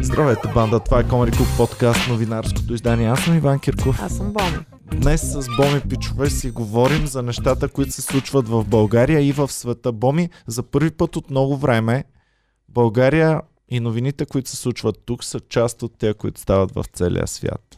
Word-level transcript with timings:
Здравейте, 0.00 0.48
банда! 0.54 0.80
Това 0.80 1.00
е 1.00 1.08
Комари 1.08 1.30
Клуб 1.30 1.48
подкаст, 1.56 2.08
новинарското 2.08 2.74
издание. 2.74 3.06
Аз 3.08 3.24
съм 3.24 3.36
Иван 3.36 3.58
Кирков. 3.58 4.02
Аз 4.02 4.16
съм 4.16 4.32
Боми. 4.32 4.58
Днес 4.92 5.32
с 5.32 5.46
Боми 5.56 5.80
Пичове 5.88 6.30
си 6.30 6.50
говорим 6.50 7.06
за 7.06 7.22
нещата, 7.22 7.68
които 7.68 7.92
се 7.92 8.02
случват 8.02 8.48
в 8.48 8.64
България 8.64 9.20
и 9.20 9.32
в 9.32 9.52
света. 9.52 9.92
Боми, 9.92 10.28
за 10.46 10.62
първи 10.62 10.90
път 10.90 11.16
от 11.16 11.30
много 11.30 11.56
време 11.56 12.04
България 12.68 13.40
и 13.68 13.80
новините, 13.80 14.26
които 14.26 14.50
се 14.50 14.56
случват 14.56 15.02
тук, 15.06 15.24
са 15.24 15.40
част 15.40 15.82
от 15.82 15.98
тези, 15.98 16.14
които 16.14 16.40
стават 16.40 16.74
в 16.74 16.84
целия 16.92 17.26
свят. 17.26 17.76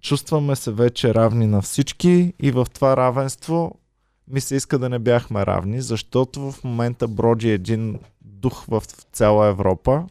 Чувстваме 0.00 0.56
се 0.56 0.72
вече 0.72 1.14
равни 1.14 1.46
на 1.46 1.62
всички 1.62 2.32
и 2.42 2.50
в 2.50 2.66
това 2.74 2.96
равенство 2.96 3.72
ми 4.28 4.40
се 4.40 4.56
иска 4.56 4.78
да 4.78 4.88
не 4.88 4.98
бяхме 4.98 5.46
равни, 5.46 5.80
защото 5.80 6.52
в 6.52 6.64
момента 6.64 7.08
броди 7.08 7.50
един 7.50 7.98
дух 8.46 8.64
в 8.68 8.82
цяла 9.12 9.46
Европа, 9.46 10.06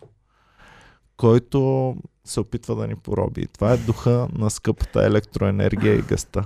който 1.18 1.96
се 2.26 2.40
опитва 2.40 2.76
да 2.76 2.88
ни 2.88 2.96
пороби. 2.96 3.48
Това 3.48 3.74
е 3.74 3.78
духа 3.78 4.28
на 4.34 4.50
скъпата 4.50 5.06
електроенергия 5.06 5.96
и 5.96 6.02
гъста. 6.02 6.46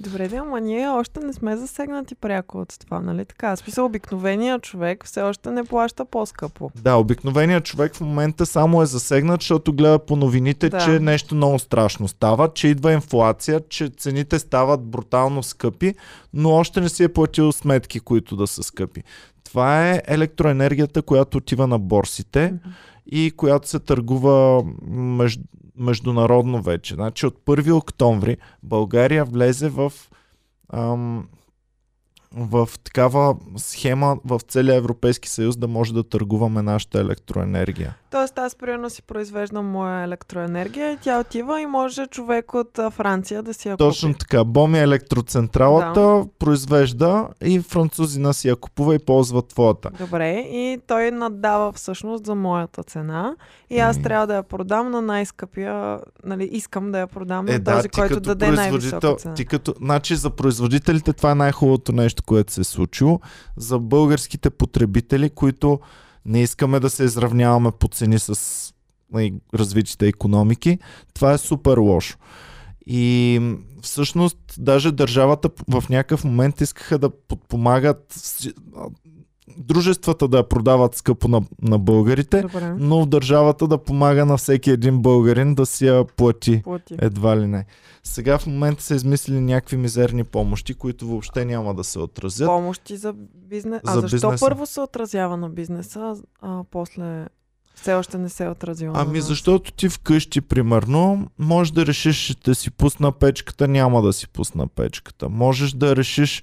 Добре, 0.00 0.28
да, 0.28 0.36
ама 0.36 0.60
ние 0.60 0.88
още 0.88 1.20
не 1.20 1.32
сме 1.32 1.56
засегнати 1.56 2.14
пряко 2.14 2.58
от 2.58 2.74
това, 2.80 3.00
нали 3.00 3.24
така? 3.24 3.56
Смисъл, 3.56 3.84
обикновения 3.84 4.58
човек 4.58 5.04
все 5.06 5.22
още 5.22 5.50
не 5.50 5.64
плаща 5.64 6.04
по-скъпо. 6.04 6.70
Да, 6.74 6.94
обикновеният 6.94 7.64
човек 7.64 7.94
в 7.94 8.00
момента 8.00 8.46
само 8.46 8.82
е 8.82 8.86
засегнат, 8.86 9.40
защото 9.40 9.72
гледа 9.72 9.98
по 9.98 10.16
новините, 10.16 10.68
Да. 10.68 10.78
че 10.78 10.90
нещо 10.90 11.34
много 11.34 11.58
страшно 11.58 12.08
става, 12.08 12.52
че 12.54 12.68
идва 12.68 12.92
инфлация, 12.92 13.60
че 13.68 13.88
цените 13.88 14.38
стават 14.38 14.84
брутално 14.84 15.42
скъпи, 15.42 15.94
но 16.34 16.50
още 16.50 16.80
не 16.80 16.88
си 16.88 17.04
е 17.04 17.08
платил 17.08 17.52
сметки, 17.52 18.00
които 18.00 18.36
да 18.36 18.46
са 18.46 18.62
скъпи. 18.62 19.02
Това 19.44 19.90
е 19.90 20.02
електроенергията, 20.06 21.02
която 21.02 21.38
отива 21.38 21.66
на 21.66 21.78
борсите 21.78 22.54
и 23.12 23.30
която 23.36 23.68
се 23.68 23.78
търгува 23.78 24.62
меж, 24.88 25.38
международно 25.76 26.62
вече. 26.62 26.94
Значи 26.94 27.26
от 27.26 27.38
1 27.46 27.76
октомври 27.76 28.36
България 28.62 29.24
влезе 29.24 29.68
в, 29.68 29.92
ам, 30.72 31.28
в 32.36 32.68
такава 32.84 33.36
схема 33.56 34.16
в 34.24 34.40
целия 34.48 34.74
Европейски 34.76 35.28
съюз 35.28 35.56
да 35.56 35.68
може 35.68 35.94
да 35.94 36.02
търгуваме 36.02 36.62
нашата 36.62 37.00
електроенергия. 37.00 37.94
Тоест 38.10 38.38
аз 38.38 38.54
примерно 38.56 38.90
си 38.90 39.02
произвеждам 39.02 39.66
моя 39.66 40.02
електроенергия 40.04 40.92
и 40.92 40.96
тя 40.96 41.20
отива 41.20 41.60
и 41.60 41.66
може 41.66 42.06
човек 42.06 42.54
от 42.54 42.78
Франция 42.90 43.42
да 43.42 43.54
си 43.54 43.68
я 43.68 43.76
Точно 43.76 44.08
купи. 44.08 44.18
така. 44.18 44.44
Боми 44.44 44.78
електроцентралата 44.78 46.26
произвежда 46.38 47.28
и 47.44 47.60
французина 47.60 48.34
си 48.34 48.48
я 48.48 48.56
купува 48.56 48.94
и 48.94 48.98
ползва 48.98 49.42
твоята. 49.42 49.90
Добре, 49.98 50.30
и 50.38 50.78
той 50.86 51.10
наддава 51.10 51.72
всъщност 51.72 52.26
за 52.26 52.34
моята 52.34 52.82
цена 52.82 53.34
и 53.70 53.78
аз 53.78 53.96
Еми. 53.96 54.02
трябва 54.04 54.26
да 54.26 54.34
я 54.34 54.42
продам 54.42 54.90
на 54.90 55.02
най-скъпия, 55.02 55.98
нали, 56.24 56.48
искам 56.52 56.92
да 56.92 56.98
я 56.98 57.06
продам 57.06 57.48
Е, 57.48 57.52
на 57.52 57.58
да, 57.58 57.74
този, 57.74 57.88
ти 57.88 58.00
който 58.00 58.20
даде 58.20 58.50
най-висока 58.50 59.16
цена. 59.16 59.34
ти 59.34 59.44
като, 59.44 59.74
значи 59.78 60.16
за 60.16 60.30
производителите 60.30 61.12
това 61.12 61.30
е 61.30 61.34
най-хубавото 61.34 61.92
нещо, 61.92 62.17
което 62.22 62.52
се 62.52 62.60
е 62.60 62.64
случило. 62.64 63.20
За 63.56 63.78
българските 63.78 64.50
потребители, 64.50 65.30
които 65.30 65.80
не 66.24 66.42
искаме 66.42 66.80
да 66.80 66.90
се 66.90 67.04
изравняваме 67.04 67.70
по 67.78 67.88
цени 67.88 68.18
с 68.18 68.34
нали, 69.12 69.34
развитите 69.54 70.08
економики, 70.08 70.78
това 71.14 71.32
е 71.32 71.38
супер 71.38 71.78
лошо. 71.78 72.18
И 72.86 73.40
всъщност 73.82 74.38
даже 74.58 74.92
държавата 74.92 75.50
в 75.68 75.84
някакъв 75.90 76.24
момент 76.24 76.60
искаха 76.60 76.98
да 76.98 77.10
подпомагат 77.10 78.14
дружествата 79.56 80.28
да 80.28 80.36
я 80.36 80.48
продават 80.48 80.94
скъпо 80.94 81.28
на, 81.28 81.42
на 81.62 81.78
българите, 81.78 82.42
Добре, 82.42 82.74
но 82.78 83.02
в 83.02 83.06
държавата 83.06 83.68
да 83.68 83.78
помага 83.78 84.26
на 84.26 84.36
всеки 84.36 84.70
един 84.70 84.98
българин 84.98 85.54
да 85.54 85.66
си 85.66 85.86
я 85.86 86.04
плати. 86.04 86.62
плати. 86.64 86.94
Едва 86.98 87.36
ли 87.40 87.46
не. 87.46 87.64
Сега 88.04 88.38
в 88.38 88.46
момента 88.46 88.82
са 88.82 88.94
измислили 88.94 89.40
някакви 89.40 89.76
мизерни 89.76 90.24
помощи, 90.24 90.74
които 90.74 91.06
въобще 91.06 91.44
няма 91.44 91.74
да 91.74 91.84
се 91.84 91.98
отразят. 91.98 92.46
Помощи 92.46 92.96
за 92.96 93.14
бизнес. 93.34 93.80
А 93.86 93.94
За 93.94 94.00
защо 94.00 94.16
бизнеса. 94.16 94.46
първо 94.46 94.66
се 94.66 94.80
отразява 94.80 95.36
на 95.36 95.48
бизнеса, 95.48 96.16
а 96.42 96.64
после 96.70 97.26
все 97.74 97.94
още 97.94 98.18
не 98.18 98.28
се 98.28 98.44
е 98.44 98.48
отразило 98.48 98.94
Ами 98.96 99.20
защото 99.20 99.72
ти 99.72 99.88
вкъщи, 99.88 100.40
примерно, 100.40 101.26
можеш 101.38 101.70
да 101.70 101.86
решиш, 101.86 102.30
ще 102.30 102.54
си 102.54 102.70
пусна 102.70 103.12
печката, 103.12 103.68
няма 103.68 104.02
да 104.02 104.12
си 104.12 104.28
пусна 104.28 104.68
печката. 104.68 105.28
Можеш 105.28 105.72
да 105.72 105.96
решиш, 105.96 106.42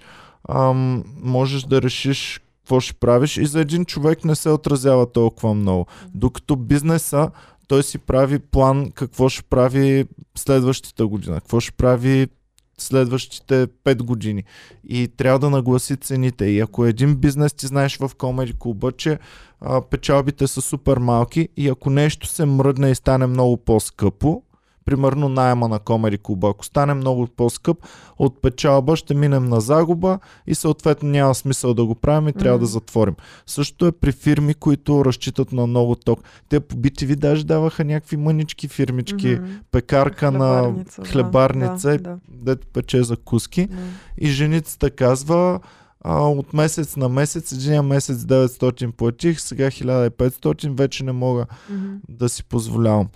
ам, 0.49 1.03
можеш 1.23 1.63
да 1.63 1.81
решиш 1.81 2.41
какво 2.65 2.79
ще 2.79 2.93
правиш 2.93 3.37
и 3.37 3.45
за 3.45 3.59
един 3.59 3.85
човек 3.85 4.25
не 4.25 4.35
се 4.35 4.49
отразява 4.49 5.11
толкова 5.11 5.53
много. 5.53 5.85
Докато 6.13 6.55
бизнеса, 6.55 7.29
той 7.67 7.83
си 7.83 7.97
прави 7.97 8.39
план 8.39 8.91
какво 8.91 9.29
ще 9.29 9.43
прави 9.43 10.05
следващата 10.37 11.07
година, 11.07 11.35
какво 11.35 11.59
ще 11.59 11.71
прави 11.71 12.27
следващите 12.77 13.67
5 13.67 14.03
години 14.03 14.43
и 14.87 15.07
трябва 15.17 15.39
да 15.39 15.49
нагласи 15.49 15.97
цените. 15.97 16.45
И 16.45 16.59
ако 16.59 16.85
един 16.85 17.15
бизнес 17.15 17.53
ти 17.53 17.67
знаеш 17.67 17.97
в 17.97 18.11
Комеди 18.17 18.53
клуба, 18.59 18.91
че 18.91 19.19
а, 19.61 19.81
печалбите 19.81 20.47
са 20.47 20.61
супер 20.61 20.97
малки 20.97 21.49
и 21.57 21.69
ако 21.69 21.89
нещо 21.89 22.27
се 22.27 22.45
мръдне 22.45 22.91
и 22.91 22.95
стане 22.95 23.27
много 23.27 23.57
по-скъпо, 23.57 24.43
примерно 24.85 25.29
найема 25.29 25.67
на 25.67 25.79
Комеди 25.79 26.17
клуба, 26.17 26.49
ако 26.49 26.65
стане 26.65 26.93
много 26.93 27.27
по-скъп, 27.27 27.77
от 28.17 28.41
печалба 28.41 28.95
ще 28.95 29.13
минем 29.13 29.45
на 29.45 29.61
загуба 29.61 30.19
и 30.47 30.55
съответно 30.55 31.09
няма 31.09 31.35
смисъл 31.35 31.73
да 31.73 31.85
го 31.85 31.95
правим 31.95 32.27
и 32.27 32.33
трябва 32.33 32.57
Мгм. 32.57 32.63
да 32.63 32.67
затворим. 32.67 33.15
Същото 33.45 33.85
е 33.85 33.91
при 33.91 34.11
фирми, 34.11 34.53
които 34.53 35.05
разчитат 35.05 35.51
на 35.51 35.67
много 35.67 35.95
ток. 35.95 36.19
Те 36.49 36.59
по 36.59 36.75
BTV 36.75 37.15
даже 37.15 37.45
даваха 37.45 37.85
някакви 37.85 38.17
мънички 38.17 38.67
фирмички, 38.67 39.27
Мгм. 39.35 39.45
пекарка 39.71 40.31
на 40.31 40.61
Хлебарница, 40.61 41.01
да, 41.01 41.07
хлебарница, 41.07 41.87
да, 41.89 41.95
и 41.95 41.97
да, 41.97 42.17
дето 42.29 42.67
пече 42.67 43.03
закуски. 43.03 43.67
да. 43.67 43.75
И 44.17 44.27
женицата 44.27 44.89
казва, 44.89 45.59
а, 46.01 46.19
от 46.19 46.53
месец 46.53 46.95
на 46.95 47.09
месец, 47.09 47.51
един 47.51 47.81
месец 47.81 48.17
900 48.17 48.91
платих, 48.91 49.41
сега 49.41 49.71
1500, 49.71 50.69
вече 50.69 51.03
не 51.03 51.11
мога 51.11 51.45
Мгм. 51.69 51.85
да 52.09 52.29
си 52.29 52.43
позволявам. 52.43 53.07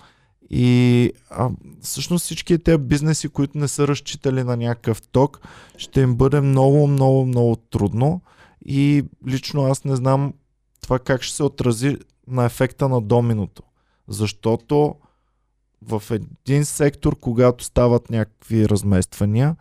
И 0.50 1.12
а, 1.30 1.50
всъщност 1.80 2.24
всички 2.24 2.58
тези 2.58 2.78
бизнеси, 2.78 3.28
които 3.28 3.58
не 3.58 3.68
са 3.68 3.88
разчитали 3.88 4.44
на 4.44 4.56
някакъв 4.56 5.02
ток, 5.02 5.40
ще 5.76 6.00
им 6.00 6.14
бъде 6.14 6.40
много, 6.40 6.86
много, 6.86 7.26
много 7.26 7.56
трудно. 7.56 8.20
И 8.64 9.02
лично 9.28 9.64
аз 9.64 9.84
не 9.84 9.96
знам 9.96 10.32
това 10.82 10.98
как 10.98 11.22
ще 11.22 11.36
се 11.36 11.42
отрази 11.42 11.96
на 12.26 12.44
ефекта 12.44 12.88
на 12.88 13.00
доминото. 13.00 13.62
Защото 14.08 14.94
в 15.82 16.02
един 16.10 16.64
сектор, 16.64 17.16
когато 17.20 17.64
стават 17.64 18.10
някакви 18.10 18.68
размествания, 18.68 19.56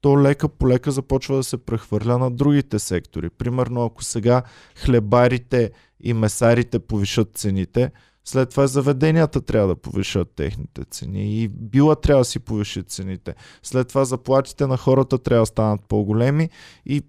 то 0.00 0.22
лека 0.22 0.48
по 0.48 0.68
лека 0.68 0.90
започва 0.90 1.36
да 1.36 1.44
се 1.44 1.56
прехвърля 1.56 2.18
на 2.18 2.30
другите 2.30 2.78
сектори. 2.78 3.30
Примерно, 3.30 3.84
ако 3.84 4.04
сега 4.04 4.42
хлебарите 4.76 5.70
и 6.00 6.12
месарите 6.12 6.78
повишат 6.78 7.30
цените, 7.34 7.90
след 8.28 8.50
това 8.50 8.66
заведенията 8.66 9.40
трябва 9.40 9.68
да 9.68 9.76
повишат 9.76 10.28
техните 10.36 10.84
цени 10.84 11.42
и 11.42 11.48
била 11.48 11.94
трябва 11.94 12.20
да 12.20 12.24
си 12.24 12.38
повиши 12.38 12.82
цените. 12.82 13.34
След 13.62 13.88
това 13.88 14.04
заплатите 14.04 14.66
на 14.66 14.76
хората 14.76 15.18
трябва 15.18 15.42
да 15.42 15.46
станат 15.46 15.80
по-големи 15.88 16.48
и 16.86 17.02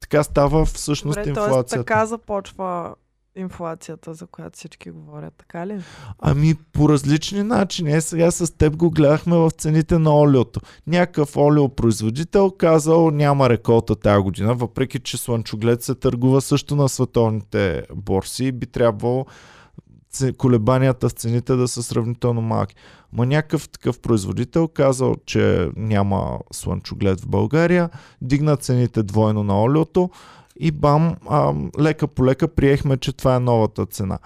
така 0.00 0.22
става 0.22 0.64
всъщност 0.64 1.18
Добре, 1.18 1.28
инфлацията. 1.28 1.84
така 1.84 2.06
започва 2.06 2.94
инфлацията, 3.36 4.14
за 4.14 4.26
която 4.26 4.56
всички 4.56 4.90
говорят, 4.90 5.34
така 5.38 5.66
ли? 5.66 5.80
Ами 6.18 6.54
по 6.72 6.88
различни 6.88 7.42
начини. 7.42 7.92
Е, 7.92 8.00
сега 8.00 8.30
с 8.30 8.56
теб 8.56 8.76
го 8.76 8.90
гледахме 8.90 9.36
в 9.36 9.50
цените 9.50 9.98
на 9.98 10.16
олиото. 10.16 10.60
Някакъв 10.86 11.36
олиопроизводител 11.36 12.50
казал 12.50 13.10
няма 13.10 13.48
реколта 13.48 13.96
тази 13.96 14.22
година, 14.22 14.54
въпреки 14.54 14.98
че 14.98 15.16
слънчоглед 15.16 15.82
се 15.82 15.94
търгува 15.94 16.40
също 16.40 16.76
на 16.76 16.88
световните 16.88 17.84
борси 17.94 18.44
и 18.44 18.52
би 18.52 18.66
трябвало 18.66 19.26
колебанията 20.38 21.08
в 21.08 21.12
цените 21.12 21.56
да 21.56 21.68
са 21.68 21.82
сравнително 21.82 22.40
малки. 22.40 22.74
Ма 23.12 23.26
някакъв 23.26 23.68
такъв 23.68 24.00
производител 24.00 24.68
казал, 24.68 25.14
че 25.26 25.68
няма 25.76 26.38
слънчоглед 26.52 27.20
в 27.20 27.28
България, 27.28 27.90
дигна 28.22 28.56
цените 28.56 29.02
двойно 29.02 29.42
на 29.42 29.62
олиото 29.62 30.10
и 30.60 30.70
бам, 30.70 31.16
ам, 31.30 31.70
лека 31.80 32.08
по 32.08 32.24
лека 32.24 32.48
приехме, 32.48 32.96
че 32.96 33.12
това 33.12 33.36
е 33.36 33.40
новата 33.40 33.86
цена. 33.86 34.18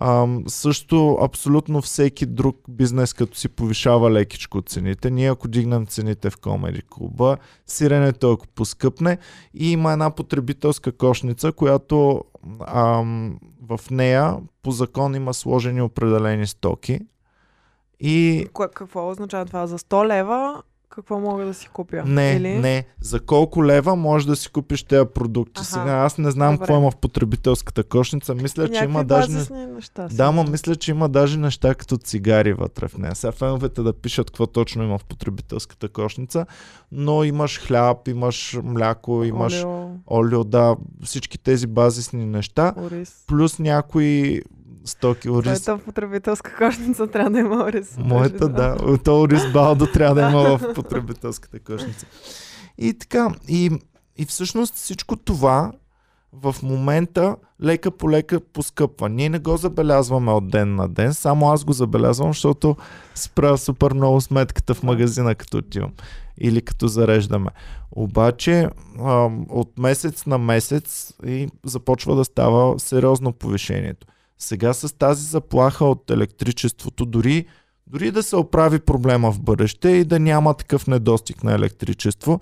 Ам, 0.00 0.44
също 0.46 1.18
абсолютно 1.22 1.82
всеки 1.82 2.26
друг 2.26 2.56
бизнес, 2.68 3.12
като 3.12 3.38
си 3.38 3.48
повишава 3.48 4.10
лекичко 4.10 4.62
цените, 4.62 5.10
ние 5.10 5.30
ако 5.30 5.48
дигнем 5.48 5.86
цените 5.86 6.30
в 6.30 6.36
Комеди 6.36 6.82
клуба, 6.90 7.36
сиренето 7.66 8.32
ако 8.32 8.48
поскъпне 8.48 9.18
и 9.54 9.72
има 9.72 9.92
една 9.92 10.10
потребителска 10.10 10.92
кошница, 10.92 11.52
която 11.52 12.24
ам, 12.66 13.38
в 13.68 13.80
нея 13.90 14.36
по 14.62 14.70
закон 14.70 15.14
има 15.14 15.34
сложени 15.34 15.82
определени 15.82 16.46
стоки 16.46 17.00
и 18.00 18.46
какво 18.54 19.10
означава 19.10 19.46
това? 19.46 19.66
За 19.66 19.78
100 19.78 20.06
лева 20.06 20.62
какво 20.90 21.18
мога 21.20 21.44
да 21.44 21.54
си 21.54 21.68
купя? 21.68 22.02
Не, 22.06 22.32
Или? 22.32 22.48
не. 22.48 22.84
За 23.00 23.20
колко 23.20 23.64
лева 23.64 23.96
можеш 23.96 24.26
да 24.26 24.36
си 24.36 24.48
купиш 24.48 24.82
тези 24.82 25.04
продукти? 25.14 25.60
Аха. 25.60 25.70
Сега 25.70 25.92
аз 25.92 26.18
не 26.18 26.30
знам 26.30 26.54
Добре. 26.54 26.58
какво 26.58 26.78
има 26.80 26.90
в 26.90 26.96
потребителската 26.96 27.84
кошница. 27.84 28.34
Мисля, 28.34 28.68
че 28.68 28.84
има 28.84 29.04
даже... 29.04 29.32
неща. 29.52 30.08
Да, 30.12 30.32
ма 30.32 30.44
мисля, 30.44 30.76
че 30.76 30.90
има 30.90 31.08
даже 31.08 31.38
неща 31.38 31.74
като 31.74 31.96
цигари 31.96 32.52
вътре 32.52 32.88
в 32.88 32.98
нея. 32.98 33.14
Сега 33.14 33.32
феновете 33.32 33.82
да 33.82 33.92
пишат 33.92 34.30
какво 34.30 34.46
точно 34.46 34.82
има 34.84 34.98
в 34.98 35.04
потребителската 35.04 35.88
кошница, 35.88 36.46
но 36.92 37.24
имаш 37.24 37.60
хляб, 37.60 38.08
имаш 38.08 38.58
мляко, 38.64 39.24
имаш 39.24 39.64
Олио, 39.64 39.88
олио, 40.10 40.44
да, 40.44 40.76
всички 41.04 41.38
тези 41.38 41.66
базисни 41.66 42.26
неща, 42.26 42.74
ориз. 42.76 43.24
плюс 43.26 43.58
някои 43.58 44.42
стоки, 44.88 45.30
ориз. 45.30 45.62
Твоята 45.62 45.84
потребителска 45.84 46.56
кошница 46.56 47.06
трябва 47.06 47.30
да 47.30 47.38
има 47.38 47.64
ориз. 47.64 47.96
Моята, 47.98 48.48
да. 48.48 48.98
То 49.04 49.20
ориз 49.20 49.52
балдо 49.52 49.86
трябва 49.86 50.14
да 50.14 50.30
има 50.30 50.58
в 50.58 50.74
потребителската 50.74 51.58
кошница. 51.60 52.06
И 52.78 52.94
така, 52.94 53.34
и, 53.48 53.70
и 54.16 54.24
всъщност 54.24 54.74
всичко 54.74 55.16
това 55.16 55.72
в 56.32 56.56
момента 56.62 57.36
лека 57.62 57.90
по 57.90 58.10
лека 58.10 58.40
поскъпва. 58.40 59.08
Ние 59.08 59.28
не 59.28 59.38
го 59.38 59.56
забелязваме 59.56 60.32
от 60.32 60.50
ден 60.50 60.74
на 60.74 60.88
ден, 60.88 61.14
само 61.14 61.50
аз 61.52 61.64
го 61.64 61.72
забелязвам, 61.72 62.28
защото 62.28 62.76
спра 63.14 63.58
супер 63.58 63.92
много 63.92 64.20
сметката 64.20 64.74
в 64.74 64.82
магазина, 64.82 65.34
като 65.34 65.58
отивам. 65.58 65.92
Или 66.40 66.62
като 66.62 66.88
зареждаме. 66.88 67.50
Обаче 67.92 68.68
от 69.48 69.78
месец 69.78 70.26
на 70.26 70.38
месец 70.38 71.14
и 71.26 71.48
започва 71.64 72.16
да 72.16 72.24
става 72.24 72.78
сериозно 72.78 73.32
повишението. 73.32 74.06
Сега 74.38 74.72
с 74.72 74.98
тази 74.98 75.24
заплаха 75.24 75.84
от 75.84 76.10
електричеството, 76.10 77.06
дори, 77.06 77.46
дори 77.86 78.10
да 78.10 78.22
се 78.22 78.36
оправи 78.36 78.78
проблема 78.78 79.32
в 79.32 79.40
бъдеще 79.40 79.88
и 79.88 80.04
да 80.04 80.20
няма 80.20 80.54
такъв 80.54 80.86
недостиг 80.86 81.44
на 81.44 81.54
електричество, 81.54 82.40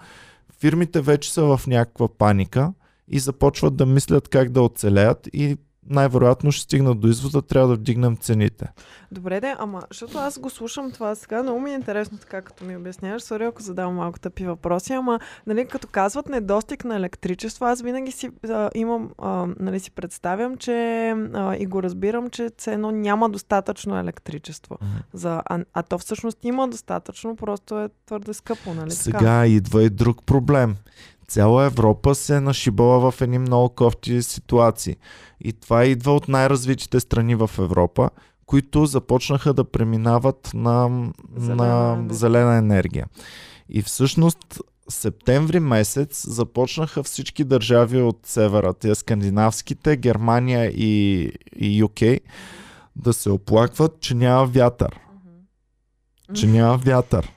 фирмите 0.61 1.01
вече 1.01 1.33
са 1.33 1.57
в 1.57 1.67
някаква 1.67 2.09
паника 2.09 2.73
и 3.09 3.19
започват 3.19 3.77
да 3.77 3.87
мислят 3.87 4.29
как 4.29 4.51
да 4.51 4.63
оцелеят 4.63 5.29
и 5.33 5.57
най-вероятно 5.91 6.53
ще 6.53 6.63
стигнат 6.63 7.01
до 7.01 7.09
извода, 7.09 7.43
трябва 7.43 7.69
да 7.69 7.75
вдигнем 7.75 8.17
цените. 8.17 8.67
Добре, 9.13 9.41
де, 9.41 9.55
ама, 9.59 9.83
защото 9.91 10.19
аз 10.19 10.39
го 10.39 10.51
слушам 10.51 10.93
това 10.93 11.15
сега, 11.15 11.43
много 11.43 11.61
ми 11.61 11.71
е 11.71 11.75
интересно 11.75 12.19
така, 12.19 12.43
като 12.43 12.65
ми 12.65 12.77
обясняваш. 12.77 13.23
Сори, 13.23 13.45
ако 13.45 13.63
задавам 13.63 13.95
малко 13.95 14.19
тъпи 14.19 14.47
въпроси, 14.47 14.93
ама, 14.93 15.21
нали, 15.47 15.69
като 15.69 15.89
казват 15.89 16.29
недостиг 16.29 16.85
на 16.85 16.97
електричество, 16.97 17.65
аз 17.65 17.83
винаги 17.83 18.13
си 18.13 18.31
а, 18.49 18.71
имам, 18.75 19.11
а, 19.19 19.47
нали, 19.61 19.81
си 19.81 19.91
представям, 19.91 20.57
че 20.57 21.09
а, 21.35 21.57
и 21.57 21.67
го 21.67 21.83
разбирам, 21.83 22.31
че 22.31 22.51
цено 22.59 22.91
няма 22.91 23.31
достатъчно 23.31 23.99
електричество. 23.99 24.79
За, 25.13 25.43
а, 25.47 25.65
а 25.75 25.83
то 25.83 25.99
всъщност 25.99 26.39
има 26.45 26.69
достатъчно, 26.69 27.37
просто 27.37 27.81
е 27.81 27.89
твърде 28.07 28.35
скъпо, 28.35 28.75
нали 28.75 28.91
така? 28.91 28.95
Сега 28.95 29.47
идва 29.47 29.83
и 29.83 29.91
друг 29.91 30.23
проблем. 30.27 30.77
Цяла 31.29 31.65
Европа 31.65 32.15
се 32.15 32.37
е 32.37 32.41
нашибала 32.41 33.11
в 33.11 33.21
едни 33.21 33.39
много 33.39 33.69
кофти 33.69 34.23
ситуации. 34.23 34.97
И 35.41 35.53
това 35.53 35.85
идва 35.85 36.13
от 36.15 36.29
най-развитите 36.29 37.01
страни 37.01 37.35
в 37.35 37.51
Европа, 37.59 38.11
които 38.47 38.87
започнаха 38.87 39.55
да 39.55 39.65
преминават 39.65 40.51
на 40.55 41.07
Зелена 41.37 41.97
на 41.97 42.15
зелена 42.15 42.57
енергия. 42.57 43.07
И 43.69 43.83
всъщност 43.83 44.61
септември 44.89 45.61
месец 45.61 46.27
започнаха 46.29 47.03
всички 47.03 47.45
държави 47.45 48.03
от 48.03 48.19
севера, 48.25 48.75
тия 48.75 48.95
скандинавските, 48.95 49.97
Германия 49.97 50.67
и, 50.67 51.23
и 51.57 51.85
UK, 51.85 52.21
да 52.97 53.13
се 53.13 53.31
оплакват, 53.31 54.01
че 54.01 54.15
няма 54.15 54.47
вятър. 54.47 55.01
Че 56.35 56.47
няма 56.47 56.77
вятър. 56.77 57.33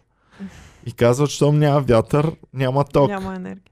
И 0.85 0.91
казват, 0.91 1.29
щом 1.29 1.59
няма 1.59 1.81
вятър, 1.81 2.31
няма 2.53 2.83
ток. 2.83 3.09
Няма 3.09 3.35
енергия. 3.35 3.68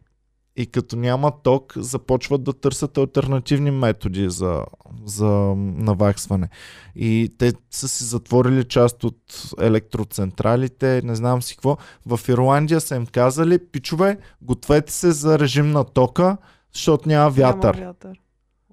И 0.57 0.65
като 0.65 0.95
няма 0.95 1.31
ток, 1.43 1.73
започват 1.77 2.43
да 2.43 2.53
търсят 2.53 2.97
альтернативни 2.97 3.71
методи 3.71 4.29
за, 4.29 4.63
за 5.05 5.27
наваксване. 5.57 6.49
И 6.95 7.31
те 7.37 7.53
са 7.71 7.87
си 7.87 8.03
затворили 8.03 8.63
част 8.63 9.03
от 9.03 9.51
електроцентралите, 9.61 11.01
не 11.03 11.15
знам 11.15 11.41
си 11.41 11.55
какво. 11.55 11.77
В 12.05 12.19
Ирландия 12.29 12.81
са 12.81 12.95
им 12.95 13.05
казали, 13.05 13.59
пичове, 13.59 14.17
гответе 14.41 14.93
се 14.93 15.11
за 15.11 15.39
режим 15.39 15.71
на 15.71 15.83
тока, 15.83 16.37
защото 16.73 17.09
няма 17.09 17.29
вятър. 17.29 17.75
Няма 17.75 17.87
вятър. 17.87 18.19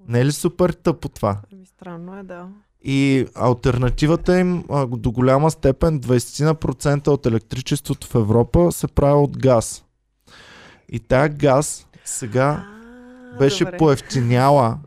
Не 0.07 0.19
е 0.19 0.25
ли 0.25 0.31
супер 0.31 0.69
тъпо 0.69 1.09
това? 1.09 1.41
Ами, 1.53 1.65
странно 1.65 2.17
е, 2.17 2.23
да. 2.23 2.47
И 2.83 3.25
альтернативата 3.35 4.39
им 4.39 4.63
а, 4.69 4.87
до 4.87 5.11
голяма 5.11 5.51
степен 5.51 5.99
20% 6.01 7.07
от 7.07 7.25
електричеството 7.25 8.07
в 8.07 8.15
Европа 8.15 8.71
се 8.71 8.87
прави 8.87 9.13
от 9.13 9.37
газ. 9.37 9.84
И 10.89 10.99
тая 10.99 11.29
газ 11.29 11.87
сега 12.05 12.65
А, 13.33 13.37
беше 13.37 13.65
добре. 13.65 13.77
поевтиняла. 13.77 14.77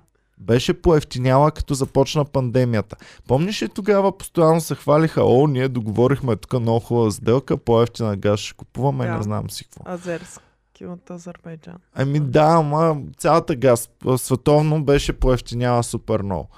Беше 0.40 0.74
поевтиняла, 0.74 1.50
като 1.50 1.74
започна 1.74 2.24
пандемията. 2.24 2.96
Помниш 3.28 3.62
ли 3.62 3.68
тогава 3.68 4.18
постоянно 4.18 4.60
се 4.60 4.74
хвалиха, 4.74 5.24
о, 5.24 5.46
ние 5.46 5.68
договорихме 5.68 6.36
тук 6.36 6.60
много 6.60 6.80
хубава 6.80 7.10
сделка, 7.10 7.56
по-ефтина 7.56 8.16
газ 8.16 8.40
ще 8.40 8.54
купуваме, 8.54 9.06
Да. 9.06 9.16
не 9.16 9.22
знам 9.22 9.50
си 9.50 9.64
какво. 9.64 9.92
Азерски 9.92 10.40
от 10.86 11.10
Азербайджан. 11.10 11.74
Ами 11.94 12.20
да, 12.20 12.44
ама 12.48 12.96
цялата 13.16 13.56
газ 13.56 13.88
световно 14.16 14.84
беше 14.84 15.12
поевтиняла 15.12 15.82
супер 15.82 16.22
много. 16.22 16.48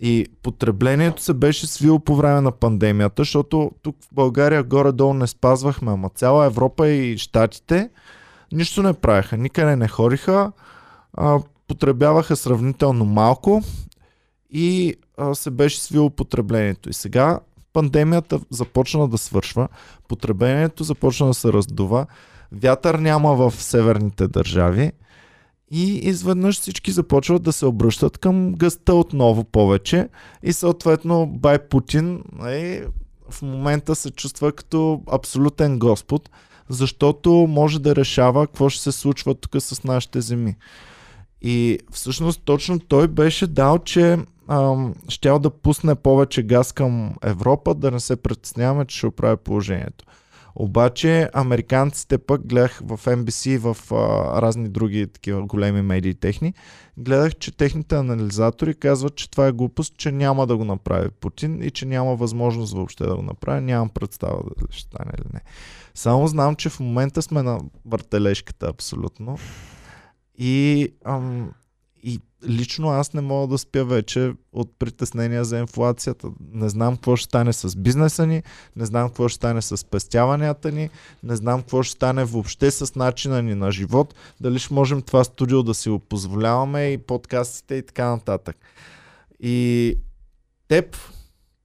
И 0.00 0.26
потреблението 0.42 1.22
се 1.22 1.34
беше 1.34 1.66
свило 1.66 1.98
по 1.98 2.16
време 2.16 2.40
на 2.40 2.52
пандемията, 2.52 3.20
защото 3.22 3.70
тук 3.82 3.96
в 4.00 4.08
България 4.12 4.62
горе-долу 4.62 5.14
не 5.14 5.26
спазвахме, 5.26 5.92
ама 5.92 6.08
цяла 6.08 6.46
Европа 6.46 6.88
и 6.88 7.18
Штатите 7.18 7.90
нищо 8.54 8.82
не 8.82 8.92
правеха, 8.92 9.36
никъде 9.36 9.76
не 9.76 9.88
хориха, 9.88 10.52
а, 11.12 11.40
потребяваха 11.68 12.36
сравнително 12.36 13.04
малко 13.04 13.62
и 14.50 14.94
а, 15.18 15.34
се 15.34 15.50
беше 15.50 15.80
свило 15.80 16.10
потреблението. 16.10 16.90
И 16.90 16.92
сега 16.92 17.40
пандемията 17.72 18.40
започна 18.50 19.08
да 19.08 19.18
свършва, 19.18 19.68
потреблението 20.08 20.84
започна 20.84 21.26
да 21.26 21.34
се 21.34 21.52
раздува, 21.52 22.06
вятър 22.52 22.94
няма 22.94 23.34
в 23.34 23.62
северните 23.62 24.28
държави 24.28 24.92
и 25.70 25.94
изведнъж 25.94 26.60
всички 26.60 26.92
започват 26.92 27.42
да 27.42 27.52
се 27.52 27.66
обръщат 27.66 28.18
към 28.18 28.52
гъста 28.52 28.94
отново 28.94 29.44
повече 29.44 30.08
и 30.42 30.52
съответно 30.52 31.26
бай 31.26 31.58
Путин 31.58 32.24
е, 32.46 32.82
в 33.30 33.42
момента 33.42 33.94
се 33.94 34.10
чувства 34.10 34.52
като 34.52 35.02
абсолютен 35.12 35.78
господ, 35.78 36.30
защото 36.68 37.30
може 37.32 37.78
да 37.78 37.96
решава 37.96 38.46
какво 38.46 38.68
ще 38.68 38.82
се 38.82 38.92
случва 38.92 39.34
тук 39.34 39.56
с 39.58 39.84
нашите 39.84 40.20
земи. 40.20 40.56
И 41.42 41.78
всъщност 41.92 42.42
точно 42.44 42.78
той 42.78 43.08
беше 43.08 43.46
дал, 43.46 43.78
че 43.78 44.18
щял 45.08 45.38
да 45.38 45.50
пусне 45.50 45.94
повече 45.94 46.42
газ 46.42 46.72
към 46.72 47.14
Европа, 47.22 47.74
да 47.74 47.90
не 47.90 48.00
се 48.00 48.16
притесняваме, 48.16 48.84
че 48.84 48.96
ще 48.96 49.06
оправи 49.06 49.36
положението. 49.36 50.04
Обаче 50.56 51.30
американците 51.34 52.18
пък 52.18 52.46
гледах 52.46 52.80
в 52.84 53.00
NBC 53.04 53.50
и 53.50 53.58
в 53.58 53.76
а, 53.90 53.96
разни 54.42 54.68
други 54.68 55.06
такива 55.06 55.42
големи 55.42 55.82
медии 55.82 56.14
техни, 56.14 56.54
гледах, 56.96 57.34
че 57.36 57.56
техните 57.56 57.96
анализатори 57.96 58.74
казват, 58.74 59.16
че 59.16 59.30
това 59.30 59.46
е 59.46 59.52
глупост, 59.52 59.96
че 59.96 60.12
няма 60.12 60.46
да 60.46 60.56
го 60.56 60.64
направи 60.64 61.10
Путин 61.10 61.62
и 61.62 61.70
че 61.70 61.86
няма 61.86 62.16
възможност 62.16 62.74
въобще 62.74 63.04
да 63.04 63.16
го 63.16 63.22
направи. 63.22 63.60
Нямам 63.60 63.88
представа 63.88 64.42
дали 64.42 64.66
ще 64.70 64.82
стане 64.82 65.12
или 65.18 65.26
не. 65.34 65.40
Само 65.94 66.26
знам, 66.26 66.54
че 66.54 66.68
в 66.68 66.80
момента 66.80 67.22
сме 67.22 67.42
на 67.42 67.60
въртележката 67.84 68.66
абсолютно. 68.66 69.38
И, 70.38 70.88
ам, 71.04 71.52
лично 72.48 72.88
аз 72.88 73.14
не 73.14 73.20
мога 73.20 73.46
да 73.46 73.58
спя 73.58 73.84
вече 73.84 74.32
от 74.52 74.70
притеснения 74.78 75.44
за 75.44 75.58
инфлацията. 75.58 76.28
Не 76.52 76.68
знам 76.68 76.94
какво 76.94 77.16
ще 77.16 77.24
стане 77.24 77.52
с 77.52 77.76
бизнеса 77.76 78.26
ни, 78.26 78.42
не 78.76 78.86
знам 78.86 79.08
какво 79.08 79.28
ще 79.28 79.36
стане 79.36 79.62
с 79.62 79.76
спестяванията 79.76 80.72
ни, 80.72 80.90
не 81.22 81.36
знам 81.36 81.60
какво 81.60 81.82
ще 81.82 81.92
стане 81.92 82.24
въобще 82.24 82.70
с 82.70 82.94
начина 82.94 83.42
ни 83.42 83.54
на 83.54 83.72
живот, 83.72 84.14
дали 84.40 84.58
ще 84.58 84.74
можем 84.74 85.02
това 85.02 85.24
студио 85.24 85.62
да 85.62 85.74
си 85.74 85.88
го 85.88 85.98
позволяваме 85.98 86.86
и 86.86 86.98
подкастите 86.98 87.74
и 87.74 87.82
така 87.82 88.06
нататък. 88.06 88.56
И 89.40 89.98
теб 90.68 90.96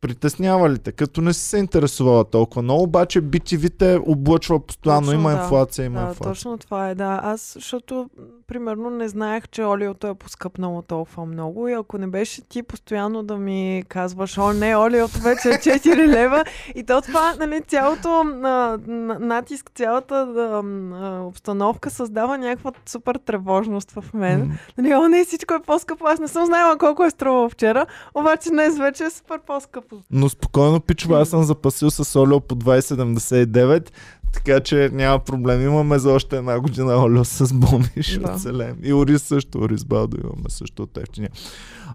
притеснява 0.02 0.70
ли 0.70 0.80
те? 0.80 0.92
Като 0.92 1.22
не 1.22 1.34
си 1.34 1.42
се 1.42 1.58
интересувала 1.58 2.24
толкова 2.24 2.62
много, 2.62 2.84
обаче 2.84 3.22
BTV 3.22 3.72
те 3.72 4.00
облъчва 4.06 4.60
постоянно. 4.60 5.02
Точно, 5.02 5.14
има 5.14 5.30
да. 5.30 5.38
инфлация, 5.38 5.86
има 5.86 6.00
Да, 6.00 6.08
инфлация. 6.08 6.32
точно 6.32 6.58
това 6.58 6.90
е, 6.90 6.96
да. 6.96 7.20
Аз, 7.24 7.52
защото, 7.54 8.10
примерно, 8.48 8.90
не 8.90 9.08
знаех, 9.08 9.48
че 9.48 9.64
олиото 9.64 10.08
е 10.08 10.16
поскъпнало 10.16 10.82
толкова 10.82 11.26
много 11.26 11.68
и 11.68 11.74
ако 11.74 11.98
не 11.98 12.08
беше 12.08 12.42
ти 12.42 12.64
постоянно 12.64 13.24
да 13.24 13.38
ми 13.38 13.60
казваш, 13.88 14.38
о, 14.38 14.54
не, 14.54 14.78
олиото 14.78 15.20
вече 15.20 15.50
е 15.50 15.54
4 15.54 16.08
лева 16.08 16.44
и 16.76 16.84
то 16.84 17.02
това, 17.02 17.36
нали, 17.36 17.62
цялото 17.62 18.24
на- 18.24 18.78
натиск, 19.20 19.72
цялата 19.76 20.16
а, 20.16 20.64
а, 20.96 21.22
обстановка 21.22 21.90
създава 21.90 22.38
някаква 22.38 22.72
супер 22.86 23.16
тревожност 23.16 23.92
в 23.92 24.14
мен. 24.14 24.40
М. 24.42 24.54
Нали, 24.78 24.94
о, 24.96 25.08
не, 25.08 25.26
всичко 25.26 25.54
е 25.54 25.60
по-скъпо. 25.60 26.06
Аз 26.08 26.20
не 26.20 26.28
съм 26.28 26.46
знаела 26.46 26.78
колко 26.78 27.04
е 27.04 27.10
струвало 27.10 27.50
вчера, 27.50 27.86
обаче 28.16 28.50
днес 28.50 28.78
вече 28.78 29.04
е 29.04 29.10
супер 29.10 29.40
по-скъпо. 29.40 29.89
Но 30.12 30.30
спокойно, 30.30 30.80
пичове, 30.80 31.16
аз 31.16 31.30
съм 31.30 31.44
запасил 31.44 31.92
с 31.92 32.20
олио 32.20 32.40
по 32.40 32.56
2,79. 32.56 33.90
Така 34.34 34.60
че 34.60 34.90
няма 34.94 35.20
проблем. 35.20 35.62
Имаме 35.62 36.00
за 36.00 36.12
още 36.12 36.38
една 36.38 36.60
година 36.60 37.04
олио 37.04 37.26
с 37.26 37.54
боми, 37.54 37.90
ще 38.02 38.20
Да. 38.20 38.32
оцелем. 38.32 38.78
И 38.84 38.94
ориз 38.94 39.22
също, 39.22 39.58
ориз 39.60 39.86
балдо 39.86 40.18
имаме 40.18 40.50
също 40.50 40.84
от 40.84 40.98
ефтиния. 40.98 41.30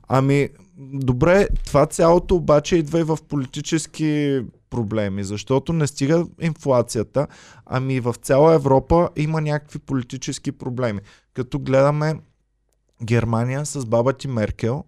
Ами, 0.08 0.48
добре, 0.92 1.48
това 1.66 1.86
цялото 1.86 2.36
обаче 2.36 2.76
идва 2.76 3.00
и 3.00 3.02
в 3.02 3.18
политически 3.28 4.40
проблеми, 4.70 5.24
защото 5.24 5.72
не 5.72 5.86
стига 5.86 6.26
инфлацията, 6.40 7.26
ами 7.66 8.00
в 8.00 8.14
цяла 8.22 8.54
Европа 8.54 9.08
има 9.16 9.40
някакви 9.40 9.78
политически 9.78 10.52
проблеми. 10.52 11.00
Като 11.34 11.58
гледаме 11.58 12.14
Германия 13.04 13.66
с 13.66 13.86
баба 13.86 14.12
ти 14.12 14.28
Меркел, 14.28 14.84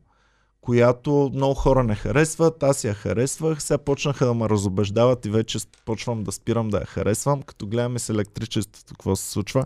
която 0.66 1.30
много 1.34 1.54
хора 1.54 1.84
не 1.84 1.94
харесват, 1.94 2.62
аз 2.62 2.84
я 2.84 2.94
харесвах, 2.94 3.62
сега 3.62 3.78
почнаха 3.78 4.26
да 4.26 4.34
ме 4.34 4.48
разобеждават 4.48 5.26
и 5.26 5.30
вече 5.30 5.58
почвам 5.84 6.24
да 6.24 6.32
спирам 6.32 6.68
да 6.68 6.76
я 6.76 6.86
харесвам, 6.86 7.42
като 7.42 7.66
гледаме 7.66 7.98
с 7.98 8.08
електричеството 8.08 8.94
какво 8.94 9.16
се 9.16 9.30
случва. 9.30 9.64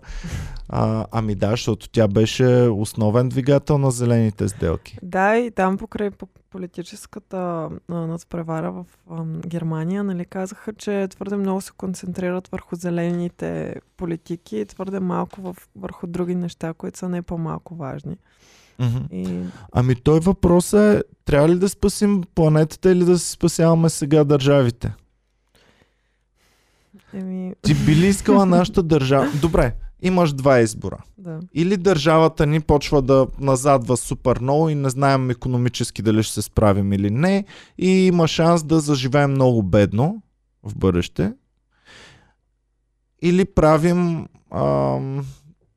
А, 0.69 1.05
ами 1.11 1.35
да, 1.35 1.51
защото 1.51 1.89
тя 1.89 2.07
беше 2.07 2.45
основен 2.71 3.29
двигател 3.29 3.77
на 3.77 3.91
зелените 3.91 4.47
сделки. 4.47 4.97
Да, 5.03 5.37
и 5.37 5.51
там 5.51 5.77
покрай 5.77 6.11
по- 6.11 6.27
политическата 6.49 7.69
надпревара 7.89 8.71
в 8.71 8.85
а, 9.09 9.23
Германия, 9.47 10.03
нали, 10.03 10.25
казаха, 10.25 10.73
че 10.73 11.07
твърде 11.09 11.35
много 11.35 11.61
се 11.61 11.71
концентрират 11.77 12.47
върху 12.47 12.75
зелените 12.75 13.75
политики 13.97 14.57
и 14.57 14.65
твърде 14.65 14.99
малко 14.99 15.41
в, 15.41 15.55
върху 15.75 16.07
други 16.07 16.35
неща, 16.35 16.73
които 16.73 16.97
са 16.97 17.09
не 17.09 17.21
по-малко 17.21 17.75
важни. 17.75 18.17
Мгм. 18.81 18.97
И 19.11 19.43
Ами 19.71 19.95
той 19.95 20.19
въпрос 20.19 20.73
е, 20.73 21.03
трябва 21.25 21.49
ли 21.49 21.55
да 21.55 21.69
спасим 21.69 22.23
планетата 22.35 22.91
или 22.91 23.05
да 23.05 23.19
си 23.19 23.31
спасяваме 23.31 23.89
сега 23.89 24.23
държавите? 24.23 24.93
еми, 27.13 27.53
Ти 27.61 27.73
би 27.75 27.95
ли 27.95 28.07
искала 28.07 28.45
нашата 28.57 28.83
държава? 28.83 29.27
Добре, 29.41 29.73
имаш 30.01 30.33
два 30.33 30.59
избора. 30.59 30.97
да. 31.17 31.39
Или 31.53 31.77
държавата 31.77 32.45
ни 32.45 32.59
почва 32.61 33.01
да 33.01 33.27
назадва 33.39 33.97
супер 33.97 34.39
много 34.39 34.69
и 34.69 34.75
не 34.75 34.89
знаем 34.89 35.29
економически 35.29 36.01
дали 36.01 36.23
ще 36.23 36.33
се 36.33 36.41
справим 36.41 36.93
или 36.93 37.09
не 37.09 37.45
и 37.77 38.07
има 38.07 38.27
шанс 38.27 38.63
да 38.63 38.79
заживеем 38.79 39.31
много 39.31 39.63
бедно 39.63 40.21
в 40.63 40.77
бъдеще. 40.77 41.33
Или 43.21 43.45
правим 43.45 44.27
ам, 44.51 45.25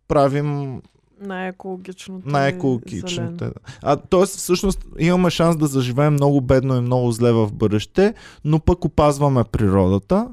правим 0.08 0.80
Най-екологичното. 1.20 2.28
и 2.28 2.32
най-екологичните. 2.32 3.44
зелено. 3.44 3.54
А, 3.82 3.96
т.е. 3.96 4.26
всъщност 4.26 4.86
имаме 4.98 5.30
шанс 5.30 5.56
да 5.56 5.66
заживеем 5.66 6.12
много 6.12 6.40
бедно 6.40 6.76
и 6.76 6.80
много 6.80 7.12
зле 7.12 7.32
в 7.32 7.52
бъдеще, 7.52 8.14
но 8.44 8.60
пък 8.60 8.84
опазваме 8.84 9.44
природата. 9.44 10.28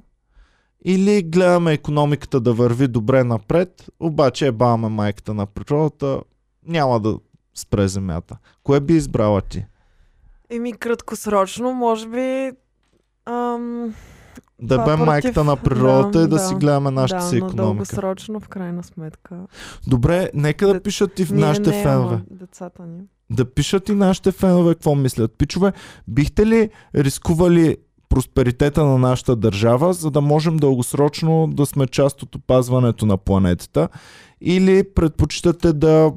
Или 0.86 1.24
гледаме 1.24 1.74
економиката 1.74 2.40
да 2.40 2.54
върви 2.54 2.88
добре 2.88 3.24
напред, 3.24 3.90
обаче 4.00 4.48
ебаваме 4.48 4.90
майката 4.90 5.34
на 5.34 5.46
природата, 5.46 6.22
няма 6.68 7.00
да 7.00 7.18
спре 7.56 7.88
земята. 7.88 8.38
Кое 8.64 8.80
би 8.80 8.94
избрала 8.94 9.42
ти? 9.42 9.66
Еми, 10.50 10.74
краткосрочно, 10.74 11.74
може 11.74 12.08
би... 12.08 12.52
Ам, 13.26 13.94
Да 14.62 14.78
бе 14.78 14.84
против- 14.86 15.06
майката 15.06 15.44
на 15.44 15.56
природата 15.58 16.12
да, 16.12 16.20
и 16.20 16.22
да, 16.22 16.28
да, 16.30 16.40
си 16.40 16.56
гледаме 16.56 16.92
нашата 16.92 17.18
да, 17.18 17.26
си 17.26 17.36
но 17.36 17.46
економика. 17.46 17.64
дългосрочно, 17.66 18.40
в 18.40 18.48
крайна 18.48 18.84
сметка. 18.84 19.36
Добре, 19.88 20.30
нека 20.34 20.68
да 20.68 20.74
Да- 20.74 20.82
пишат 20.82 21.20
и 21.20 21.26
в 21.26 21.32
Ние 21.32 21.42
нашите 21.42 21.70
не, 21.70 21.84
фенове. 21.84 22.16
ама 22.16 22.22
децата 22.32 22.84
ни. 22.84 23.00
Да 23.30 23.46
пишат 23.46 23.90
и 23.90 23.94
нашите 23.94 24.32
фенове 24.32 24.74
какво 24.74 24.96
мислят. 24.96 25.32
Пичове, 25.38 25.72
бихте 26.08 26.46
ли 26.46 26.70
рискували 26.96 27.78
просперитета 28.10 28.86
на 28.86 28.98
нашата 28.98 29.36
държава, 29.36 29.94
за 29.94 30.12
да 30.12 30.22
можем 30.22 30.58
дългосрочно 30.58 31.48
да 31.48 31.66
сме 31.66 31.88
част 31.88 32.24
от 32.24 32.36
опазването 32.36 33.06
на 33.06 33.18
планетата? 33.18 33.90
Или 34.42 34.84
предпочитате 34.86 35.74
да 35.74 36.12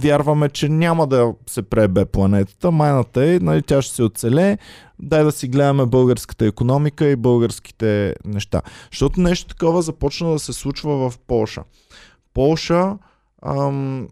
вярваме, 0.00 0.48
че 0.48 0.68
няма 0.68 1.06
да 1.06 1.34
се 1.46 1.62
пребе 1.62 2.04
планетата, 2.04 2.70
майната 2.70 3.24
е, 3.24 3.38
нали, 3.38 3.62
тя 3.62 3.82
ще 3.82 3.94
се 3.94 4.02
оцелее, 4.02 4.58
дай 4.98 5.24
да 5.24 5.32
си 5.32 5.48
гледаме 5.48 5.86
българската 5.86 6.46
економика 6.46 7.06
и 7.06 7.16
българските 7.16 8.14
неща. 8.24 8.62
Защото 8.90 9.20
нещо 9.20 9.54
такова 9.54 9.82
започна 9.82 10.30
да 10.32 10.38
се 10.38 10.52
случва 10.52 11.10
в 11.10 11.18
Полша. 11.18 11.62
Полша 12.34 12.98
ам, 13.46 14.08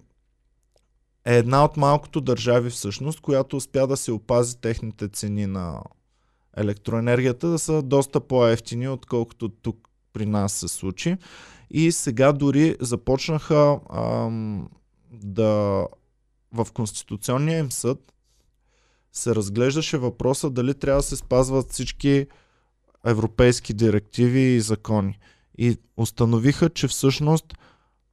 е 1.25 1.37
една 1.37 1.65
от 1.65 1.77
малкото 1.77 2.21
държави 2.21 2.71
всъщност, 2.71 3.21
която 3.21 3.57
успя 3.57 3.87
да 3.87 3.97
се 3.97 4.13
опази 4.13 4.57
техните 4.61 5.09
цени 5.09 5.47
на 5.47 5.81
електроенергията 6.57 7.49
да 7.49 7.59
са 7.59 7.83
доста 7.83 8.21
по-ефтини, 8.21 8.89
отколкото 8.89 9.49
тук 9.49 9.89
при 10.13 10.27
нас 10.27 10.53
се 10.53 10.69
случи. 10.69 11.17
И 11.71 11.93
сега 11.93 12.33
дори 12.33 12.77
започнаха 12.81 13.79
ам, 13.93 14.69
да 15.11 15.87
в 16.53 16.67
Конституционния 16.73 17.59
им 17.59 17.73
съд 17.73 18.13
се 19.13 19.35
разглеждаше 19.35 19.99
въпроса 19.99 20.51
дали 20.51 20.75
трябва 20.75 20.99
да 20.99 21.03
се 21.03 21.17
спазват 21.17 21.73
всички 21.73 22.27
европейски 23.05 23.75
директиви 23.75 24.41
и 24.41 24.61
закони. 24.61 25.19
И 25.59 25.77
установиха, 25.97 26.71
че 26.71 26.89
всъщност 26.89 27.55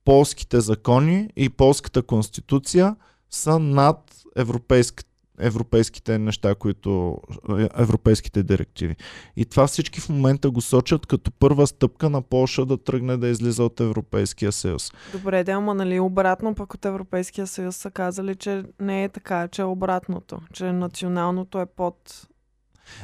полските 0.05 0.59
закони 0.61 1.29
и 1.35 1.49
полската 1.49 2.01
конституция 2.01 2.95
са 3.29 3.59
над 3.59 4.13
европейски, 4.35 5.03
европейските 5.39 6.19
неща, 6.19 6.55
които 6.55 7.17
е, 7.59 7.69
европейските 7.77 8.43
директиви. 8.43 8.95
И 9.35 9.45
това 9.45 9.67
всички 9.67 9.99
в 9.99 10.09
момента 10.09 10.49
го 10.49 10.61
сочат 10.61 11.05
като 11.05 11.31
първа 11.31 11.67
стъпка 11.67 12.09
на 12.09 12.21
Полша 12.21 12.65
да 12.65 12.77
тръгне 12.77 13.17
да 13.17 13.27
излиза 13.27 13.63
от 13.63 13.79
Европейския 13.79 14.51
съюз. 14.51 14.91
Добре, 15.11 15.43
да, 15.43 15.51
ама 15.51 15.73
нали 15.73 15.99
обратно 15.99 16.55
пък 16.55 16.73
от 16.73 16.85
Европейския 16.85 17.47
съюз 17.47 17.75
са 17.75 17.91
казали, 17.91 18.35
че 18.35 18.63
не 18.81 19.03
е 19.03 19.09
така, 19.09 19.47
че 19.47 19.61
е 19.61 19.65
обратното, 19.65 20.39
че 20.53 20.71
националното 20.71 21.61
е 21.61 21.65
под 21.65 22.27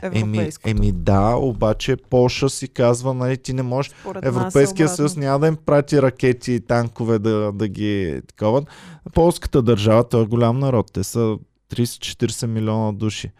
Еми, 0.01 0.49
еми 0.65 0.91
да, 0.91 1.35
обаче 1.35 1.95
Полша 2.09 2.49
си 2.49 2.67
казва, 2.67 3.13
нали, 3.13 3.37
ти 3.37 3.53
не 3.53 3.63
можеш 3.63 3.91
Според 4.01 4.25
е 4.25 4.27
Европейския 4.27 4.85
обратно. 4.85 4.95
съюз 4.95 5.17
няма 5.17 5.39
да 5.39 5.47
им 5.47 5.55
прати 5.55 6.01
ракети 6.01 6.53
и 6.53 6.59
танкове 6.59 7.19
да, 7.19 7.51
да 7.51 7.67
ги 7.67 8.21
таковат. 8.27 8.67
Полската 9.13 9.61
държава, 9.61 10.09
той 10.09 10.23
е 10.23 10.25
голям 10.25 10.59
народ. 10.59 10.89
Те 10.93 11.03
са 11.03 11.37
30-40 11.75 12.45
милиона 12.45 12.91
души. 12.91 13.31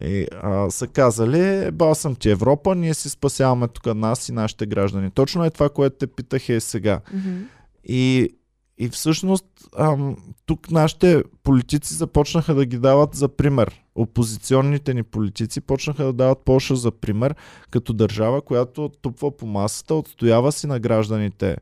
И, 0.00 0.26
а, 0.42 0.70
са 0.70 0.86
казали, 0.86 1.70
бал 1.70 1.94
съм 1.94 2.14
ти 2.14 2.30
Европа, 2.30 2.74
ние 2.74 2.94
си 2.94 3.08
спасяваме 3.08 3.68
тук 3.68 3.94
нас 3.94 4.28
и 4.28 4.32
нашите 4.32 4.66
граждани. 4.66 5.10
Точно 5.10 5.44
е 5.44 5.50
това, 5.50 5.68
което 5.68 5.96
те 5.96 6.06
питах 6.06 6.48
е 6.48 6.60
сега. 6.60 7.00
Мгм. 7.14 7.42
И, 7.84 8.28
и 8.78 8.88
всъщност 8.88 9.44
ам, 9.78 10.16
тук 10.46 10.70
нашите 10.70 11.22
политици 11.42 11.94
започнаха 11.94 12.54
да 12.54 12.64
ги 12.64 12.78
дават 12.78 13.14
за 13.14 13.28
пример. 13.28 13.80
Опозиционните 13.94 14.94
ни 14.94 15.02
политици 15.02 15.60
почнаха 15.60 16.04
да 16.04 16.12
дават 16.12 16.38
Польша 16.44 16.76
за 16.76 16.90
пример 16.90 17.34
като 17.70 17.92
държава, 17.92 18.42
която 18.42 18.90
тупва 19.02 19.36
по 19.36 19.46
масата, 19.46 19.94
отстоява 19.94 20.52
си 20.52 20.66
на 20.66 20.80
гражданите 20.80 21.56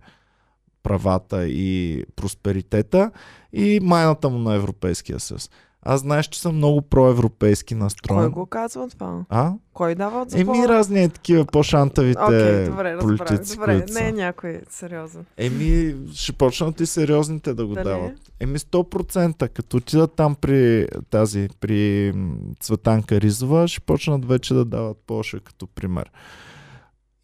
правата 0.82 1.48
и 1.48 2.04
просперитета 2.16 3.10
и 3.52 3.80
майната 3.82 4.28
му 4.28 4.38
на 4.38 4.54
Европейския 4.54 5.20
съюз. 5.20 5.50
Аз 5.90 6.00
знаеш, 6.00 6.26
че 6.26 6.40
съм 6.40 6.56
много 6.56 6.82
проевропейски 6.82 7.74
Кой 7.74 7.82
настроен. 7.82 8.30
го 8.30 8.46
казва 8.46 8.88
това? 8.88 9.24
А? 9.28 9.52
Кой 9.72 9.94
дава 9.94 10.22
от 10.22 10.34
Еми 10.34 10.68
разни 10.68 11.02
е 11.02 11.08
такива 11.08 11.44
по-шантавите 11.44 12.20
Окей, 12.22 12.64
добре, 12.64 12.98
политици, 12.98 13.56
Добре, 13.56 13.78
които 13.78 13.92
не 13.92 14.08
е 14.08 14.12
някой 14.12 14.60
сериозен. 14.70 15.24
Еми, 15.36 15.96
ще 16.14 16.32
почнат 16.32 16.80
и 16.80 16.86
сериозните 16.86 17.54
да 17.54 17.66
го 17.66 17.74
Дали? 17.74 17.84
дават. 17.84 18.12
Еми 18.40 18.58
100%. 18.58 19.48
Като 19.48 19.76
отидат 19.76 20.14
там 20.14 20.34
при 20.34 20.88
тази, 21.10 21.48
при 21.60 22.12
Цветанка 22.60 23.20
Ризова, 23.20 23.68
ще 23.68 23.80
почнат 23.80 24.24
вече 24.24 24.54
да 24.54 24.64
дават 24.64 24.98
Польша 25.06 25.40
като 25.40 25.66
пример. 25.66 26.10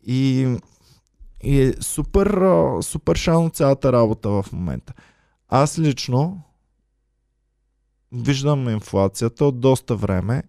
И, 0.07 0.49
и 1.43 1.63
е 1.63 1.73
супер, 1.81 2.41
супер 2.81 3.17
шално 3.17 3.51
цялата 3.51 3.93
работа 3.93 4.29
в 4.29 4.47
момента. 4.53 4.93
Аз 5.49 5.79
лично 5.79 6.43
виждам 8.15 8.69
инфлацията 8.69 9.45
от 9.45 9.61
доста 9.61 9.97
време. 9.97 10.43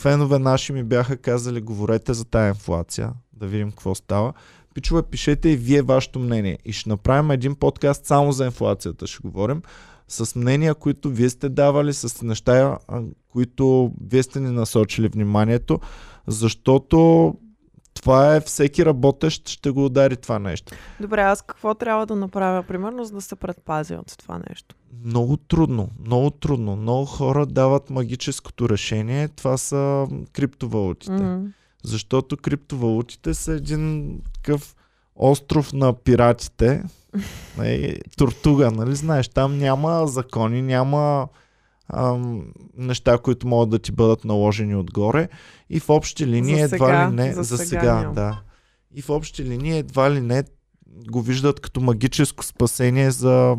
Фенове 0.00 0.38
наши 0.38 0.72
ми 0.72 0.84
бяха 0.84 1.16
казали, 1.16 1.60
говорете 1.60 2.14
за 2.14 2.24
тая 2.24 2.48
инфлация, 2.48 3.12
да 3.32 3.46
видим 3.46 3.70
какво 3.70 3.94
става. 3.94 4.32
Пичове, 4.74 5.02
пишете 5.02 5.48
и 5.48 5.56
вие 5.56 5.82
вашето 5.82 6.18
мнение. 6.18 6.58
И 6.64 6.72
ще 6.72 6.88
направим 6.88 7.30
един 7.30 7.54
подкаст 7.54 8.06
само 8.06 8.32
за 8.32 8.44
инфлацията, 8.44 9.06
ще 9.06 9.22
говорим. 9.22 9.62
С 10.08 10.36
мнения, 10.36 10.74
които 10.74 11.10
вие 11.10 11.30
сте 11.30 11.48
давали, 11.48 11.92
с 11.92 12.22
неща, 12.22 12.78
които 13.28 13.92
вие 14.10 14.22
сте 14.22 14.40
ни 14.40 14.50
насочили 14.50 15.08
вниманието, 15.08 15.80
защото 16.26 17.34
това 17.94 18.36
е 18.36 18.40
всеки 18.40 18.84
работещ 18.84 19.48
ще 19.48 19.70
го 19.70 19.84
удари 19.84 20.16
това 20.16 20.38
нещо. 20.38 20.72
Добре, 21.00 21.20
аз 21.20 21.42
какво 21.42 21.74
трябва 21.74 22.06
да 22.06 22.16
направя, 22.16 22.62
примерно, 22.62 23.04
за 23.04 23.12
да 23.12 23.20
се 23.20 23.36
предпазя 23.36 23.94
от 23.94 24.18
това 24.18 24.40
нещо? 24.50 24.74
Много 25.04 25.36
трудно, 25.36 25.88
много 26.00 26.30
трудно. 26.30 26.76
Много 26.76 27.04
хора 27.04 27.46
дават 27.46 27.90
магическото 27.90 28.68
решение. 28.68 29.28
Това 29.28 29.56
са 29.56 30.06
криптовалутите. 30.32 31.12
Мгм. 31.12 31.46
Защото 31.84 32.36
криптовалутите 32.36 33.34
са 33.34 33.52
един 33.52 34.18
такъв 34.34 34.76
остров 35.16 35.72
на 35.72 35.92
пиратите, 35.92 36.82
е, 37.62 37.96
Тортуга, 38.16 38.70
нали 38.70 38.94
знаеш, 38.94 39.28
там 39.28 39.58
няма 39.58 40.06
закони, 40.06 40.62
няма 40.62 41.28
ам, 41.92 42.52
неща, 42.76 43.18
които 43.18 43.46
могат 43.46 43.70
да 43.70 43.78
ти 43.78 43.92
бъдат 43.92 44.24
наложени 44.24 44.76
отгоре 44.76 45.28
и 45.70 45.80
в 45.80 45.90
общи 45.90 46.26
линии 46.26 46.56
За 46.56 46.64
едва 46.64 46.86
сега, 46.86 47.10
ли 47.10 47.14
не, 47.14 47.32
за 47.32 47.42
за, 47.42 47.58
сега 47.58 47.66
сега, 47.66 48.10
да. 48.14 48.40
И 48.94 49.02
в 49.02 49.10
общи 49.10 49.44
линии 49.44 49.78
едва 49.78 50.10
ли 50.10 50.20
не 50.20 50.44
го 51.10 51.22
виждат 51.22 51.60
като 51.60 51.80
магическо 51.80 52.44
спасение 52.44 53.10
за 53.10 53.56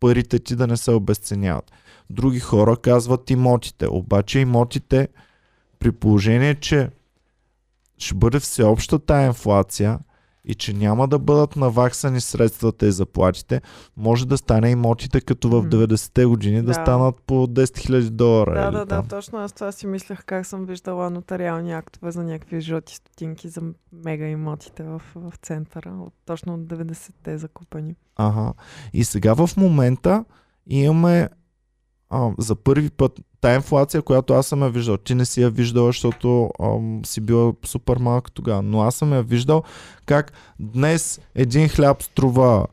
парите 0.00 0.38
ти 0.38 0.56
да 0.56 0.66
не 0.66 0.76
се 0.76 0.90
обесценяват. 0.90 1.72
Други 2.10 2.40
хора 2.40 2.76
казват 2.76 3.30
имотите, 3.30 3.88
обаче 3.88 4.38
имотите 4.38 5.08
при 5.78 5.92
положение, 5.92 6.54
че 6.54 6.90
ще 7.98 8.14
бъде 8.14 8.40
всеобща 8.40 8.98
тая 8.98 9.26
инфлация 9.26 9.98
и 10.46 10.54
че 10.54 10.72
няма 10.72 11.08
да 11.08 11.18
бъдат 11.18 11.56
наваксани 11.56 12.20
средствата 12.20 12.86
и 12.86 12.92
заплатите, 12.92 13.60
може 13.96 14.26
да 14.26 14.38
стане 14.38 14.70
имотите 14.70 15.20
като 15.20 15.48
в 15.48 15.62
М. 15.62 15.68
90-те 15.68 16.24
години 16.24 16.56
да, 16.56 16.62
Да. 16.62 16.74
станат 16.74 17.14
по 17.26 17.46
10 17.46 17.64
000 17.64 18.10
долара. 18.10 18.54
Да, 18.54 18.70
да, 18.70 18.78
да, 18.78 18.86
там. 18.86 19.06
точно 19.08 19.38
аз 19.38 19.52
това 19.52 19.72
си 19.72 19.86
мислех 19.86 20.24
как 20.24 20.46
съм 20.46 20.66
виждала 20.66 21.10
нотариални 21.10 21.72
актове 21.72 22.10
за 22.10 22.22
някакви 22.22 22.60
жълти 22.60 22.94
стотинки 22.94 23.48
за 23.48 23.62
мега 24.04 24.26
имотите 24.26 24.82
в, 24.82 25.02
в 25.14 25.32
центъра. 25.42 25.90
От, 25.90 26.12
точно 26.26 26.54
от 26.54 26.60
90-те 26.60 27.38
закупани. 27.38 27.94
Ага. 28.16 28.52
И 28.92 29.04
сега 29.04 29.34
в 29.34 29.50
момента 29.56 30.24
имаме 30.66 31.28
а, 32.10 32.30
за 32.38 32.54
първи 32.54 32.90
път 32.90 33.20
тая 33.40 33.56
инфлация, 33.56 34.02
която 34.02 34.34
аз 34.34 34.46
съм 34.46 34.62
я 34.62 34.70
виждал. 34.70 34.96
Ти 34.96 35.14
не 35.14 35.24
си 35.24 35.42
я 35.42 35.50
виждала, 35.50 35.86
защото 35.86 36.50
ам, 36.62 37.04
си 37.04 37.20
била 37.20 37.52
супер 37.64 37.96
малка 37.96 38.30
тогава. 38.30 38.62
Но 38.62 38.82
аз 38.82 38.94
съм 38.94 39.12
я 39.12 39.22
виждал 39.22 39.62
как 40.06 40.32
днес 40.60 41.20
един 41.34 41.68
хляб 41.68 42.02
струва 42.02 42.66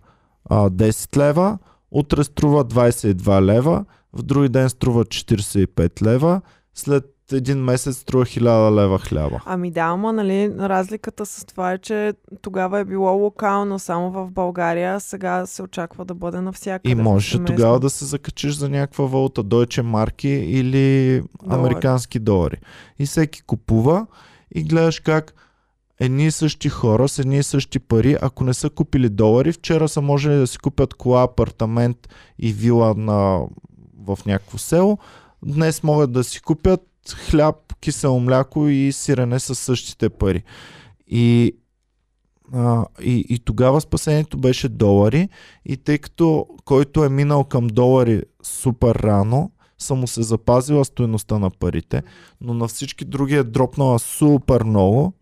а, 0.49 0.69
10 0.69 1.17
лева, 1.17 1.57
утре 1.91 2.23
струва 2.23 2.65
22 2.65 3.41
лева, 3.41 3.85
в 4.13 4.23
други 4.23 4.49
ден 4.49 4.69
струва 4.69 5.05
45 5.05 6.01
лева, 6.01 6.41
след 6.73 7.12
един 7.33 7.57
месец 7.57 7.97
струва 7.97 8.25
1000 8.25 8.81
лева 8.81 8.99
хляба. 8.99 9.41
Ами 9.45 9.71
да, 9.71 9.81
ама 9.81 10.13
нали, 10.13 10.51
разликата 10.59 11.25
с 11.25 11.45
това 11.45 11.71
е, 11.71 11.77
че 11.77 12.13
тогава 12.41 12.79
е 12.79 12.85
било 12.85 13.11
локално 13.11 13.79
само 13.79 14.11
в 14.11 14.31
България, 14.31 14.99
сега 14.99 15.45
се 15.45 15.63
очаква 15.63 16.05
да 16.05 16.13
бъде 16.13 16.41
навсякъде. 16.41 16.91
И 16.91 17.03
повсеместно. 17.03 17.45
тогава 17.45 17.79
да 17.79 17.89
се 17.89 18.05
закачиш 18.05 18.53
за 18.53 18.69
някаква 18.69 19.05
валута, 19.05 19.43
Deutsche 19.43 19.81
марки 19.81 20.29
или 20.29 21.21
Долари. 21.43 21.59
американски 21.59 22.19
долари. 22.19 22.57
И 22.99 23.05
всеки 23.05 23.41
купува 23.41 24.07
и 24.55 24.63
гледаш 24.63 24.99
как 24.99 25.33
едни 25.99 26.25
и 26.25 26.31
същи 26.31 26.69
хора 26.69 27.07
с 27.07 27.19
едни 27.19 27.37
и 27.37 27.43
същи 27.43 27.79
пари, 27.79 28.17
ако 28.21 28.43
не 28.43 28.53
са 28.53 28.69
купили 28.69 29.09
долари, 29.09 29.51
вчера 29.51 29.89
са 29.89 30.01
можели 30.01 30.35
да 30.35 30.47
си 30.47 30.57
купят 30.57 30.93
кола, 30.93 31.23
апартамент 31.23 32.09
и 32.39 32.53
вила 32.53 32.93
на, 32.97 33.41
в 34.07 34.17
някакво 34.25 34.57
село, 34.57 34.97
днес 35.45 35.83
могат 35.83 36.11
да 36.11 36.23
си 36.23 36.41
купят 36.41 36.81
хляб, 37.11 37.55
кисело 37.79 38.19
мляко 38.19 38.67
и 38.67 38.91
сирене 38.91 39.39
с 39.39 39.55
същите 39.55 40.09
пари. 40.09 40.43
И, 41.07 41.55
а, 42.53 42.85
и, 43.01 43.25
и 43.29 43.39
тогава 43.39 43.81
спасението 43.81 44.37
беше 44.37 44.69
долари 44.69 45.29
и 45.65 45.77
тъй 45.77 45.97
като 45.97 46.47
който 46.65 47.03
е 47.03 47.09
минал 47.09 47.43
към 47.43 47.67
долари 47.67 48.21
супер 48.43 48.95
рано, 48.95 49.51
са 49.77 49.95
му 49.95 50.07
се 50.07 50.23
запазила 50.23 50.85
стоеността 50.85 51.39
на 51.39 51.49
парите, 51.49 52.03
но 52.41 52.53
на 52.53 52.67
всички 52.67 53.05
други 53.05 53.35
е 53.35 53.43
дропнала 53.43 53.99
супер 53.99 54.63
много 54.63 55.13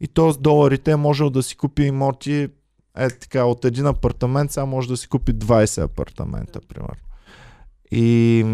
и 0.00 0.08
то 0.08 0.32
с 0.32 0.38
доларите 0.38 0.90
е 0.90 0.96
можел 0.96 1.30
да 1.30 1.42
си 1.42 1.56
купи 1.56 1.82
имоти 1.82 2.48
е 2.96 3.10
така, 3.10 3.44
от 3.44 3.64
един 3.64 3.86
апартамент 3.86 4.52
сега 4.52 4.66
може 4.66 4.88
да 4.88 4.96
си 4.96 5.08
купи 5.08 5.34
20 5.34 5.82
апартамента, 5.82 6.60
примерно. 6.68 6.94
И, 7.90 8.44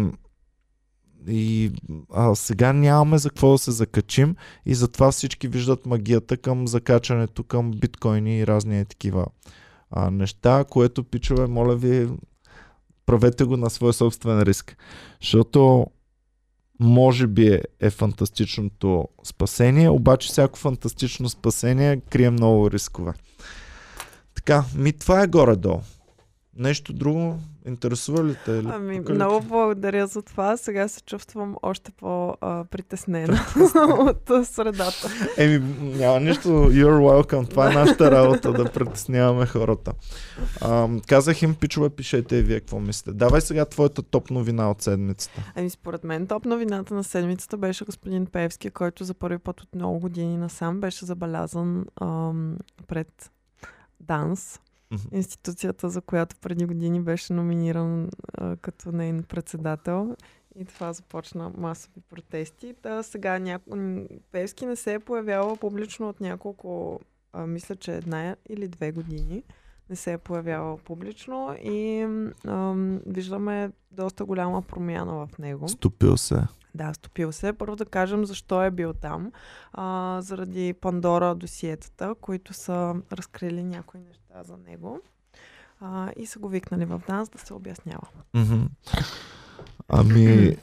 и 1.27 1.71
а, 2.13 2.35
сега 2.35 2.73
нямаме 2.73 3.17
за 3.17 3.29
какво 3.29 3.51
да 3.51 3.57
се 3.57 3.71
закачим 3.71 4.35
и 4.65 4.75
затова 4.75 5.11
всички 5.11 5.47
виждат 5.47 5.85
магията 5.85 6.37
към 6.37 6.67
закачането 6.67 7.43
към 7.43 7.71
биткоини 7.71 8.39
и 8.39 8.47
разни 8.47 8.85
такива 8.85 9.25
а, 9.91 10.11
неща, 10.11 10.65
което 10.69 11.03
пичове, 11.03 11.47
моля 11.47 11.75
ви, 11.75 12.09
правете 13.05 13.43
го 13.43 13.57
на 13.57 13.69
свой 13.69 13.93
собствен 13.93 14.41
риск. 14.41 14.77
Защото 15.21 15.87
може 16.79 17.27
би 17.27 17.47
е, 17.47 17.61
е 17.79 17.89
фантастичното 17.89 19.07
спасение, 19.23 19.89
обаче 19.89 20.27
всяко 20.27 20.59
фантастично 20.59 21.29
спасение 21.29 22.01
крие 22.09 22.29
много 22.29 22.71
рискове. 22.71 23.13
Така, 24.35 24.65
ми 24.75 24.93
това 24.93 25.23
е 25.23 25.27
горе-долу. 25.27 25.81
Нещо 26.57 26.93
друго 26.93 27.39
интересува 27.67 28.23
ли 28.23 28.35
те? 28.45 28.51
Или 28.51 28.69
Ами, 28.71 28.99
ли- 28.99 29.13
много 29.13 29.41
благодаря 29.41 30.07
за 30.07 30.21
това. 30.21 30.57
Сега 30.57 30.87
се 30.87 31.01
чувствам 31.01 31.55
още 31.61 31.91
по-притеснена 31.91 33.39
от 33.99 34.45
средата. 34.47 35.07
Еми, 35.37 35.59
няма 35.79 36.19
нищо. 36.19 36.47
You're 36.49 37.23
welcome. 37.23 37.49
Това 37.49 37.71
е 37.71 37.73
нашата 37.73 38.11
работа 38.11 38.53
да 38.53 38.71
притесняваме 38.71 39.45
хората. 39.45 39.93
А, 40.61 40.89
казах 41.07 41.41
им, 41.41 41.55
пичове, 41.55 41.89
пишете 41.89 42.35
и 42.35 42.41
вие 42.41 42.59
какво 42.59 42.79
мислите. 42.79 43.11
Давай 43.13 43.41
сега 43.41 43.65
твоята 43.65 44.01
топ 44.01 44.29
новина 44.29 44.71
от 44.71 44.81
седмицата. 44.81 45.51
Ами, 45.55 45.69
според 45.69 46.03
мен 46.03 46.27
топ 46.27 46.45
новината 46.45 46.93
на 46.93 47.03
седмицата 47.03 47.57
беше 47.57 47.85
господин 47.85 48.25
Певски, 48.25 48.69
който 48.69 49.03
за 49.03 49.13
първи 49.13 49.37
път 49.37 49.61
от 49.61 49.75
много 49.75 49.99
години 49.99 50.37
насам 50.37 50.79
беше 50.81 51.05
забелязан 51.05 51.85
ам, 52.01 52.57
пред 52.87 53.31
ДАНС. 53.99 54.59
Институцията, 55.11 55.89
за 55.89 56.01
която 56.01 56.35
преди 56.35 56.65
години 56.65 57.01
беше 57.01 57.33
номиниран 57.33 58.09
а, 58.33 58.55
като 58.55 58.91
нейн 58.91 59.23
председател. 59.23 60.15
И 60.55 60.65
това 60.65 60.93
започна 60.93 61.51
масови 61.57 62.01
протести. 62.09 62.73
Та 62.81 63.03
сега 63.03 63.39
няко... 63.39 63.77
Певски 64.31 64.65
не 64.65 64.75
се 64.75 64.93
е 64.93 64.99
появявал 64.99 65.55
публично 65.55 66.09
от 66.09 66.19
няколко, 66.19 66.99
а, 67.33 67.47
мисля, 67.47 67.75
че 67.75 67.95
една 67.95 68.35
или 68.49 68.67
две 68.67 68.91
години. 68.91 69.43
Не 69.89 69.95
се 69.95 70.13
е 70.13 70.17
появявал 70.17 70.77
публично 70.77 71.55
и 71.63 72.01
ам, 72.47 73.01
виждаме 73.05 73.71
доста 73.91 74.25
голяма 74.25 74.61
промяна 74.61 75.13
в 75.13 75.37
него. 75.39 75.67
Стопил 75.67 76.17
се. 76.17 76.41
Да, 76.75 76.93
стопил 76.93 77.31
се. 77.31 77.53
Първо 77.53 77.75
да 77.75 77.85
кажем 77.85 78.25
защо 78.25 78.63
е 78.63 78.71
бил 78.71 78.93
там. 78.93 79.31
А, 79.73 80.17
заради 80.21 80.73
Пандора 80.73 81.35
досиетата, 81.35 82.15
които 82.21 82.53
са 82.53 82.95
разкрили 83.11 83.63
някои 83.63 83.99
неща 83.99 84.43
за 84.43 84.57
него. 84.57 84.99
А, 85.79 86.11
и 86.17 86.25
са 86.25 86.39
го 86.39 86.49
викнали 86.49 86.85
в 86.85 87.01
ДАНС 87.07 87.29
да 87.29 87.37
се 87.37 87.53
обяснява. 87.53 88.07
Ами, 89.87 90.57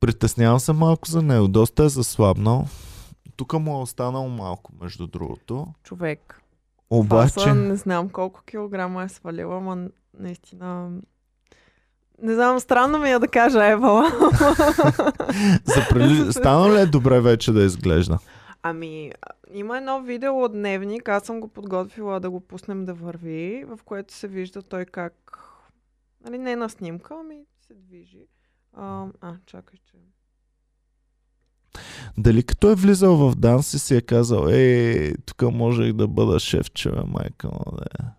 притеснявам 0.00 0.60
се 0.60 0.72
малко 0.72 1.08
за 1.08 1.22
него. 1.22 1.48
Доста 1.48 1.84
е 1.84 1.88
заслабнал. 1.88 2.66
Тук 3.36 3.52
му 3.52 3.78
е 3.78 3.82
останало 3.82 4.28
малко, 4.28 4.72
между 4.80 5.06
другото. 5.06 5.66
Човек. 5.82 6.42
Обаче, 6.90 7.40
са, 7.40 7.54
не 7.54 7.76
знам 7.76 8.08
колко 8.08 8.42
килограма 8.42 9.02
е 9.02 9.08
свалила, 9.08 9.56
ама 9.56 9.88
наистина... 10.18 10.90
Не 12.22 12.34
знам, 12.34 12.60
странно 12.60 12.98
ми 12.98 13.10
е 13.10 13.18
да 13.18 13.28
кажа 13.28 13.66
Евала. 13.66 14.10
за 15.64 15.86
прили... 15.90 16.32
стана 16.32 16.74
ли 16.74 16.80
е 16.80 16.86
добре 16.86 17.20
вече 17.20 17.52
да 17.52 17.64
изглежда? 17.64 18.18
Ами, 18.62 19.12
има 19.52 19.76
едно 19.76 20.02
видео 20.02 20.42
от 20.42 20.52
дневник, 20.52 21.08
аз 21.08 21.22
съм 21.22 21.40
го 21.40 21.48
подготвила 21.48 22.20
да 22.20 22.30
го 22.30 22.40
пуснем 22.40 22.84
да 22.84 22.94
върви, 22.94 23.64
в 23.64 23.78
което 23.84 24.14
се 24.14 24.28
вижда 24.28 24.62
той 24.62 24.84
как, 24.84 25.38
нали 26.24 26.38
не 26.38 26.56
на 26.56 26.68
снимка, 26.68 27.14
ами 27.20 27.36
се 27.66 27.74
движи. 27.74 28.26
А, 28.76 29.06
а 29.20 29.34
чакай, 29.46 29.78
че... 29.90 29.96
Дали 32.18 32.42
като 32.42 32.70
е 32.70 32.74
влизал 32.74 33.16
в 33.16 33.36
данс 33.36 33.74
и 33.74 33.78
си 33.78 33.96
е 33.96 34.00
казал, 34.00 34.46
е, 34.50 35.12
тук 35.26 35.42
можех 35.42 35.92
да 35.92 36.08
бъда 36.08 36.40
шефче, 36.40 36.90
бе, 36.90 37.02
майка, 37.06 37.48
му, 37.48 37.72
да. 37.72 38.17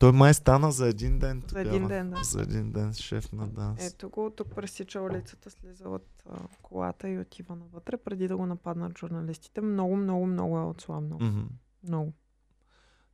Той 0.00 0.12
май 0.12 0.34
стана 0.34 0.72
за 0.72 0.88
един 0.88 1.18
ден 1.18 1.40
За 1.40 1.46
тогава. 1.46 1.68
един 1.68 1.88
ден, 1.88 2.10
да. 2.10 2.24
За 2.24 2.42
един 2.42 2.72
ден 2.72 2.92
шеф 2.92 3.32
на 3.32 3.48
данс. 3.48 3.86
Ето 3.86 4.08
го, 4.08 4.30
тук 4.30 4.54
пресича 4.54 5.00
улицата, 5.00 5.50
слиза 5.50 5.88
от 5.88 6.06
а, 6.30 6.38
колата 6.62 7.08
и 7.08 7.18
отива 7.18 7.56
навътре, 7.56 7.96
преди 7.96 8.28
да 8.28 8.36
го 8.36 8.46
нападнат 8.46 8.98
журналистите. 8.98 9.60
Много, 9.60 9.96
много, 9.96 10.26
много 10.26 10.58
е 10.58 10.64
отслабнал. 10.64 11.18
Мгм. 11.20 11.40
Много. 11.84 12.12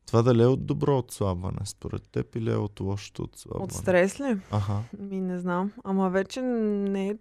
Това 0.07 0.23
дали 0.23 0.43
е 0.43 0.47
от 0.47 0.67
добро 0.67 0.99
отслабване, 0.99 1.59
според 1.65 2.09
теб 2.11 2.37
или 2.37 2.51
е 2.51 2.57
от 2.57 2.81
лошото 2.81 3.23
отслабване? 3.23 3.65
От 3.65 3.73
стрес 3.73 4.21
ли? 4.21 4.41
Аха. 4.51 4.83
Ми 4.99 5.21
не 5.21 5.39
знам. 5.39 5.73
Ама 5.85 6.11
вече 6.11 6.43
не 6.43 7.09
е 7.09 7.17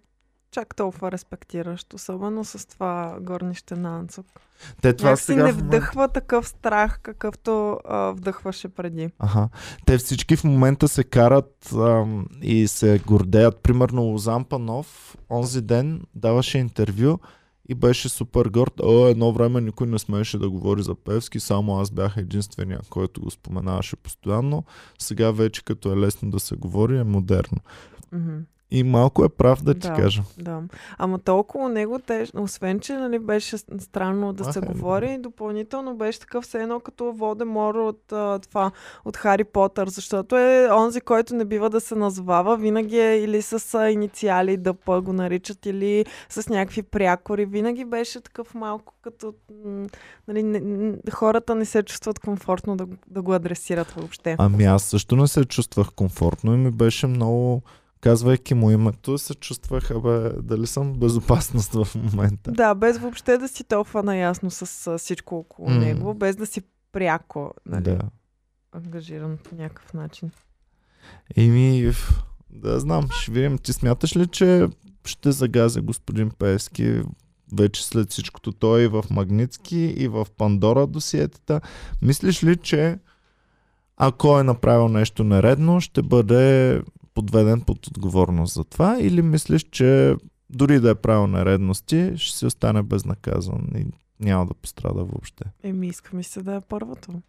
чак 0.56 0.76
толкова 0.76 1.12
респектиращ, 1.12 1.94
особено 1.94 2.44
с 2.44 2.68
това 2.68 3.16
горнище 3.20 3.76
на 3.76 3.98
Анцук. 3.98 4.26
Те 4.82 4.92
това 4.92 5.10
Някакси 5.10 5.24
сега 5.24 5.44
не 5.44 5.52
в 5.52 5.56
момента... 5.56 5.76
вдъхва 5.76 6.08
такъв 6.08 6.48
страх, 6.48 7.00
какъвто 7.02 7.80
а, 7.84 8.10
вдъхваше 8.10 8.68
преди. 8.68 9.10
Аха. 9.18 9.48
Те 9.86 9.98
всички 9.98 10.36
в 10.36 10.44
момента 10.44 10.88
се 10.88 11.04
карат 11.04 11.72
ам, 11.72 12.26
и 12.42 12.68
се 12.68 13.00
гордеят. 13.06 13.58
Примерно 13.58 14.02
Лозан 14.02 14.44
Панов 14.44 15.16
онзи 15.30 15.60
ден 15.60 16.02
даваше 16.14 16.58
интервю 16.58 17.18
и 17.68 17.74
беше 17.74 18.08
супер 18.08 18.46
горд. 18.46 18.80
О, 18.82 19.06
едно 19.06 19.32
време 19.32 19.60
никой 19.60 19.86
не 19.86 19.98
смееше 19.98 20.38
да 20.38 20.50
говори 20.50 20.82
за 20.82 20.94
Певски, 20.94 21.40
само 21.40 21.80
аз 21.80 21.90
бях 21.90 22.16
единствения, 22.16 22.80
който 22.90 23.20
го 23.20 23.30
споменаваше 23.30 23.96
постоянно. 23.96 24.64
Сега 24.98 25.30
вече 25.30 25.64
като 25.64 25.92
е 25.92 25.96
лесно 25.96 26.30
да 26.30 26.40
се 26.40 26.56
говори, 26.56 26.98
е 26.98 27.04
модерно. 27.04 27.58
Мгм. 28.12 28.36
И 28.70 28.82
малко 28.82 29.24
е 29.24 29.28
прав 29.28 29.62
да 29.62 29.74
ти 29.74 29.88
Да. 29.88 29.94
кажа. 29.94 30.22
Да. 30.38 30.62
Ама 30.98 31.18
толкова 31.18 31.68
него, 31.68 31.98
те, 31.98 32.26
освен 32.34 32.80
че 32.80 32.92
нали, 32.92 33.18
беше 33.18 33.58
странно 33.58 34.32
да 34.32 34.44
А, 34.48 34.52
се 34.52 34.58
е, 34.58 34.62
говори, 34.62 35.12
и 35.12 35.18
допълнително 35.18 35.96
беше 35.96 36.20
такъв 36.20 36.44
все 36.44 36.62
едно 36.62 36.80
като 36.80 37.12
Волдемор 37.12 37.74
от 37.74 38.12
а, 38.12 38.38
това, 38.38 38.70
от 39.04 39.16
Хари 39.16 39.44
Потър, 39.44 39.88
защото 39.88 40.36
е 40.36 40.68
онзи, 40.72 41.00
който 41.00 41.34
не 41.34 41.44
бива 41.44 41.70
да 41.70 41.80
се 41.80 41.94
назвава, 41.94 42.56
винаги 42.56 42.98
е 42.98 43.16
или 43.18 43.42
с 43.42 43.74
а, 43.74 43.90
инициали 43.90 44.56
ДП 44.56 45.00
го 45.02 45.12
наричат, 45.12 45.66
или 45.66 46.04
с 46.28 46.48
някакви 46.48 46.82
прякори. 46.82 47.46
Винаги 47.46 47.84
беше 47.84 48.20
такъв 48.20 48.54
малко 48.54 48.94
като... 49.02 49.34
Нали, 50.28 50.42
не, 50.42 50.94
хората 51.12 51.54
не 51.54 51.64
се 51.64 51.82
чувстват 51.82 52.18
комфортно 52.18 52.76
да, 52.76 52.86
да 53.06 53.22
го 53.22 53.32
адресират 53.32 53.90
въобще. 53.90 54.36
Ами 54.38 54.64
аз 54.64 54.82
също 54.82 55.16
не 55.16 55.28
се 55.28 55.44
чувствах 55.44 55.92
комфортно 55.92 56.54
и 56.54 56.56
ми 56.56 56.70
беше 56.70 57.06
много 57.06 57.62
казвайки 58.00 58.54
му 58.54 58.70
името, 58.70 59.18
се 59.18 59.34
чувствах, 59.34 59.90
абе, 59.90 60.30
дали 60.42 60.66
съм 60.66 60.94
безопасност 60.94 61.72
в 61.72 61.88
момента. 61.94 62.52
Да, 62.52 62.74
без 62.74 62.98
въобще 62.98 63.38
да 63.38 63.48
си 63.48 63.64
толкова 63.64 64.02
наясно 64.02 64.50
с 64.50 64.98
всичко 64.98 65.36
около 65.36 65.70
М. 65.70 65.78
него, 65.78 66.14
без 66.14 66.36
да 66.36 66.46
си 66.46 66.62
пряко 66.92 67.54
нали, 67.66 67.82
Да. 67.82 67.98
ангажиран 68.72 69.38
по 69.44 69.54
някакъв 69.54 69.94
начин. 69.94 70.30
Еми, 71.36 71.92
ф, 71.92 72.24
да 72.50 72.80
знам, 72.80 73.08
ще 73.10 73.32
видим. 73.32 73.58
Ти 73.58 73.72
смяташ 73.72 74.16
ли, 74.16 74.26
че 74.26 74.68
ще 75.04 75.32
загазя 75.32 75.82
господин 75.82 76.30
Пески 76.30 77.02
вече 77.58 77.86
след 77.86 78.10
всичкото 78.10 78.52
той 78.52 78.82
и 78.82 78.88
в 78.88 79.04
Магницки 79.10 79.76
и 79.78 80.08
в 80.08 80.26
Пандора 80.36 80.86
досиетата? 80.86 81.60
Мислиш 82.02 82.44
ли, 82.44 82.56
че 82.56 82.98
ако 83.96 84.38
е 84.38 84.42
направил 84.42 84.88
нещо 84.88 85.24
нередно, 85.24 85.80
ще 85.80 86.02
бъде 86.02 86.82
подведен 87.16 87.60
под 87.60 87.86
отговорност 87.86 88.54
за 88.54 88.64
това? 88.64 89.00
Или 89.00 89.22
мислиш, 89.22 89.62
че 89.62 90.16
дори 90.50 90.80
да 90.80 90.90
е 90.90 90.94
правил 90.94 91.26
нередности, 91.26 92.12
ще 92.16 92.38
си 92.38 92.46
остане 92.46 92.82
безнаказан 92.82 93.68
и 93.76 93.86
няма 94.20 94.46
да 94.46 94.54
пострада 94.54 95.04
въобще? 95.04 95.44
Еми, 95.62 95.86
иска 95.86 96.16
ми 96.16 96.24
се 96.24 96.42
да 96.42 96.54
е 96.54 96.60
първото. 96.60 97.22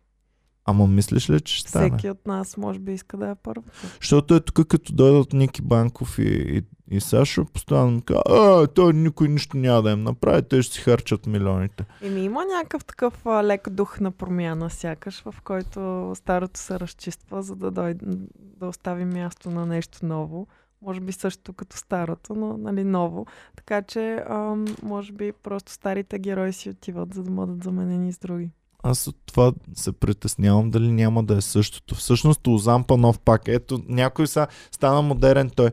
Ама 0.65 0.88
мислиш 0.88 1.30
ли, 1.30 1.41
че 1.41 1.56
ще 1.58 1.69
стане? 1.69 1.89
Всеки 1.89 2.10
от 2.10 2.28
нас 2.28 2.58
може 2.58 2.80
би 2.80 2.93
иска 2.93 3.17
да 3.17 3.30
е 3.30 3.36
първото. 3.36 3.69
Защото 4.02 4.36
е 4.36 4.39
тук, 4.39 4.67
като 4.67 4.93
дойдат 4.93 5.34
Ники 5.34 5.62
Банков 5.62 6.19
и, 6.19 6.23
и, 6.23 6.62
и 6.91 7.02
Сашо, 7.02 7.45
постоянно 7.45 7.91
ми 7.91 8.02
казва, 8.02 8.23
а, 8.30 8.67
той 8.67 8.93
никой 8.93 9.28
нищо 9.28 9.58
няма 9.58 9.82
да 9.82 9.91
им 9.91 10.04
направи, 10.04 10.41
те 10.41 10.62
ще 10.62 10.76
си 10.76 10.82
харчат 10.82 11.26
милионите. 11.26 11.86
Еми, 12.02 12.21
има 12.21 12.45
някакъв 12.45 12.86
такъв 12.86 13.26
а, 13.26 13.43
лек 13.43 13.69
дух 13.69 14.00
на 14.00 14.12
промяна, 14.12 14.69
сякаш, 14.69 15.21
в 15.21 15.36
който 15.43 16.12
старото 16.15 16.60
се 16.60 16.80
разчиства, 16.80 17.43
за 17.43 17.56
да, 17.56 17.71
дойде, 17.71 18.06
да 18.36 18.67
остави 18.67 19.06
място 19.06 19.50
на 19.50 19.65
нещо 19.65 20.06
ново. 20.06 20.47
Може 20.82 21.00
би 21.00 21.12
също 21.12 21.54
като 21.54 21.78
старото, 21.78 22.36
но 22.36 22.58
нали, 22.58 22.84
ново. 22.84 23.26
Така 23.56 23.82
че, 23.82 24.23
ам, 24.30 24.65
може 24.84 25.13
би 25.13 25.32
просто 25.43 25.71
старите 25.71 26.19
герои 26.19 26.54
си 26.54 26.69
отиват, 26.69 27.13
за 27.13 27.23
да 27.23 27.32
бъдат 27.32 27.63
заменени 27.63 28.13
с 28.13 28.17
други. 28.17 28.50
Аз 28.84 29.08
от 29.08 29.15
това 29.26 29.54
се 29.73 29.91
притеснявам 29.91 30.71
дали 30.71 30.91
няма 30.91 31.23
да 31.23 31.36
е 31.36 31.41
същото. 31.41 31.95
Всъщност 31.95 32.47
Озан 32.47 32.84
Панов 32.84 33.19
пак. 33.19 33.47
Ето, 33.47 33.80
някой 33.88 34.28
са 34.28 34.47
стана 34.71 35.02
модерен 35.02 35.50
той. 35.50 35.69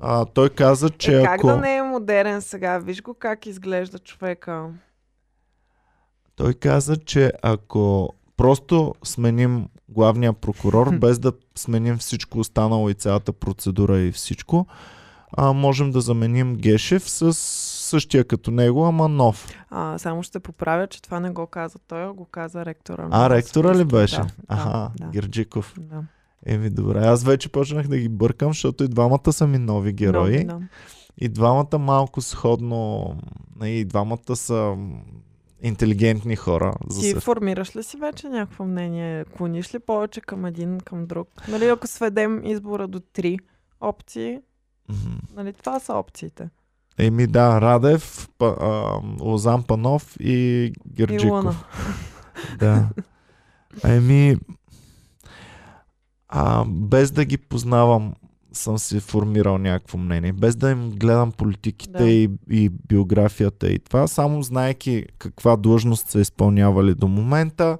А, 0.00 0.24
той 0.24 0.50
каза, 0.50 0.90
че 0.90 1.20
е, 1.20 1.24
как 1.24 1.38
ако... 1.38 1.46
да 1.46 1.56
не 1.56 1.76
е 1.76 1.82
модерен 1.82 2.42
сега? 2.42 2.78
Виж 2.78 3.02
го 3.02 3.14
как 3.14 3.46
изглежда 3.46 3.98
човека. 3.98 4.66
Той 6.36 6.54
каза, 6.54 6.96
че 6.96 7.32
ако 7.42 8.14
просто 8.36 8.94
сменим 9.04 9.68
главния 9.88 10.32
прокурор, 10.32 10.98
без 10.98 11.18
да 11.18 11.32
сменим 11.54 11.98
всичко 11.98 12.38
останало 12.38 12.88
и 12.88 12.94
цялата 12.94 13.32
процедура 13.32 13.98
и 13.98 14.12
всичко, 14.12 14.66
а, 15.36 15.52
можем 15.52 15.90
да 15.90 16.00
заменим 16.00 16.56
Гешев 16.56 17.10
с 17.10 17.32
същия 17.88 18.24
като 18.24 18.50
него, 18.50 18.86
ама 18.86 19.08
нов. 19.08 19.48
А, 19.70 19.98
само 19.98 20.22
ще 20.22 20.40
поправя, 20.40 20.86
че 20.86 21.02
това 21.02 21.20
не 21.20 21.30
го 21.30 21.46
каза 21.46 21.78
той, 21.88 22.12
го 22.12 22.24
каза 22.24 22.64
ректора. 22.64 23.08
А, 23.10 23.30
ректора 23.30 23.74
ли 23.74 23.84
беше? 23.84 24.16
Да, 24.16 24.26
Аха, 24.48 24.90
да, 24.96 25.06
Герджиков. 25.06 25.74
да. 25.78 26.02
Еми, 26.48 26.70
добре. 26.70 26.98
Аз 26.98 27.24
вече 27.24 27.48
почнах 27.48 27.88
да 27.88 27.98
ги 27.98 28.08
бъркам, 28.08 28.50
защото 28.50 28.84
и 28.84 28.88
двамата 28.88 29.32
са 29.32 29.46
ми 29.46 29.58
нови 29.58 29.92
герои. 29.92 30.44
Много, 30.44 30.60
да. 30.60 30.66
И 31.18 31.28
двамата 31.28 31.78
малко 31.78 32.20
сходно. 32.20 33.12
И 33.64 33.84
двамата 33.84 34.36
са 34.36 34.76
интелигентни 35.62 36.36
хора. 36.36 36.74
За 36.88 37.00
Ти 37.00 37.10
се... 37.10 37.20
формираш 37.20 37.76
ли 37.76 37.82
си 37.82 37.96
вече 37.96 38.28
някакво 38.28 38.64
мнение? 38.64 39.24
Клониш 39.24 39.74
ли 39.74 39.78
повече 39.78 40.20
към 40.20 40.44
един, 40.46 40.78
към 40.80 41.06
друг? 41.06 41.28
Нали, 41.48 41.64
ако 41.68 41.86
сведем 41.86 42.44
избора 42.44 42.88
до 42.88 43.00
три 43.00 43.38
опции, 43.80 44.38
Мгм. 44.88 45.16
нали, 45.36 45.52
това 45.52 45.80
са 45.80 45.92
опциите. 45.94 46.48
Еми 46.98 47.26
да, 47.26 47.60
Радев, 47.60 48.28
па, 48.38 48.56
а, 48.60 49.00
Лозан 49.24 49.62
Панов 49.62 50.16
и 50.20 50.30
И 50.30 50.72
Луна. 50.72 50.72
Герджиков. 50.96 51.64
Да. 52.58 52.88
Еми, 53.84 54.36
а, 56.28 56.64
без 56.68 57.10
да 57.10 57.24
ги 57.24 57.38
познавам, 57.38 58.14
съм 58.52 58.78
си 58.78 59.00
формирал 59.00 59.58
някакво 59.58 59.98
мнение. 59.98 60.32
Без 60.32 60.56
да 60.56 60.70
им 60.70 60.90
гледам 60.90 61.32
политиките 61.32 61.98
Да. 61.98 62.10
и, 62.10 62.30
и 62.50 62.68
биографията 62.88 63.68
и 63.68 63.78
това, 63.78 64.06
само 64.06 64.42
знаеки 64.42 65.04
каква 65.18 65.56
длъжност 65.56 66.10
са 66.10 66.20
изпълнявали 66.20 66.94
до 66.94 67.08
момента, 67.08 67.78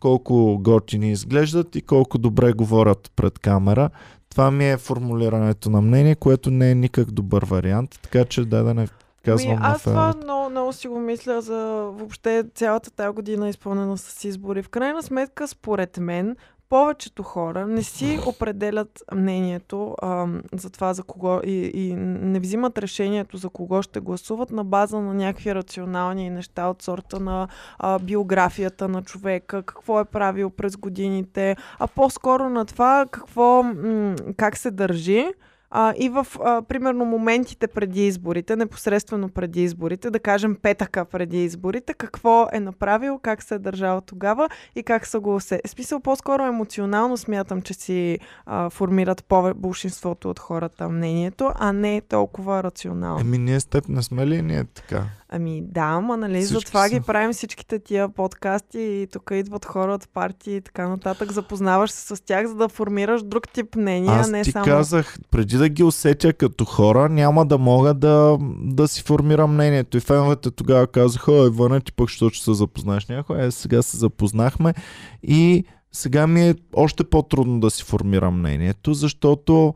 колко 0.00 0.58
готини 0.60 1.12
изглеждат 1.12 1.76
и 1.76 1.82
колко 1.82 2.18
добре 2.18 2.52
говорят 2.52 3.10
пред 3.16 3.38
камера. 3.38 3.90
Това 4.30 4.50
ми 4.50 4.70
е 4.70 4.76
формулирането 4.76 5.70
на 5.70 5.80
мнение, 5.80 6.14
което 6.14 6.50
не 6.50 6.70
е 6.70 6.74
никак 6.74 7.10
добър 7.10 7.44
вариант, 7.44 7.98
така 8.02 8.24
че 8.24 8.44
да, 8.44 8.62
да 8.62 8.74
не 8.74 8.88
казвам 9.24 9.58
на 9.58 9.68
аз 9.68 9.82
това 9.82 10.14
много, 10.24 10.50
много 10.50 10.72
си 10.72 10.88
го 10.88 10.98
мисля 10.98 11.42
за 11.42 11.56
въобще 11.92 12.44
цялата 12.54 12.90
тази 12.90 13.14
година 13.14 13.46
е 13.46 13.50
изпълнена 13.50 13.98
с 13.98 14.24
избори. 14.24 14.62
В 14.62 14.68
крайна 14.68 15.02
сметка, 15.02 15.48
според 15.48 15.98
мен, 15.98 16.36
повечето 16.68 17.22
хора 17.22 17.66
не 17.66 17.82
си 17.82 18.18
определят 18.26 19.02
мнението 19.14 19.94
ам, 20.02 20.42
за 20.52 20.70
това 20.70 20.94
за 20.94 21.02
кого 21.02 21.40
и, 21.44 21.70
и 21.74 21.94
не 21.96 22.40
взимат 22.40 22.78
решението 22.78 23.36
за 23.36 23.48
кого 23.48 23.82
ще 23.82 24.00
гласуват 24.00 24.50
на 24.50 24.64
база 24.64 25.00
на 25.00 25.14
някакви 25.14 25.54
рационални 25.54 26.30
неща 26.30 26.66
от 26.68 26.82
сорта 26.82 27.20
на 27.20 27.48
а, 27.78 27.98
биографията 27.98 28.88
на 28.88 29.02
човека, 29.02 29.62
какво 29.62 30.00
е 30.00 30.04
правил 30.04 30.50
през 30.50 30.76
годините, 30.76 31.56
а 31.78 31.86
по-скоро 31.86 32.50
на 32.50 32.64
това 32.64 33.06
какво, 33.10 33.62
м- 33.62 34.16
как 34.36 34.56
се 34.56 34.70
държи. 34.70 35.26
А, 35.70 35.94
и 35.98 36.08
в, 36.08 36.26
а, 36.44 36.62
примерно, 36.62 37.04
моментите 37.04 37.66
преди 37.66 38.06
изборите, 38.06 38.56
непосредствено 38.56 39.28
преди 39.28 39.62
изборите, 39.62 40.10
да 40.10 40.18
кажем 40.18 40.56
петъка 40.62 41.04
преди 41.04 41.44
изборите, 41.44 41.94
какво 41.94 42.48
е 42.52 42.60
направил, 42.60 43.18
как 43.22 43.42
се 43.42 43.54
е 43.54 43.58
държал 43.58 44.00
тогава 44.00 44.48
и 44.76 44.82
как 44.82 45.06
са 45.06 45.20
го 45.20 45.34
усе. 45.34 45.60
В 45.66 45.70
смисъл, 45.70 46.00
по-скоро 46.00 46.42
емоционално 46.42 47.16
смятам, 47.16 47.62
че 47.62 47.74
си 47.74 48.18
а, 48.46 48.70
формират 48.70 49.24
пове, 49.24 49.54
большинството 49.54 50.30
от 50.30 50.38
хората 50.38 50.88
мнението, 50.88 51.50
а 51.54 51.72
не 51.72 52.00
толкова 52.00 52.62
рационално. 52.62 53.20
Еми 53.20 53.38
ние 53.38 53.60
с 53.60 53.66
теб 53.66 53.88
не 53.88 54.02
сме 54.02 54.26
ли 54.26 54.42
ние 54.42 54.64
така? 54.64 55.04
Ами 55.28 55.62
да, 55.62 55.80
ама 55.80 56.16
нали, 56.16 56.40
Всички 56.40 56.54
затова 56.54 56.88
са. 56.88 56.94
ги 56.94 57.00
правим 57.00 57.32
всичките 57.32 57.78
тия 57.78 58.08
подкасти 58.08 58.80
и 58.80 59.06
тук 59.12 59.30
идват 59.34 59.64
хора 59.64 59.94
от 59.94 60.08
партии 60.08 60.56
и 60.56 60.60
така 60.60 60.88
нататък. 60.88 61.32
Запознаваш 61.32 61.90
се 61.90 62.16
с 62.16 62.24
тях, 62.24 62.46
за 62.46 62.54
да 62.54 62.68
формираш 62.68 63.22
друг 63.22 63.48
тип 63.48 63.76
мнение, 63.76 64.10
Аз 64.10 64.30
не 64.30 64.42
ти 64.42 64.50
само... 64.50 64.64
казах, 64.64 65.18
преди 65.30 65.56
да 65.56 65.68
ги 65.68 65.82
усетя 65.82 66.32
като 66.32 66.64
хора, 66.64 67.08
няма 67.08 67.46
да 67.46 67.58
мога 67.58 67.94
да, 67.94 68.38
да 68.62 68.88
си 68.88 69.02
формирам 69.02 69.54
мнението. 69.54 69.96
И 69.96 70.00
феновете 70.00 70.50
тогава 70.50 70.86
казаха, 70.86 71.32
ой, 71.32 71.46
Ивана, 71.46 71.80
ти 71.80 71.92
пък, 71.92 72.08
ще 72.08 72.44
се 72.44 72.54
запознаеш 72.54 73.06
някой. 73.06 73.46
Е, 73.46 73.50
сега 73.50 73.82
се 73.82 73.96
запознахме 73.96 74.74
и 75.22 75.64
сега 75.92 76.26
ми 76.26 76.48
е 76.48 76.54
още 76.74 77.04
по-трудно 77.04 77.60
да 77.60 77.70
си 77.70 77.84
формирам 77.84 78.38
мнението, 78.38 78.94
защото 78.94 79.74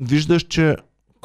виждаш, 0.00 0.42
че 0.42 0.76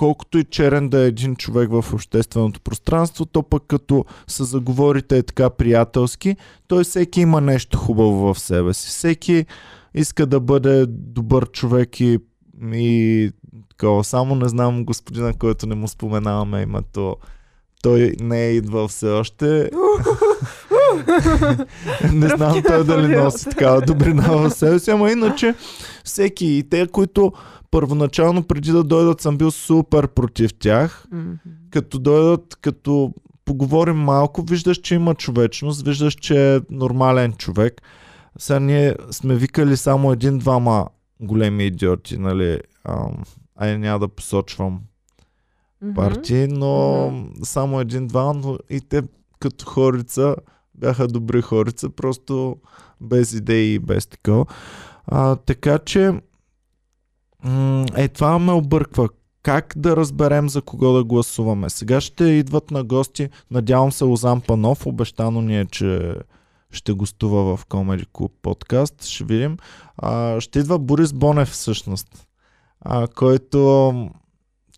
колкото 0.02 0.38
и 0.38 0.44
черен 0.44 0.90
да 0.90 1.04
е 1.04 1.08
един 1.08 1.36
човек 1.36 1.70
в 1.72 1.86
общественото 1.94 2.62
пространство, 2.62 3.26
то 3.26 3.44
пък 3.44 3.64
като 3.68 4.06
се 4.28 4.44
заговорите 4.44 5.18
е 5.18 5.24
така 5.24 5.50
приятелски, 5.50 6.36
той 6.68 6.84
всеки 6.84 7.22
има 7.22 7.42
нещо 7.42 7.78
хубаво 7.78 8.34
в 8.34 8.40
себе 8.40 8.74
си. 8.74 8.88
Всеки 8.88 9.46
иска 9.94 10.26
да 10.26 10.40
бъде 10.40 10.86
добър 10.88 11.52
човек 11.52 12.00
и, 12.00 12.20
и 12.74 13.32
такова. 13.70 14.04
Само 14.04 14.36
не 14.36 14.50
знам 14.50 14.86
господина, 14.86 15.34
който 15.34 15.68
не 15.68 15.76
му 15.76 15.88
споменаваме 15.88 16.62
името. 16.62 17.16
Той 17.84 18.14
не 18.22 18.46
е 18.46 18.52
идвал 18.52 18.88
все 18.88 19.08
още. 19.08 19.46
не 22.14 22.28
знам 22.28 22.64
той 22.68 22.84
дали 22.84 23.16
носи 23.16 23.50
такава 23.50 23.82
добрина 23.82 24.24
в 24.24 24.50
себе 24.50 24.80
си, 24.80 24.92
ама 24.92 25.12
иначе 25.12 25.56
всеки 26.04 26.46
и 26.46 26.64
те, 26.70 26.88
които 26.88 27.34
първоначално 27.72 28.44
преди 28.44 28.72
да 28.72 28.84
дойдат 28.84 29.22
съм 29.22 29.38
бил 29.38 29.52
супер 29.52 30.08
против 30.08 30.54
тях, 30.54 31.06
Мгм. 31.12 31.32
като 31.70 32.00
дойдат, 32.00 32.58
като 32.62 33.14
поговорим 33.46 33.96
малко, 33.98 34.44
виждаш, 34.44 34.78
че 34.78 34.96
има 34.96 35.16
човечност, 35.16 35.86
виждаш, 35.86 36.14
че 36.14 36.56
е 36.56 36.60
нормален 36.70 37.34
човек. 37.34 37.82
Сега 38.38 38.60
ние 38.60 38.96
сме 39.12 39.36
викали 39.36 39.78
само 39.78 40.12
един-двама 40.12 40.88
големи 41.20 41.66
идиоти, 41.66 42.18
нали? 42.18 42.60
Ай, 43.56 43.78
няма 43.78 44.00
да 44.00 44.08
посочвам 44.08 44.82
Мгм. 45.82 45.94
партии, 45.94 46.48
но 46.48 47.06
Мгм. 47.12 47.26
само 47.44 47.80
един-два, 47.80 48.34
но 48.34 48.58
и 48.70 48.82
те 48.82 49.02
като 49.40 49.66
хорица 49.66 50.36
бяха 50.76 51.08
добри 51.08 51.42
хорица, 51.42 51.90
просто 51.90 52.56
без 53.02 53.34
идеи 53.34 53.74
и 53.74 53.80
без 53.80 54.08
такова. 54.08 54.46
А, 55.08 55.36
така 55.36 55.78
че 55.80 56.12
е 57.96 58.08
това 58.08 58.40
ме 58.40 58.52
обърква. 58.52 59.10
Как 59.44 59.74
да 59.78 59.96
разберем 59.96 60.50
за 60.50 60.62
кого 60.62 60.94
да 60.94 61.04
гласуваме? 61.04 61.70
Сега 61.70 62.02
ще 62.02 62.24
идват 62.24 62.72
на 62.72 62.84
гости, 62.84 63.30
надявам 63.52 63.92
се 63.92 64.04
Лозан 64.04 64.42
Панов, 64.42 64.86
обещано 64.86 65.42
ни 65.42 65.60
е, 65.60 65.66
че 65.66 66.16
ще 66.72 66.94
гостува 66.94 67.58
в 67.58 67.66
Comedy 67.66 68.06
Club 68.06 68.32
подкаст, 68.42 69.06
ще 69.06 69.24
видим. 69.24 69.58
А, 69.98 70.42
ще 70.42 70.60
идва 70.60 70.80
Борис 70.80 71.14
Бонев 71.14 71.50
всъщност, 71.50 72.28
а, 72.82 73.08
който 73.08 73.94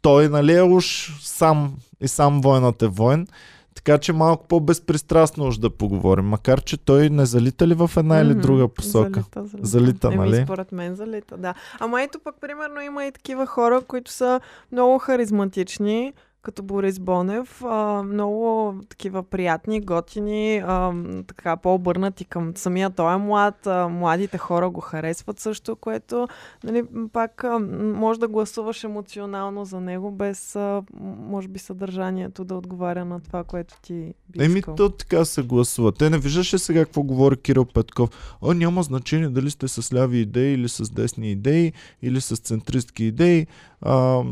той 0.02 0.30
нали 0.30 0.56
е 0.56 0.64
уж 0.64 1.18
сам 1.22 1.76
и 2.02 2.08
сам 2.08 2.42
войнат 2.42 2.82
е 2.82 2.88
войн, 2.88 3.28
така 3.76 3.98
че 3.98 4.14
малко 4.14 4.48
по-безпристрастно 4.48 5.48
уж 5.48 5.58
да 5.58 5.70
поговорим, 5.70 6.26
макар 6.26 6.62
че 6.62 6.78
той 6.78 7.10
не 7.10 7.26
залита 7.26 7.68
ли 7.68 7.74
в 7.74 7.92
една 7.98 8.20
или 8.20 8.30
Мгм. 8.30 8.42
друга 8.42 8.68
посока? 8.68 9.10
Залита, 9.22 9.46
залита. 9.46 9.68
Залита, 9.68 10.08
Еми, 10.08 10.18
нали? 10.18 10.44
според 10.44 10.72
мен 10.72 10.96
залита, 10.96 11.38
да. 11.38 11.54
Ама 11.80 12.02
ето 12.02 12.20
пък, 12.24 12.36
примерно, 12.42 12.82
има 12.82 13.06
и 13.06 13.12
такива 13.12 13.46
хора, 13.46 13.82
които 13.82 14.12
са 14.12 14.40
много 14.72 15.00
харизматични, 15.00 16.14
като 16.44 16.64
Борис 16.64 17.00
Бонев, 17.00 17.64
а, 17.64 18.04
много 18.04 18.74
такива 18.90 19.24
приятни, 19.24 19.82
готини, 19.82 20.58
а, 20.58 20.94
така 21.28 21.58
по-обърнати 21.58 22.26
към 22.26 22.52
самия 22.56 22.90
той 22.90 23.14
е 23.14 23.18
млад, 23.18 23.68
а, 23.68 23.88
младите 23.90 24.38
хора 24.38 24.70
го 24.70 24.82
харесват 24.82 25.40
също, 25.40 25.76
което 25.76 26.28
нали, 26.64 26.84
пак 27.14 27.44
а, 27.44 27.60
може 27.80 28.20
да 28.20 28.28
гласуваш 28.28 28.84
емоционално 28.84 29.66
за 29.66 29.80
него, 29.80 30.12
без 30.12 30.56
а, 30.56 30.84
може 31.20 31.48
би 31.48 31.60
съдържанието 31.60 32.44
да 32.44 32.56
отговаря 32.56 33.06
на 33.06 33.20
това, 33.20 33.44
което 33.44 33.82
ти 33.82 34.14
би 34.30 34.44
Еми, 34.44 34.62
то 34.78 34.90
така 34.90 35.26
се 35.26 35.44
гласува. 35.44 35.92
Те 35.92 36.10
не 36.10 36.18
виждаш 36.18 36.54
ли 36.54 36.60
сега 36.60 36.86
какво 36.86 37.04
говори 37.04 37.38
Кирил 37.38 37.66
Петков? 37.66 38.10
О, 38.42 38.54
няма 38.54 38.84
значение 38.84 39.30
дали 39.30 39.52
сте 39.52 39.68
с 39.68 39.94
ляви 39.94 40.18
идеи 40.18 40.54
или 40.54 40.70
с 40.70 40.90
десни 40.90 41.32
идеи 41.32 41.74
или 42.02 42.22
с 42.22 42.36
центристки 42.36 43.04
идеи. 43.04 43.48
А, 43.82 44.24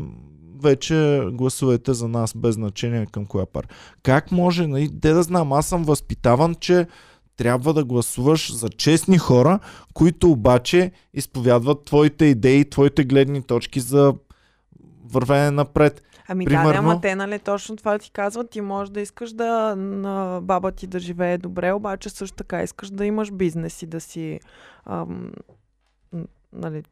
вече 0.62 1.22
гласувайте 1.32 1.92
за 1.92 2.08
нас 2.08 2.36
без 2.36 2.54
значение 2.54 3.06
към 3.12 3.26
коя 3.26 3.46
пар. 3.46 3.66
Как 4.02 4.32
може, 4.32 4.66
нали, 4.66 4.88
де 4.92 5.12
да 5.12 5.22
знам, 5.22 5.52
аз 5.52 5.66
съм 5.66 5.84
възпитаван, 5.84 6.54
че 6.54 6.86
трябва 7.36 7.74
да 7.74 7.84
гласуваш 7.84 8.54
за 8.54 8.68
честни 8.68 9.18
хора, 9.18 9.58
които 9.94 10.30
обаче 10.30 10.92
изповядват 11.14 11.84
твоите 11.84 12.24
идеи, 12.24 12.70
твоите 12.70 13.04
гледни 13.04 13.42
точки 13.42 13.80
за 13.80 14.14
вървене 15.04 15.50
напред. 15.50 16.02
Ами 16.28 16.44
да, 16.44 16.48
Примерно- 16.48 16.72
да, 16.72 16.78
ама 16.78 17.00
те, 17.00 17.14
нали, 17.14 17.38
точно 17.38 17.76
това 17.76 17.98
ти 17.98 18.10
казват. 18.10 18.50
Ти 18.50 18.60
можеш 18.60 18.90
да 18.90 19.00
искаш 19.00 19.32
да 19.32 19.76
на 19.76 20.40
баба 20.42 20.72
ти 20.72 20.86
да 20.86 20.98
живее 20.98 21.38
добре, 21.38 21.72
обаче 21.72 22.10
също 22.10 22.36
така 22.36 22.62
искаш 22.62 22.90
да 22.90 23.06
имаш 23.06 23.30
бизнес 23.30 23.82
и 23.82 23.86
да 23.86 24.00
си... 24.00 24.40
Ам, 24.86 25.32
нали, 26.52 26.82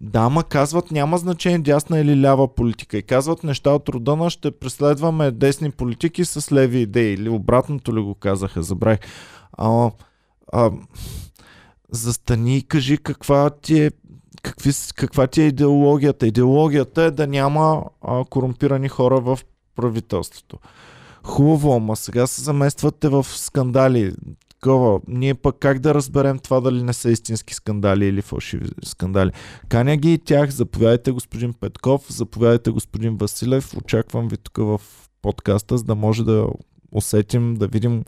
Да, 0.00 0.28
ма 0.28 0.44
казват 0.44 0.90
няма 0.90 1.18
значение 1.18 1.58
дясна 1.58 2.00
или 2.00 2.22
лява 2.22 2.54
политика. 2.54 2.98
И 2.98 3.02
казват 3.02 3.44
неща 3.44 3.70
от 3.70 3.88
рода 3.88 4.16
на 4.16 4.30
ще 4.30 4.50
преследваме 4.50 5.30
десни 5.30 5.70
политики 5.70 6.24
с 6.24 6.52
леви 6.52 6.78
идеи. 6.78 7.14
Или 7.14 7.28
обратното 7.28 7.96
ли 7.96 8.00
го 8.00 8.14
казаха, 8.14 8.62
забравих. 8.62 9.00
А, 9.52 9.90
а, 10.52 10.70
застани 11.90 12.56
и 12.56 12.62
кажи 12.62 12.98
каква 12.98 13.50
ти 13.50 13.80
е 13.80 13.90
какви, 14.42 14.70
каква 14.96 15.26
ти 15.26 15.42
е 15.42 15.46
идеологията. 15.46 16.26
Идеологията 16.26 17.02
е 17.02 17.10
да 17.10 17.26
няма 17.26 17.84
а, 18.02 18.24
корумпирани 18.24 18.88
хора 18.88 19.20
в 19.20 19.38
правителството. 19.76 20.58
Хубаво, 21.24 21.74
ама 21.74 21.96
сега 21.96 22.26
се 22.26 22.42
замествате 22.42 23.08
в 23.08 23.24
скандали. 23.28 24.12
Такова. 24.62 25.00
Ние 25.08 25.34
пък 25.34 25.56
как 25.60 25.78
да 25.78 25.94
разберем 25.94 26.38
това 26.38 26.60
дали 26.60 26.82
не 26.82 26.92
са 26.92 27.10
истински 27.10 27.54
скандали 27.54 28.06
или 28.06 28.22
фалшиви 28.22 28.68
скандали? 28.84 29.30
Каня 29.68 29.96
ги 29.96 30.12
и 30.12 30.18
тях. 30.18 30.50
Заповядайте 30.50 31.10
господин 31.10 31.52
Петков, 31.52 32.12
заповядайте 32.12 32.70
господин 32.70 33.16
Василев. 33.16 33.76
Очаквам 33.76 34.28
ви 34.28 34.36
тук 34.36 34.56
в 34.56 34.80
подкаста, 35.22 35.78
за 35.78 35.84
да 35.84 35.94
може 35.94 36.24
да 36.24 36.46
усетим, 36.92 37.54
да 37.54 37.66
видим 37.66 38.04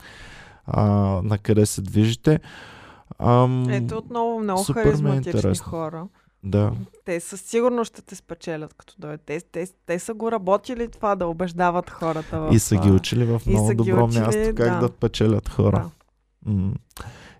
а, 0.65 0.85
на 1.23 1.37
къде 1.37 1.65
се 1.65 1.81
движите. 1.81 2.39
Ам, 3.19 3.69
ето 3.69 3.97
отново 3.97 4.39
много 4.39 4.63
супер 4.63 4.81
е 4.81 4.83
харизматични 4.83 5.57
хора. 5.57 6.07
Да. 6.43 6.71
Те 7.05 7.19
със 7.19 7.41
сигурност 7.41 7.91
ще 7.93 8.01
те 8.01 8.15
спечелят 8.15 8.73
като 8.73 8.93
дойдат. 8.97 9.21
Те, 9.25 9.41
те, 9.51 9.67
те 9.85 9.99
са 9.99 10.13
го 10.13 10.31
работили 10.31 10.87
това 10.87 11.15
да 11.15 11.27
убеждават 11.27 11.89
хората 11.89 12.39
в 12.39 12.49
И 12.53 12.59
са 12.59 12.75
ги 12.75 12.91
учили 12.91 13.25
в 13.25 13.41
много 13.45 13.73
добро 13.73 14.05
учили, 14.05 14.19
място 14.19 14.53
как 14.57 14.73
да, 14.73 14.79
да. 14.79 14.89
печелят 14.89 15.49
хора. 15.49 15.77
Да. 15.77 15.89
М. 16.45 16.71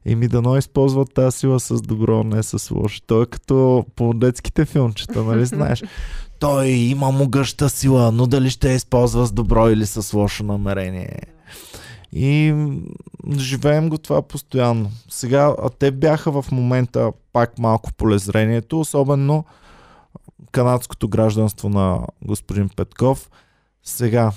Еми 0.05 0.27
дано 0.27 0.57
използват 0.57 1.13
тази 1.13 1.37
сила 1.37 1.59
с 1.59 1.81
добро, 1.81 2.23
не 2.23 2.43
с 2.43 2.71
лошо. 2.71 3.01
Той 3.07 3.23
е 3.23 3.25
като 3.25 3.85
по 3.95 4.13
детските 4.13 4.65
филмчета, 4.65 5.23
нали 5.23 5.45
знаеш? 5.45 5.83
Той 6.39 6.67
има 6.67 7.11
могъща 7.11 7.69
сила, 7.69 8.11
но 8.11 8.27
дали 8.27 8.49
ще 8.49 8.69
я 8.69 8.75
използва 8.75 9.25
с 9.25 9.31
добро 9.31 9.69
или 9.69 9.85
с 9.85 10.13
лошо 10.13 10.43
намерение. 10.43 11.19
И 12.13 12.53
живеем 13.37 13.89
го 13.89 13.97
това 13.97 14.21
постоянно. 14.21 14.91
Сега, 15.09 15.55
а 15.63 15.69
те 15.69 15.91
бяха 15.91 16.41
в 16.41 16.51
момента 16.51 17.11
пак 17.33 17.59
малко 17.59 17.93
полезрението, 17.93 18.79
особено 18.79 19.45
канадското 20.51 21.07
гражданство 21.07 21.69
на 21.69 21.99
господин 22.25 22.69
Петков. 22.69 23.29
Сега, 23.83 24.31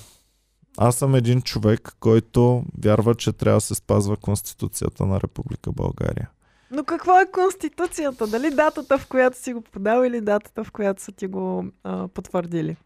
аз 0.81 0.97
съм 0.97 1.15
един 1.15 1.43
човек, 1.43 1.97
който 2.01 2.65
вярва, 2.85 3.15
че 3.15 3.33
трябва 3.33 3.57
да 3.57 3.61
се 3.61 3.75
спазва 3.75 4.17
Конституцията 4.17 5.07
на 5.07 5.21
Република 5.21 5.73
България. 5.73 6.31
Но 6.71 6.85
какво 6.85 7.21
е 7.21 7.31
Конституцията? 7.33 8.27
Дали 8.27 8.51
датата, 8.51 8.99
в 8.99 9.07
която 9.07 9.39
си 9.39 9.53
го 9.53 9.61
подал 9.61 10.05
или 10.05 10.21
датата, 10.21 10.65
в 10.65 10.73
която 10.73 11.03
са 11.03 11.13
ти 11.13 11.27
го 11.27 11.65
а, 11.85 12.09
потвърдили? 12.09 12.77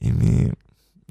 И 0.00 0.12
ми, 0.12 0.50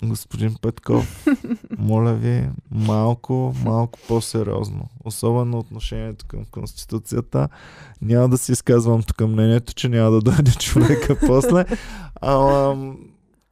господин 0.03 0.55
Петков, 0.61 1.25
моля 1.77 2.13
ви, 2.13 2.49
малко, 2.71 3.53
малко 3.65 3.99
по-сериозно. 4.07 4.89
Особено 5.05 5.59
отношението 5.59 6.25
към 6.27 6.45
Конституцията. 6.45 7.47
Няма 8.01 8.29
да 8.29 8.37
си 8.37 8.51
изказвам 8.51 9.03
тук 9.03 9.21
мнението, 9.21 9.73
че 9.73 9.89
няма 9.89 10.11
да 10.11 10.21
дойде 10.21 10.51
човека 10.59 11.19
после. 11.27 11.65
Ама, 12.21 12.95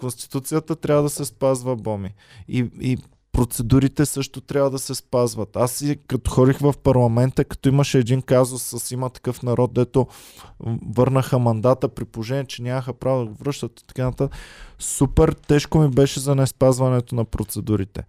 Конституцията 0.02 0.76
трябва 0.76 1.04
да 1.04 1.10
се 1.10 1.26
спазва, 1.26 1.76
Боми. 1.76 2.14
И, 2.48 2.70
и 2.82 2.98
процедурите 3.32 4.06
също 4.06 4.42
трябва 4.42 4.70
да 4.70 4.80
се 4.80 4.96
спазват. 4.96 5.56
Аз 5.56 5.72
си, 5.72 6.00
като 6.08 6.32
ходих 6.32 6.58
в 6.58 6.74
парламента, 6.84 7.46
като 7.46 7.70
имаше 7.70 8.00
един 8.00 8.22
казус 8.22 8.64
с 8.64 8.92
има 8.92 9.10
такъв 9.10 9.44
народ, 9.44 9.74
дето 9.74 10.08
върнаха 10.96 11.40
мандата 11.40 11.90
при 11.90 12.06
положение, 12.06 12.46
че 12.46 12.62
нямаха 12.62 12.94
право 12.94 13.26
да 13.26 13.32
го 13.32 13.44
връщат 13.44 13.80
и 13.80 13.88
така 13.88 14.04
нататък. 14.04 14.38
Супер 14.80 15.32
тежко 15.32 15.80
ми 15.80 15.90
беше 15.90 16.20
за 16.20 16.36
неспазването 16.36 17.16
на 17.16 17.26
процедурите. 17.26 18.04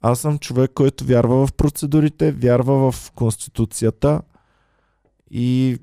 Аз 0.00 0.20
съм 0.20 0.38
човек, 0.38 0.70
който 0.74 1.04
вярва 1.04 1.46
в 1.46 1.52
процедурите, 1.52 2.32
вярва 2.32 2.92
в 2.92 3.12
Конституцията 3.14 4.22
и 5.30 5.78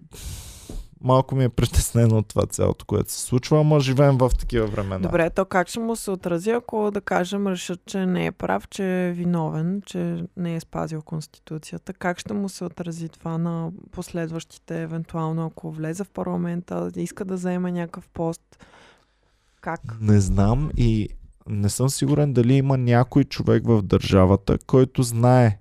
малко 1.03 1.35
ми 1.35 1.43
е 1.43 1.49
притеснено 1.49 2.17
от 2.17 2.27
това 2.27 2.45
цялото, 2.45 2.85
което 2.85 3.11
се 3.11 3.21
случва, 3.21 3.59
ама 3.59 3.79
живеем 3.79 4.17
в 4.17 4.31
такива 4.39 4.67
времена. 4.67 4.99
Добре, 4.99 5.29
то 5.29 5.45
как 5.45 5.67
ще 5.67 5.79
му 5.79 5.95
се 5.95 6.11
отрази, 6.11 6.49
ако 6.49 6.91
да 6.91 7.01
кажем 7.01 7.47
решат, 7.47 7.79
че 7.85 8.05
не 8.05 8.25
е 8.25 8.31
прав, 8.31 8.67
че 8.69 9.07
е 9.07 9.11
виновен, 9.11 9.81
че 9.85 10.23
не 10.37 10.55
е 10.55 10.59
спазил 10.59 11.01
Конституцията? 11.01 11.93
Как 11.93 12.19
ще 12.19 12.33
му 12.33 12.49
се 12.49 12.63
отрази 12.63 13.09
това 13.09 13.37
на 13.37 13.71
последващите, 13.91 14.81
евентуално 14.81 15.45
ако 15.45 15.71
влезе 15.71 16.03
в 16.03 16.09
парламента, 16.09 16.91
иска 16.95 17.25
да 17.25 17.37
заеме 17.37 17.71
някакъв 17.71 18.07
пост? 18.07 18.65
Как? 19.61 19.81
Не 20.01 20.19
знам 20.19 20.71
и 20.77 21.09
не 21.49 21.69
съм 21.69 21.89
сигурен 21.89 22.33
дали 22.33 22.53
има 22.53 22.77
някой 22.77 23.23
човек 23.23 23.63
в 23.65 23.81
държавата, 23.81 24.57
който 24.67 25.03
знае 25.03 25.57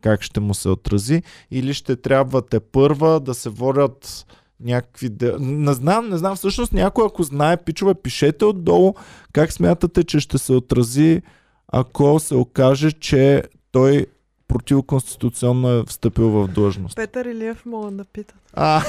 как 0.00 0.22
ще 0.22 0.40
му 0.40 0.54
се 0.54 0.68
отрази 0.68 1.22
или 1.50 1.74
ще 1.74 1.96
трябва 1.96 2.46
те 2.46 2.60
първа 2.60 3.20
да 3.20 3.34
се 3.34 3.48
водят 3.48 4.26
някакви... 4.62 5.08
де- 5.08 5.36
Не 5.38 5.72
знам, 5.72 6.08
не 6.08 6.18
знам. 6.18 6.36
Всъщност 6.36 6.72
някой, 6.72 7.06
ако 7.06 7.22
знае, 7.22 7.56
пичове, 7.56 7.94
пишете 7.94 8.44
отдолу 8.44 8.94
как 9.32 9.52
смятате, 9.52 10.04
че 10.04 10.20
ще 10.20 10.38
се 10.38 10.52
отрази, 10.52 11.22
ако 11.68 12.20
се 12.20 12.34
окаже, 12.34 12.92
че 12.92 13.42
той 13.72 14.06
противоконституционно 14.48 15.70
е 15.70 15.84
встъпил 15.84 16.30
в 16.30 16.48
длъжност. 16.48 16.96
Петър 16.96 17.24
Илиев 17.24 17.66
мога 17.66 17.90
да 17.90 18.04
питат. 18.04 18.36
А. 18.52 18.82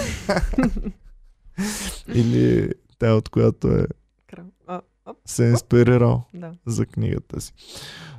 Или 2.07 2.69
тя 2.99 3.13
от 3.13 3.29
която 3.29 3.67
е 3.69 3.85
Крал. 4.27 4.45
А, 4.67 4.81
Оп, 5.05 5.17
се 5.25 5.45
е 5.45 5.49
инспирирал 5.49 6.23
Да. 6.33 6.51
за 6.65 6.85
книгата 6.85 7.41
си. 7.41 7.53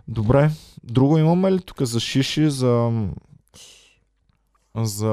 Добре, 0.08 0.50
друго 0.84 1.18
имаме 1.18 1.52
ли 1.52 1.60
тук 1.60 1.82
за 1.82 2.00
шиши, 2.00 2.50
за... 2.50 3.02
за... 4.76 5.04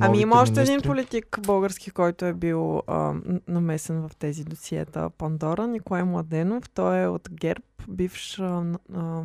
Ами 0.00 0.20
има 0.20 0.36
още 0.36 0.60
един 0.60 0.80
политик 0.80 1.38
български, 1.46 1.90
който 1.90 2.24
е 2.24 2.32
бил 2.32 2.82
а, 2.86 3.14
намесен 3.48 4.08
в 4.08 4.16
тези 4.16 4.44
досиета 4.44 5.10
Пандора, 5.10 5.66
Николай 5.66 6.04
Младенов. 6.04 6.68
Той 6.68 7.02
е 7.02 7.06
от 7.06 7.28
ГЕРБ, 7.32 7.64
бивш 7.88 8.38
а, 8.38 8.64
а, 8.94 9.22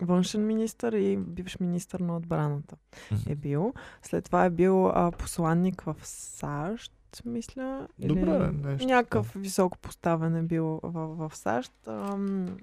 външен 0.00 0.46
министр 0.46 0.98
и 0.98 1.16
бивш 1.16 1.58
министр 1.60 2.04
на 2.04 2.16
отбраната 2.16 2.76
Мгм. 3.12 3.22
е 3.28 3.34
бил. 3.34 3.74
След 4.02 4.24
това 4.24 4.44
е 4.44 4.50
бил 4.50 4.88
а, 4.88 5.10
посланник 5.10 5.80
в 5.80 5.96
САЩ, 6.02 6.92
мисля. 7.24 7.88
или 7.98 8.08
Добре, 8.08 8.52
нещо 8.52 8.86
Някакъв 8.86 9.32
високо 9.36 9.78
поставен 9.78 10.36
е 10.36 10.42
бил 10.42 10.80
в, 10.82 11.28
в 11.28 11.36
САЩ. 11.36 11.72
Ам, 11.86 12.56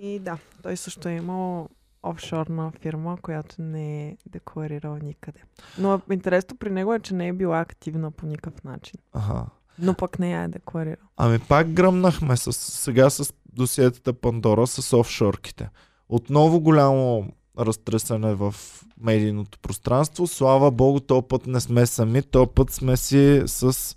и 0.00 0.18
да, 0.18 0.38
той 0.62 0.76
също 0.76 1.08
е 1.08 1.12
имал 1.12 1.68
офшорна 2.02 2.72
фирма, 2.80 3.16
която 3.22 3.62
не 3.62 4.08
е 4.08 4.16
декларирала 4.26 4.98
никъде. 5.02 5.40
Но 5.78 6.00
интересно 6.10 6.56
при 6.56 6.70
него 6.70 6.94
е, 6.94 7.00
че 7.00 7.14
не 7.14 7.28
е 7.28 7.32
била 7.32 7.60
активна 7.60 8.10
по 8.10 8.26
никакъв 8.26 8.64
начин. 8.64 9.00
Ага. 9.12 9.46
Но 9.78 9.94
пък 9.94 10.18
не 10.18 10.32
я 10.32 10.42
е 10.42 10.48
декларирала. 10.48 11.08
Ами 11.16 11.38
пак 11.38 11.72
гръмнахме 11.72 12.36
с, 12.36 12.52
сега 12.52 13.10
с 13.10 13.32
досиетата 13.52 14.12
Пандора 14.12 14.66
с 14.66 14.96
офшорките. 14.96 15.70
Отново 16.08 16.60
голямо 16.60 17.32
разтресане 17.58 18.34
в 18.34 18.54
медийното 19.00 19.58
пространство. 19.58 20.26
Слава 20.26 20.70
Богу, 20.70 21.00
този 21.00 21.26
път 21.28 21.46
не 21.46 21.60
сме 21.60 21.86
сами, 21.86 22.22
този 22.22 22.50
път 22.54 22.70
сме 22.70 22.96
си 22.96 23.42
с 23.46 23.96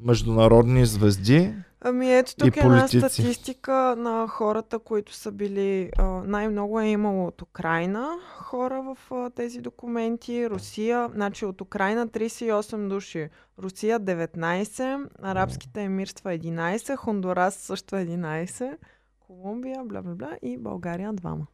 международни 0.00 0.86
звезди. 0.86 1.54
Ами 1.80 2.14
ето 2.14 2.32
И 2.32 2.34
тук 2.38 2.56
е 2.56 2.60
една 2.60 2.88
статистика 2.88 3.94
на 3.98 4.28
хората, 4.28 4.78
които 4.78 5.14
са 5.14 5.32
били... 5.32 5.90
Най-много 6.24 6.80
е 6.80 6.86
имало 6.86 7.26
от 7.26 7.42
Украина 7.42 8.08
хора 8.38 8.82
в 8.82 9.30
тези 9.30 9.60
документи. 9.60 10.50
Русия, 10.50 11.08
значи 11.14 11.44
от 11.44 11.60
Украина 11.60 12.08
38 12.08 12.88
души. 12.88 13.28
Русия 13.58 14.00
19, 14.00 15.08
Арабските 15.22 15.82
емирства 15.82 16.30
11, 16.30 16.96
Хондурас 16.96 17.54
също 17.54 17.96
11, 17.96 18.76
Колумбия, 19.20 19.84
бла 19.84 20.02
бла 20.02 20.14
бла 20.14 20.30
и 20.42 20.58
България 20.58 21.12
двама. 21.12 21.46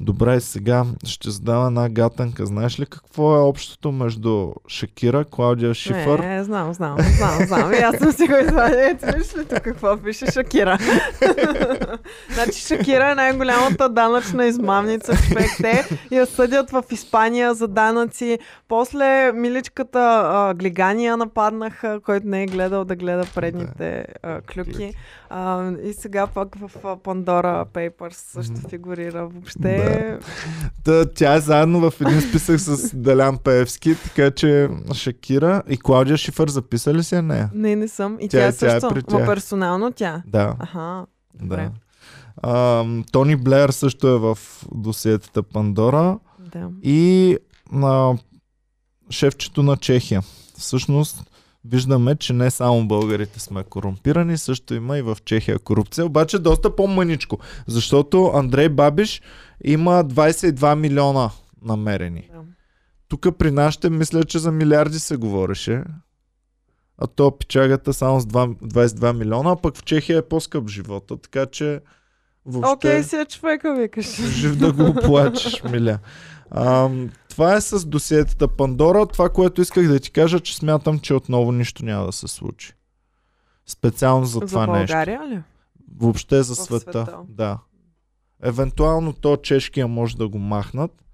Добре, 0.00 0.40
сега 0.40 0.84
ще 1.04 1.30
задам 1.30 1.66
една 1.66 1.88
гатанка. 1.88 2.46
Знаеш 2.46 2.80
ли 2.80 2.86
какво 2.86 3.36
е 3.36 3.38
общото 3.38 3.92
между 3.92 4.52
Шакира, 4.68 5.24
Клаудия 5.24 5.74
Шифър? 5.74 6.18
Не, 6.18 6.44
знам, 6.44 6.74
знам, 6.74 6.96
знам, 7.16 7.46
знам. 7.46 7.72
И 7.72 7.76
аз 7.76 7.96
съм 7.96 8.12
си 8.12 8.26
го 8.26 8.36
извадила. 8.36 8.90
Ето, 8.90 9.06
виж 9.16 9.36
ли 9.36 9.44
тук 9.44 9.58
какво 9.58 9.96
пише 9.96 10.26
Шакира. 10.26 10.78
значи 12.34 12.60
Шакира 12.60 13.10
е 13.10 13.14
най-голямата 13.14 13.88
данъчна 13.88 14.46
измамница. 14.46 15.12
Човек. 15.28 15.50
Те 15.60 15.98
я 16.10 16.26
съдят 16.26 16.70
в 16.70 16.84
Испания 16.90 17.54
за 17.54 17.68
данъци. 17.68 18.38
После 18.68 19.32
миличката 19.32 20.22
а, 20.24 20.54
Глигания 20.54 21.16
нападнаха, 21.16 22.00
който 22.00 22.26
не 22.26 22.42
е 22.42 22.46
гледал 22.46 22.84
да 22.84 22.96
гледа 22.96 23.24
предните 23.34 24.04
а, 24.22 24.40
клюки. 24.40 24.94
А, 25.32 25.72
и 25.72 25.92
сега 25.92 26.26
пък 26.26 26.54
в 26.54 26.70
а, 26.76 26.96
Pandora 26.96 27.64
Papers 27.66 28.12
също 28.12 28.68
фигурира. 28.68 29.26
Въобще... 29.28 30.18
Та, 30.84 31.04
тя 31.06 31.34
е 31.34 31.40
заедно 31.40 31.90
в 31.90 32.00
един 32.00 32.20
списък 32.20 32.60
с 32.60 32.90
Делян 32.96 33.38
Пеевски, 33.38 33.94
така 34.04 34.30
че 34.30 34.68
Шакира 34.94 35.62
и 35.68 35.78
Клаудия 35.78 36.16
Шифър 36.16 36.48
записали 36.48 37.02
си 37.04 37.14
я 37.14 37.22
нея? 37.22 37.50
Не, 37.54 37.76
не 37.76 37.88
съм. 37.88 38.18
И 38.20 38.28
Тя 38.28 38.38
тя, 38.38 38.46
е- 38.46 38.52
тя 38.52 38.76
е 38.76 38.80
също. 38.80 38.94
Ма 38.94 39.02
тях. 39.02 39.26
персонално 39.26 39.92
тя. 39.92 40.22
Да. 40.26 40.54
Аха. 40.58 41.06
Добре. 41.34 41.56
да. 41.56 41.70
А, 42.42 42.84
Тони 43.12 43.36
Блеер 43.36 43.68
също 43.70 44.08
е 44.08 44.18
в 44.18 44.38
досиетата 44.72 45.42
Пандора 45.42 46.18
Да. 46.52 46.68
и 46.82 47.36
на 47.72 48.18
шефчето 49.10 49.62
на 49.62 49.76
Чехия. 49.76 50.22
Всъщност 50.58 51.29
виждаме, 51.64 52.16
че 52.16 52.32
не 52.32 52.50
само 52.50 52.86
българите 52.86 53.40
сме 53.40 53.64
корумпирани, 53.64 54.38
също 54.38 54.74
има 54.74 54.98
и 54.98 55.02
в 55.02 55.18
Чехия 55.24 55.58
корупция, 55.58 56.06
обаче 56.06 56.38
доста 56.38 56.76
по-мъничко, 56.76 57.38
защото 57.66 58.30
Андрей 58.34 58.68
Бабиш 58.68 59.22
има 59.64 60.04
22 60.04 60.74
милиона 60.74 61.30
намерени. 61.62 62.30
Да. 62.32 62.40
Тук 63.08 63.38
при 63.38 63.50
нашите 63.50 63.90
мисля, 63.90 64.24
че 64.24 64.38
за 64.38 64.52
милиарди 64.52 64.98
се 64.98 65.16
говореше. 65.16 65.82
А 66.98 67.06
то 67.06 67.38
печагата 67.38 67.92
само 67.92 68.20
с 68.20 68.24
2, 68.24 68.56
22 68.62 69.18
милиона, 69.18 69.50
а 69.50 69.56
пък 69.56 69.76
в 69.76 69.84
Чехия 69.84 70.18
е 70.18 70.22
по-скъп 70.22 70.68
живота, 70.68 71.16
така 71.16 71.46
че 71.46 71.80
въобще 72.46 72.88
Окей, 72.88 73.02
си 73.02 73.16
е 73.16 73.24
човека, 73.24 73.74
викаш. 73.74 74.22
жив 74.28 74.56
да 74.56 74.72
го 74.72 74.84
оплачеш, 74.98 75.62
миля. 75.62 75.98
А, 76.50 76.90
това 77.40 77.54
е 77.54 77.60
с 77.60 77.86
досиетата 77.86 78.48
Пандора. 78.48 79.06
Това, 79.06 79.28
което 79.28 79.60
исках 79.60 79.88
да 79.88 80.00
ти 80.00 80.10
кажа, 80.10 80.40
че 80.40 80.56
смятам, 80.56 80.98
че 80.98 81.14
отново 81.14 81.52
нищо 81.52 81.84
няма 81.84 82.06
да 82.06 82.12
се 82.12 82.28
случи. 82.28 82.72
Специално 83.66 84.26
за 84.26 84.38
За 84.38 84.46
това 84.46 84.66
нещо. 84.66 84.92
България 84.92 85.28
ли? 85.28 85.42
Въобще 85.96 86.42
за 86.42 86.56
света. 86.56 86.80
света. 86.80 87.18
Да. 87.28 87.58
Евентуално 88.42 89.12
то 89.12 89.36
чешкия 89.36 89.88
може 89.88 90.16
да 90.16 90.28
го 90.28 90.38
махнат, 90.38 91.04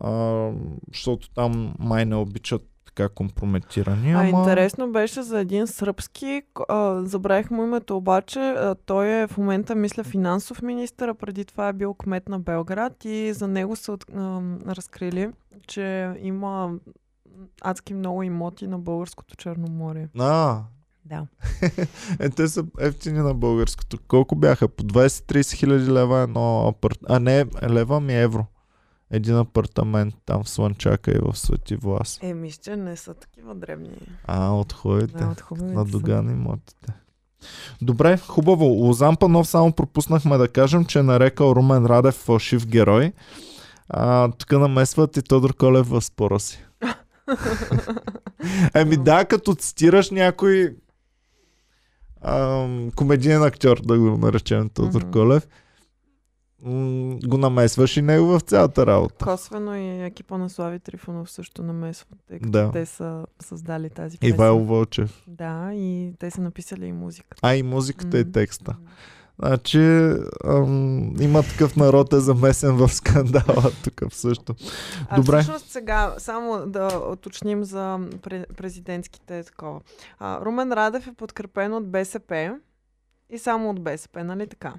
а, 0.00 0.50
защото 0.92 1.30
там 1.30 1.74
май 1.78 2.04
не 2.04 2.16
обичат 2.16 2.62
така 2.94 3.08
компрометирани. 3.08 4.12
А, 4.12 4.18
Ама... 4.18 4.28
интересно 4.28 4.92
беше 4.92 5.22
за 5.22 5.40
един 5.40 5.66
сръбски, 5.66 6.42
а, 6.68 7.02
забравих 7.04 7.50
му 7.50 7.62
името 7.62 7.96
обаче, 7.96 8.40
а, 8.40 8.74
той 8.86 9.08
е 9.08 9.26
в 9.26 9.38
момента, 9.38 9.74
мисля, 9.74 10.04
финансов 10.04 10.62
министър, 10.62 11.08
а 11.08 11.14
преди 11.14 11.44
това 11.44 11.68
е 11.68 11.72
бил 11.72 11.94
кмет 11.94 12.28
на 12.28 12.38
Белград 12.38 13.04
и 13.04 13.32
за 13.32 13.48
него 13.48 13.76
са 13.76 13.98
разкрили, 14.66 15.30
че 15.66 16.14
има 16.20 16.72
адски 17.62 17.94
много 17.94 18.22
имоти 18.22 18.66
на 18.66 18.78
българското 18.78 19.36
Черноморие. 19.36 20.08
А, 20.18 20.62
Да. 21.04 21.26
е, 22.20 22.30
те 22.30 22.48
са 22.48 22.64
ефтини 22.80 23.18
на 23.18 23.34
българското. 23.34 23.98
Колко 24.08 24.36
бяха? 24.36 24.68
По 24.68 24.82
20-30 24.82 25.52
хиляди 25.52 25.90
лева 25.90 26.18
едно 26.18 26.68
апарт... 26.68 26.98
А 27.08 27.20
не, 27.20 27.46
лева 27.70 28.00
ми 28.00 28.14
евро. 28.14 28.46
Един 29.12 29.36
апартамент 29.36 30.14
там 30.26 30.44
в 30.44 30.48
Слънчака 30.48 31.10
и 31.10 31.18
в 31.22 31.36
Свети 31.36 31.76
Влас. 31.76 32.18
Е, 32.22 32.34
мисля, 32.34 32.76
не 32.76 32.96
са 32.96 33.14
такива 33.14 33.54
дребни. 33.54 33.88
А, 34.24 34.50
от 34.50 34.72
хубавите. 34.72 35.18
Да, 35.18 35.26
от 35.26 35.40
хубавите 35.40 35.74
на 35.74 35.86
са. 35.86 35.90
Доган 35.90 36.30
имотите. 36.30 36.92
Добре, 37.82 38.18
хубаво. 38.18 38.64
Лозан 38.64 39.16
Панов 39.16 39.48
само 39.48 39.72
пропуснахме 39.72 40.38
да 40.38 40.48
кажем, 40.48 40.84
че 40.84 40.98
е 40.98 41.02
нарекал 41.02 41.52
Румен 41.56 41.86
Радев 41.86 42.14
фалшив 42.14 42.66
герой. 42.66 43.12
А, 43.88 44.32
тук 44.32 44.52
намесват 44.52 45.16
и 45.16 45.22
Тодор 45.22 45.56
Колев 45.56 45.86
в 45.86 46.02
спора 46.02 46.40
си. 46.40 46.64
Еми 48.74 48.96
да, 48.96 49.24
като 49.24 49.54
цитираш 49.54 50.10
някой 50.10 50.76
ам, 52.20 52.90
комедиен 52.96 53.42
актьор, 53.42 53.80
да 53.80 53.98
го 53.98 54.04
наречем 54.04 54.68
Тодор 54.68 55.02
Мгм. 55.02 55.10
Колев, 55.10 55.48
м, 56.64 57.18
го 57.18 57.38
намесваш 57.38 57.96
и 57.96 58.02
него 58.02 58.26
в 58.28 58.40
цялата 58.40 58.86
работа. 58.86 59.24
Косвено 59.24 59.74
и 59.74 60.02
екипа 60.02 60.38
на 60.38 60.50
Слави 60.50 60.78
Трифонов 60.78 61.30
също 61.30 61.62
намесват, 61.62 62.18
тъй 62.28 62.38
като 62.38 62.50
Да. 62.50 62.70
те 62.70 62.86
са 62.86 63.26
създали 63.40 63.90
тази 63.90 64.18
песен. 64.18 64.34
Ивайло 64.34 64.64
Вълчев. 64.64 65.22
Да, 65.28 65.70
и 65.72 66.12
те 66.18 66.30
са 66.30 66.40
написали 66.40 66.86
и 66.86 66.92
музика. 66.92 67.36
А 67.42 67.54
и 67.54 67.62
музиката 67.62 68.18
и 68.18 68.22
Мгм. 68.22 68.32
текста. 68.32 68.76
Значи 69.38 70.12
ам, 70.44 71.14
има 71.20 71.42
такъв 71.42 71.76
народ 71.76 72.12
е 72.12 72.20
замесен 72.20 72.72
в 72.72 72.88
скандала 72.88 73.44
тук 73.84 74.02
също. 74.10 74.54
А 75.08 75.16
Добре. 75.16 75.36
всъщност 75.36 75.66
сега, 75.66 76.14
само 76.18 76.66
да 76.66 77.00
уточним 77.12 77.64
за 77.64 77.78
пре- 78.12 78.46
президентските 78.48 79.42
такова. 79.44 79.80
А, 80.18 80.40
Румен 80.40 80.72
Радев 80.72 81.06
е 81.06 81.12
подкрепен 81.12 81.74
от 81.74 81.90
БСП 81.90 82.56
и 83.32 83.38
само 83.38 83.70
от 83.70 83.80
БСП, 83.80 84.24
нали 84.24 84.46
така? 84.46 84.74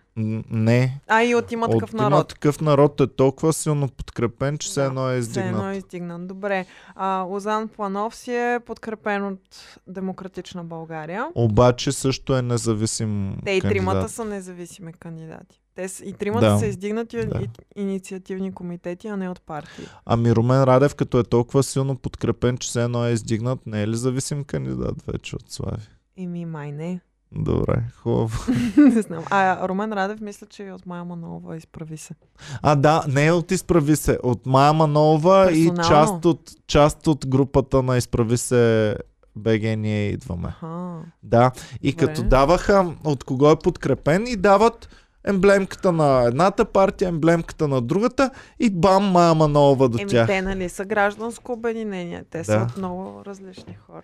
Не. 0.49 0.99
А 1.07 1.23
и 1.23 1.35
от 1.35 1.51
има 1.51 1.67
такъв 1.67 1.83
От 1.83 1.93
има 1.93 2.03
народ. 2.03 2.27
такъв 2.27 2.61
народ 2.61 3.01
е 3.01 3.07
толкова 3.07 3.53
силно 3.53 3.89
подкрепен, 3.89 4.57
че 4.57 4.67
все 4.67 4.79
Да, 4.79 4.85
едно 4.85 5.09
е 5.09 5.21
Все 5.21 5.39
едно 5.39 5.49
издигнат. 5.51 5.73
е 5.73 5.77
издигнат. 5.77 6.27
Добре. 6.27 6.65
А, 6.95 7.17
Лозан 7.19 7.67
Планов 7.67 8.15
си 8.15 8.31
е 8.31 8.59
подкрепен 8.65 9.25
от 9.25 9.39
Демократична 9.87 10.63
България. 10.63 11.27
Обаче 11.35 11.91
също 11.91 12.35
е 12.35 12.41
независим 12.41 13.37
Те 13.45 13.51
и 13.51 13.61
тримата 13.61 13.91
кандидат. 13.91 14.11
са 14.11 14.25
независими 14.25 14.93
кандидати. 14.93 15.59
Те 15.75 15.87
с, 15.87 15.99
и 15.99 16.13
тримата 16.13 16.45
Да. 16.45 16.59
са 16.59 16.65
издигнати 16.65 17.17
от 17.17 17.29
Да. 17.29 17.39
и- 17.39 17.81
инициативни 17.81 18.53
комитети, 18.53 19.07
а 19.07 19.17
не 19.17 19.29
от 19.29 19.41
партии. 19.41 19.85
Ами 20.05 20.35
Румен 20.35 20.63
Радев, 20.63 20.95
като 20.95 21.19
е 21.19 21.23
толкова 21.23 21.63
силно 21.63 21.95
подкрепен, 21.95 22.57
че 22.57 22.67
все 22.67 22.83
едно 22.83 23.05
е 23.05 23.11
издигнат, 23.11 23.65
не 23.65 23.81
е 23.81 23.87
ли 23.87 23.95
зависим 23.95 24.43
кандидат 24.43 24.95
вече 25.03 25.35
от 25.35 25.51
Слави? 25.51 25.81
Еми, 26.17 26.45
май 26.45 26.71
не. 26.71 26.99
Добре, 27.35 27.83
хубаво. 27.97 28.37
не 28.77 29.01
знам. 29.01 29.23
А 29.29 29.67
Румен 29.67 29.93
Радев 29.93 30.21
мисля, 30.21 30.47
че 30.47 30.63
и 30.63 30.71
от 30.71 30.85
Майя 30.85 31.05
Манолова 31.05 31.57
изправи 31.57 31.97
се. 31.97 32.13
А, 32.61 32.75
да, 32.75 33.03
не 33.07 33.25
е 33.25 33.31
от 33.31 33.51
Изправи 33.51 33.95
се, 33.95 34.19
от 34.23 34.45
Майя 34.45 34.73
Манова 34.73 35.51
и 35.51 35.71
част 35.87 36.25
от, 36.25 36.51
част 36.67 37.07
от 37.07 37.27
групата 37.27 37.83
на 37.83 37.97
Изправи 37.97 38.37
се 38.37 38.95
БГ 39.35 39.61
ние 39.77 40.07
идваме. 40.07 40.47
Аха. 40.47 40.99
Да, 41.23 41.51
и 41.81 41.91
Добре. 41.91 42.05
като 42.05 42.23
даваха 42.23 42.93
от 43.03 43.23
кого 43.23 43.51
е 43.51 43.55
подкрепен 43.55 44.27
и 44.27 44.35
дават 44.35 44.89
емблемката 45.25 45.91
на 45.91 46.23
едната 46.23 46.65
партия, 46.65 47.07
емблемката 47.07 47.67
на 47.67 47.81
другата 47.81 48.29
и 48.59 48.69
бам, 48.69 49.03
Мая 49.03 49.33
Манолова 49.33 49.89
до 49.89 49.97
Еми, 50.01 50.09
тях. 50.09 50.27
те 50.27 50.41
нали 50.41 50.69
са 50.69 50.85
гражданско 50.85 51.51
обединение. 51.51 52.23
Те 52.29 52.43
са 52.43 52.51
Да. 52.51 52.63
от 52.63 52.77
много 52.77 53.25
различни 53.25 53.77
хора. 53.87 54.01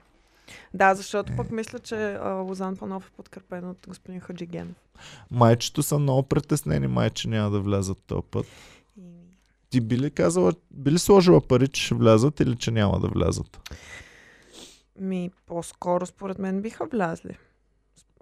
Да, 0.74 0.96
защото 0.96 1.34
Е. 1.34 1.36
пък 1.36 1.52
мисля, 1.52 1.80
че 1.80 2.14
а, 2.14 2.30
Лозан 2.30 2.78
Панов 2.78 3.08
е 3.08 3.16
подкрепен 3.18 3.70
от 3.70 3.78
господин 3.88 4.20
Хаджигенов. 4.20 4.76
Майчето 5.32 5.84
са 5.84 6.00
много 6.00 6.24
притеснени, 6.24 6.88
майче 6.88 7.28
няма 7.28 7.50
да 7.50 7.60
влязат 7.60 7.98
този 8.08 8.22
път. 8.32 8.46
Ти 9.70 9.82
би 9.82 9.98
ли 9.98 10.12
казала, 10.12 10.54
би 10.72 10.92
ли 10.92 11.00
сложила 11.00 11.42
пари, 11.42 11.68
че 11.68 11.84
ще 11.86 11.96
влязат 11.96 12.40
или 12.40 12.56
че 12.56 12.72
няма 12.72 13.00
да 13.00 13.08
влязат? 13.08 13.72
Ми, 15.00 15.32
по-скоро 15.46 16.06
според 16.06 16.40
мен 16.40 16.62
биха 16.62 16.86
влязли. 16.86 17.38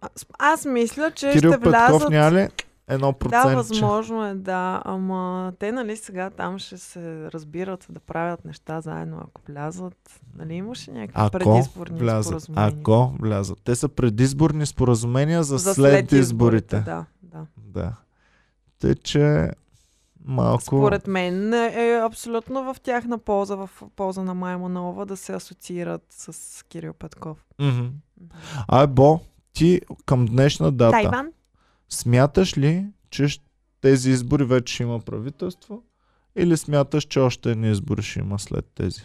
Аз, 0.01 0.25
аз 0.39 0.65
мисля, 0.65 1.11
че 1.11 1.31
Кирил 1.31 1.51
ще 1.51 1.59
Петков 1.59 1.71
влязат... 1.71 2.09
няма 2.09 2.31
ли 2.31 2.49
едно 2.87 3.07
Да, 3.07 3.17
процентче? 3.17 3.55
възможно 3.55 4.25
е, 4.25 4.35
да. 4.35 4.81
Ама 4.85 5.53
те, 5.59 5.71
нали, 5.71 5.97
сега 5.97 6.29
там 6.29 6.59
ще 6.59 6.77
се 6.77 7.31
разбират 7.31 7.85
да 7.89 7.99
правят 7.99 8.45
неща 8.45 8.81
заедно, 8.81 9.17
ако 9.19 9.41
влязат. 9.41 10.19
Нали, 10.37 10.53
имаше 10.53 10.91
някакви 10.91 11.13
Ако 11.15 11.31
предизборни 11.31 11.99
влязат. 11.99 12.25
споразумения. 12.43 12.79
Ако 12.79 13.13
влязат. 13.19 13.59
Те 13.63 13.75
са 13.75 13.89
предизборни 13.89 14.65
споразумения 14.65 15.43
за, 15.43 15.57
За 15.57 15.73
след, 15.73 16.11
изборите. 16.11 16.79
Да, 16.79 17.05
да. 17.23 17.45
Да. 17.57 17.93
Тъй, 18.79 18.95
че 18.95 19.51
малко... 20.25 20.61
Според 20.61 21.07
мен 21.07 21.53
е 21.53 22.01
абсолютно 22.03 22.63
в 22.63 22.79
тяхна 22.79 23.17
полза, 23.17 23.55
в 23.55 23.69
полза 23.95 24.23
на 24.23 24.33
Майя 24.33 24.57
Манова 24.57 25.05
да 25.05 25.17
се 25.17 25.33
асоциират 25.33 26.05
с 26.09 26.63
Кирил 26.65 26.93
Петков. 26.93 27.45
Мгм. 27.59 27.85
А, 28.67 28.87
Бо, 28.87 29.19
ти 29.53 29.81
към 30.05 30.25
днешна 30.25 30.71
дата 30.71 30.97
Да, 30.97 31.01
Иван? 31.01 31.31
Смяташ 31.89 32.57
ли, 32.57 32.85
че 33.09 33.27
тези 33.81 34.11
избори 34.11 34.45
вече 34.45 34.73
ще 34.73 34.83
има 34.83 34.99
правителство? 34.99 35.83
Или 36.35 36.57
смяташ, 36.57 37.03
че 37.03 37.19
още 37.19 37.51
едни 37.51 37.71
избори 37.71 38.01
ще 38.01 38.19
има 38.19 38.39
след 38.39 38.65
тези? 38.75 39.01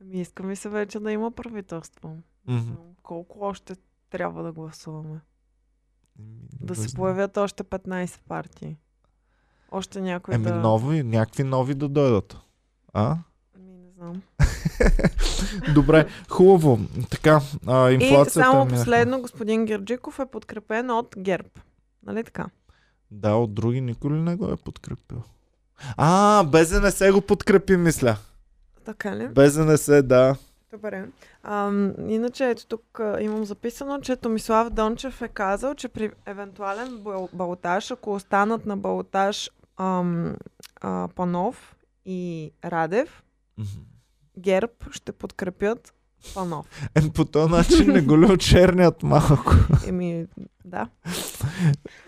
Ами 0.00 0.20
искам 0.20 0.50
и 0.50 0.56
се 0.56 0.68
вече 0.68 1.00
да 1.00 1.12
има 1.12 1.30
правителство. 1.30 2.16
Знам 2.48 2.76
Колко 3.02 3.38
още 3.40 3.74
трябва 4.10 4.42
да 4.42 4.52
гласуваме? 4.52 5.20
Да 6.60 6.74
Не 6.74 6.88
се 6.88 6.96
появят 6.96 7.36
още 7.36 7.64
15 7.64 8.20
партии. 8.28 8.76
Още 9.70 10.00
някой 10.00 10.34
Еми 10.34 10.44
да... 10.44 10.54
нови, 10.54 11.02
някакви 11.02 11.44
нови 11.44 11.74
да 11.74 11.88
дойдат. 11.88 12.36
А? 12.92 13.18
Не. 15.62 15.72
Добре, 15.74 16.06
хубаво. 16.28 16.78
Така, 17.10 17.40
а, 17.66 17.90
И 17.90 17.94
инфлацията... 17.94 18.30
само 18.42 18.54
минахме. 18.54 18.76
последно, 18.76 19.20
господин 19.20 19.64
Герджиков 19.64 20.18
е 20.18 20.26
подкрепен 20.26 20.90
от 20.90 21.14
ГЕРБ. 21.18 21.48
Нали 22.02 22.24
така? 22.24 22.46
Да, 23.10 23.34
от 23.34 23.54
други 23.54 23.80
никой 23.80 24.10
ли 24.10 24.14
не 24.14 24.36
го 24.36 24.46
е 24.46 24.56
подкрепил? 24.56 25.22
А, 25.96 26.44
БЗНС 26.44 27.12
го 27.12 27.20
подкрепи, 27.20 27.76
мисля. 27.76 28.16
Така 28.84 29.16
ли? 29.16 29.28
БЗНС, 29.28 30.02
да. 30.02 30.36
Добре. 30.72 31.04
Ам, 31.42 31.92
иначе 32.08 32.50
ето 32.50 32.66
тук 32.66 33.00
а, 33.00 33.18
имам 33.20 33.44
записано, 33.44 34.00
че 34.00 34.16
Томислав 34.16 34.70
Дончев 34.70 35.22
е 35.22 35.28
казал, 35.28 35.74
че 35.74 35.88
при 35.88 36.10
евентуален 36.26 36.98
бал- 36.98 37.28
балотаж, 37.32 37.90
ако 37.90 38.14
останат 38.14 38.66
на 38.66 38.76
балотаж 38.76 39.50
ам, 39.76 40.36
а, 40.76 41.08
Панов 41.08 41.76
и 42.06 42.50
Радев, 42.64 43.22
Мгм. 43.58 43.68
ГЕРБ 44.38 44.72
ще 44.90 45.12
подкрепят 45.12 45.94
Панов. 46.34 46.66
Е, 46.94 47.10
по 47.10 47.24
този 47.24 47.50
начин 47.50 47.86
не 47.86 48.00
го 48.00 48.18
ли 48.18 48.26
очернят 48.26 49.02
малко? 49.02 49.52
Еми, 49.86 50.26
да. 50.64 50.88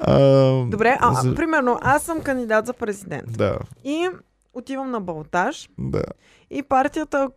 А, 0.01 0.19
Добре, 0.65 0.97
а, 1.01 1.15
за- 1.15 1.35
примерно, 1.35 1.79
аз 1.83 2.03
съм 2.03 2.21
кандидат 2.21 2.67
за 2.67 2.73
президент 2.73 3.33
Да, 3.33 3.59
и 3.85 4.09
отивам 4.55 4.91
на 4.91 5.01
балотаж 5.01 5.69
да. 5.79 6.03
и 6.51 6.63
партията, 6.63 7.31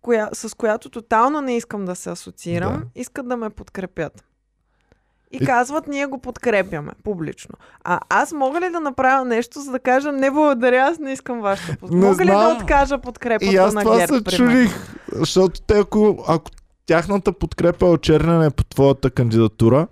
коя, 0.00 0.28
с 0.32 0.54
която 0.54 0.90
тотално 0.90 1.40
не 1.40 1.56
искам 1.56 1.84
да 1.84 1.94
се 1.94 2.10
асоциирам, 2.10 2.72
Да. 2.74 2.86
искат 2.94 3.28
да 3.28 3.36
ме 3.36 3.50
подкрепят. 3.50 4.24
И 5.34 5.46
казват, 5.46 5.88
ние 5.88 6.06
го 6.06 6.18
подкрепяме 6.18 6.90
публично. 7.04 7.54
А 7.84 8.00
аз 8.08 8.32
мога 8.32 8.60
ли 8.60 8.70
да 8.70 8.80
направя 8.80 9.24
нещо, 9.24 9.60
за 9.60 9.70
да 9.70 9.78
кажа, 9.78 10.12
не 10.12 10.30
благодаря, 10.30 10.76
аз 10.76 10.98
не 10.98 11.12
искам 11.12 11.40
вашата 11.40 11.76
подкрепа? 11.80 12.06
Мога 12.06 12.24
ли 12.24 12.28
знам. 12.30 12.48
да 12.48 12.54
откажа 12.62 12.98
подкрепата 12.98 13.52
И 13.52 13.56
аз 13.56 13.74
на 13.74 13.82
това 13.82 13.98
ГЕРБ, 13.98 14.14
се 14.16 14.24
примерно? 14.24 14.54
чудих, 14.54 14.96
защото 15.12 15.60
те, 15.60 15.78
ако, 15.78 16.24
ако 16.28 16.50
тяхната 16.86 17.32
подкрепа 17.32 17.86
е 17.86 17.90
очерняне 17.90 18.50
по 18.50 18.64
твоята 18.64 19.10
кандидатура, 19.10 19.86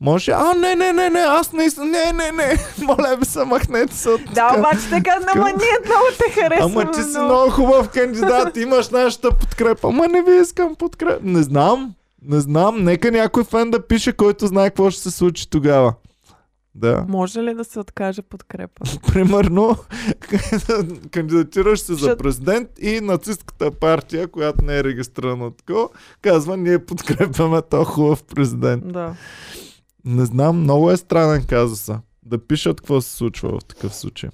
може, 0.00 0.30
а, 0.30 0.54
не, 0.54 0.74
не, 0.74 0.92
не, 0.92 1.10
не, 1.10 1.18
аз 1.18 1.52
не, 1.52 1.64
искам- 1.64 1.90
не, 1.90 2.12
не, 2.12 2.32
не, 2.32 2.56
моля 2.82 3.16
ви 3.16 3.24
се, 3.24 3.44
махнете 3.44 3.96
се 3.96 4.08
от 4.08 4.20
Да, 4.34 4.54
обаче 4.58 5.02
казват, 5.04 5.30
ама 5.36 5.46
ние 5.46 5.78
много 5.86 6.04
те 6.18 6.40
харесваме. 6.40 6.82
Ама 6.82 6.90
ти 6.90 7.02
си 7.02 7.18
много 7.18 7.50
хубав 7.50 7.88
кандидат, 7.88 8.56
имаш 8.56 8.90
нашата 8.90 9.30
подкрепа. 9.30 9.88
Ама 9.88 10.08
не 10.08 10.22
ви 10.22 10.40
искам 10.42 10.74
подкрепа. 10.74 11.18
Не 11.22 11.42
знам, 11.42 11.94
не 12.24 12.40
знам. 12.40 12.84
Нека 12.84 13.10
някой 13.10 13.44
фен 13.44 13.70
да 13.70 13.86
пише, 13.86 14.12
който 14.12 14.46
знае 14.46 14.70
какво 14.70 14.90
ще 14.90 15.02
се 15.02 15.10
случи 15.10 15.50
тогава. 15.50 15.94
Да. 16.74 17.04
Може 17.08 17.42
ли 17.42 17.54
да 17.54 17.64
се 17.64 17.80
откаже 17.80 18.22
подкрепа? 18.22 18.84
Примерно, 19.12 19.76
кандидатираш 21.10 21.80
се 21.80 21.94
за 21.94 22.16
президент 22.16 22.68
и 22.80 23.00
нацистката 23.00 23.70
партия, 23.70 24.28
която 24.28 24.64
не 24.64 24.78
е 24.78 24.84
регистрирана 24.84 25.50
такова, 25.50 25.88
казва, 26.22 26.56
ние 26.56 26.86
подкрепяме 26.86 27.62
този 27.62 27.84
хубав 27.84 28.24
президент. 28.24 28.92
да. 28.92 29.14
Не 30.04 30.24
знам, 30.24 30.60
много 30.60 30.90
е 30.90 30.96
странен 30.96 31.44
казуса. 31.44 32.00
Да 32.22 32.46
пишат 32.46 32.80
какво 32.80 33.00
се 33.00 33.16
случва 33.16 33.58
в 33.58 33.64
такъв 33.64 33.94
случай. 33.94 34.30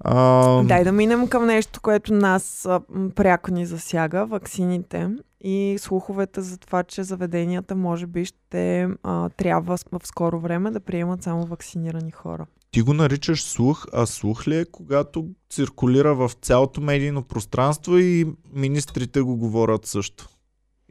А, 0.00 0.62
Дай 0.62 0.84
да 0.84 0.92
минем 0.92 1.28
към 1.28 1.46
нещо, 1.46 1.80
което 1.80 2.14
нас 2.14 2.66
а, 2.66 2.80
пряко 3.14 3.50
ни 3.50 3.66
засяга 3.66 4.26
ваксините 4.26 5.10
и 5.48 5.78
слуховете 5.78 6.40
за 6.40 6.58
това, 6.58 6.82
че 6.82 7.04
заведенията 7.04 7.74
може 7.76 8.06
би 8.06 8.24
ще 8.24 8.88
а, 9.02 9.28
трябва 9.28 9.78
в 9.92 10.06
скоро 10.06 10.40
време 10.40 10.70
да 10.70 10.80
приемат 10.80 11.22
само 11.22 11.46
вакцинирани 11.46 12.10
хора. 12.10 12.46
Ти 12.70 12.82
го 12.82 12.94
наричаш 12.94 13.42
слух, 13.42 13.86
а 13.92 14.06
слух 14.06 14.48
ли 14.48 14.56
е, 14.56 14.64
когато 14.64 15.26
циркулира 15.50 16.14
в 16.14 16.30
цялото 16.42 16.80
медийно 16.80 17.22
пространство 17.22 17.98
и 17.98 18.26
министрите 18.52 19.20
го 19.20 19.36
говорят 19.36 19.86
също? 19.86 20.28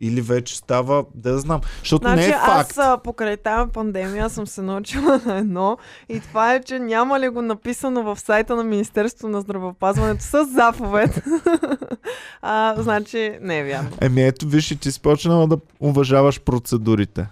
Или 0.02 0.22
вече 0.22 0.58
става, 0.58 1.06
да 1.16 1.40
знам, 1.40 1.62
защото 1.80 2.08
Значи 2.08 2.22
не 2.22 2.28
е 2.28 2.32
факт. 2.32 2.72
аз 2.72 2.78
а, 2.78 2.98
покрай 2.98 3.38
тази 3.38 3.72
пандемия 3.72 4.30
съм 4.30 4.48
се 4.48 4.62
научила 4.62 5.22
на 5.26 5.38
едно 5.38 5.78
и 6.10 6.20
това 6.20 6.54
е, 6.54 6.64
че 6.64 6.80
няма 6.80 7.20
ли 7.20 7.30
го 7.30 7.42
написано 7.42 8.04
в 8.04 8.20
сайта 8.20 8.56
на 8.56 8.64
Министерството 8.64 9.28
на 9.28 9.42
здравеопазването 9.42 10.24
с 10.24 10.46
заповед. 10.46 11.24
а, 12.42 12.76
значи 12.78 13.38
не 13.42 13.60
е 13.60 13.64
вярно. 13.64 13.90
Еми 14.02 14.24
ето, 14.24 14.48
виж, 14.48 14.78
ти 14.82 14.92
си 14.92 15.02
почнала 15.02 15.48
да 15.48 15.58
уважаваш 15.80 16.42
процедурите. 16.42 17.28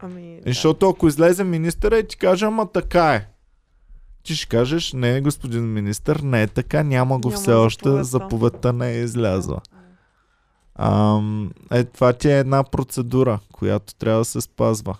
Ами, 0.00 0.36
да. 0.36 0.50
Защото 0.50 0.88
ако 0.88 1.08
излезе 1.08 1.44
министъра 1.44 1.98
и 1.98 2.06
ти 2.06 2.16
каже, 2.16 2.44
ама 2.44 2.72
така 2.72 3.14
е. 3.14 3.26
Ти 4.22 4.34
ще 4.34 4.48
кажеш, 4.48 4.92
не, 4.92 5.20
господин 5.20 5.72
министър, 5.72 6.16
не 6.16 6.42
е 6.42 6.46
така, 6.46 6.82
няма 6.82 7.18
го 7.18 7.28
Няма 7.28 7.40
все 7.40 7.52
още, 7.52 8.02
заповедта. 8.02 8.72
не 8.72 8.90
е 8.90 8.98
излязла. 8.98 9.60
Ам, 10.74 11.50
е, 11.70 11.84
това 11.84 12.12
ти 12.12 12.28
е 12.28 12.38
една 12.38 12.64
процедура, 12.64 13.38
която 13.52 13.94
трябва 13.94 14.20
да 14.20 14.24
се 14.24 14.40
спазва. 14.40 14.96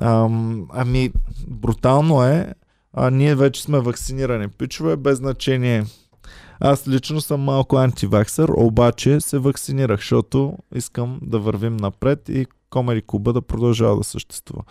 Ам, 0.00 0.66
ами, 0.72 1.12
брутално 1.48 2.24
е. 2.24 2.54
А, 2.92 3.10
ние 3.10 3.34
вече 3.34 3.62
сме 3.62 3.80
вакцинирани. 3.80 4.48
Пичове, 4.48 4.96
без 4.96 5.18
значение. 5.18 5.84
Аз 6.60 6.88
лично 6.88 7.20
съм 7.20 7.40
малко 7.40 7.76
антиваксър, 7.76 8.48
обаче 8.56 9.20
се 9.20 9.38
вакцинирах, 9.38 10.00
защото 10.00 10.58
искам 10.74 11.18
да 11.22 11.38
вървим 11.38 11.76
напред 11.76 12.28
и 12.28 12.46
Комери 12.70 13.02
Куба 13.02 13.32
да 13.32 13.42
продължава 13.42 13.96
да 13.96 14.04
съществува. 14.04 14.62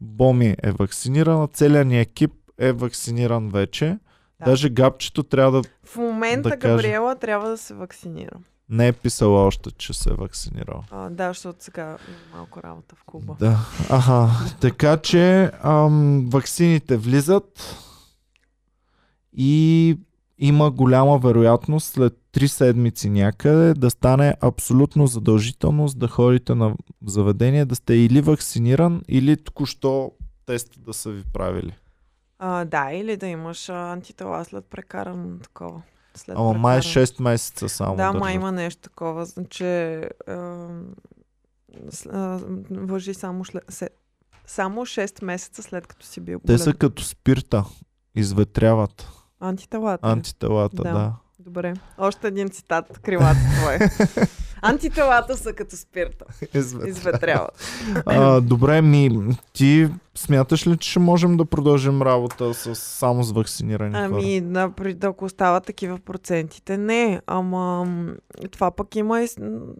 Боми 0.00 0.56
е 0.62 0.72
вакцинирана, 0.72 1.48
целият 1.48 1.86
ни 1.86 2.00
екип 2.00 2.32
е 2.58 2.72
вакциниран 2.72 3.48
вече. 3.48 3.98
Да. 4.38 4.44
Даже 4.44 4.68
гапчето 4.68 5.22
трябва 5.22 5.62
да 5.62 5.68
В 5.84 5.96
момента 5.96 6.48
Да. 6.48 6.56
Габриела 6.56 7.14
трябва 7.14 7.48
да 7.48 7.58
се 7.58 7.74
вакцинира. 7.74 8.38
Не 8.68 8.88
е 8.88 8.92
писала 8.92 9.46
още, 9.46 9.70
че 9.70 9.92
се 9.92 10.10
е 10.10 10.14
вакцинирал. 10.14 10.82
А, 10.90 11.10
да, 11.10 11.28
защото 11.28 11.64
сега 11.64 11.98
малко 12.34 12.62
работа 12.62 12.94
в 12.96 13.04
клуба. 13.04 13.36
Да. 13.40 13.58
Ага. 13.90 14.30
Така 14.60 14.96
че 14.96 15.50
ам, 15.62 16.28
ваксините 16.30 16.96
влизат 16.96 17.76
и 19.32 19.98
има 20.38 20.70
голяма 20.70 21.18
вероятност 21.18 21.92
след 21.92 22.12
3 22.32 22.46
седмици 22.46 23.10
някъде 23.10 23.74
да 23.74 23.90
стане 23.90 24.34
абсолютно 24.40 25.06
задължителност 25.06 25.98
да 25.98 26.08
ходите 26.08 26.54
на 26.54 26.76
заведение, 27.06 27.64
да 27.64 27.74
сте 27.74 27.94
или 27.94 28.20
вакциниран, 28.20 29.02
или 29.08 29.36
току-що 29.36 30.12
тест 30.46 30.84
да 30.84 30.92
са 30.92 31.10
ви 31.10 31.22
правили. 31.32 31.74
А, 32.38 32.64
да, 32.64 32.92
или 32.92 33.16
да 33.16 33.26
имаш 33.26 33.68
антитела 33.68 34.44
след 34.44 34.64
прекарано 34.64 35.38
такова. 35.38 35.82
След 36.16 36.36
Ама 36.36 36.52
май 36.52 36.80
прекарано. 36.80 37.06
6 37.06 37.22
месеца 37.22 37.68
само. 37.68 37.96
Да, 37.96 38.12
май 38.12 38.34
има 38.34 38.52
нещо 38.52 38.82
такова. 38.82 39.24
Значи, 39.26 40.00
а, 42.12 42.38
въжи 42.70 43.14
само, 43.14 43.44
шле, 43.44 43.60
се, 43.68 43.88
само 44.46 44.80
6 44.86 45.24
месеца 45.24 45.62
след 45.62 45.86
като 45.86 46.06
си 46.06 46.20
бил 46.20 46.40
Те 46.46 46.58
са 46.58 46.74
като 46.74 47.04
спирта. 47.04 47.64
Изветряват 48.14 49.08
Антителата. 49.40 50.08
антителата, 50.08 50.82
Да. 50.82 50.92
да. 50.92 51.12
Добре. 51.38 51.74
Още 51.98 52.28
един 52.28 52.48
цитат, 52.50 52.98
крилата 52.98 53.38
твое. 53.60 53.78
Антителата 54.70 55.36
са 55.36 55.52
като 55.52 55.76
спирта. 55.76 56.24
Изветряват. 56.86 57.82
Добре, 58.42 58.82
ми 58.82 59.36
ти 59.52 59.88
смяташ 60.14 60.66
ли, 60.66 60.76
че 60.76 60.90
ще 60.90 60.98
можем 60.98 61.36
да 61.36 61.44
продължим 61.44 62.02
работа 62.02 62.54
с, 62.54 62.74
само 62.74 63.22
с 63.22 63.32
вакцинирани? 63.32 63.92
Ами, 63.96 64.40
да, 64.40 64.72
ако 65.02 65.24
остават 65.24 65.64
такива 65.64 65.98
процентите, 65.98 66.78
не. 66.78 67.20
Ама 67.26 67.86
това 68.50 68.70
пък 68.70 68.96
има 68.96 69.22
и 69.22 69.28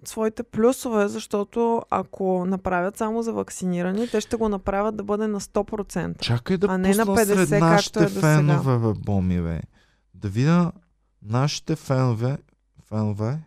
своите 0.04 0.42
плюсове, 0.42 1.08
защото 1.08 1.82
ако 1.90 2.44
направят 2.46 2.96
само 2.96 3.22
за 3.22 3.32
вакцинирани, 3.32 4.08
те 4.08 4.20
ще 4.20 4.36
го 4.36 4.48
направят 4.48 4.96
да 4.96 5.04
бъде 5.04 5.26
на 5.26 5.40
100%. 5.40 6.20
Чакай 6.20 6.56
да 6.56 6.66
а 6.70 6.78
не 6.78 6.94
на 6.94 7.06
пусна 7.06 7.24
50, 7.24 7.34
сред 7.34 7.48
както 7.48 7.64
нашите 7.64 7.98
е 7.98 8.02
досега. 8.02 8.20
фенове, 8.20 8.78
бе, 8.78 9.00
Боми, 9.06 9.40
бе. 9.42 9.60
Да 10.14 10.28
видя 10.28 10.72
нашите 11.22 11.76
фенове, 11.76 12.36
фенове, 12.88 13.38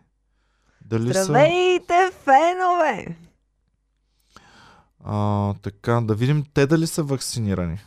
дали 0.90 1.14
са... 1.14 1.24
Здравейте, 1.24 2.10
фенове! 2.24 3.16
А, 5.04 5.54
така, 5.62 6.00
да 6.00 6.14
видим 6.14 6.44
те 6.54 6.66
дали 6.66 6.86
са 6.86 7.02
вакцинирани. 7.02 7.78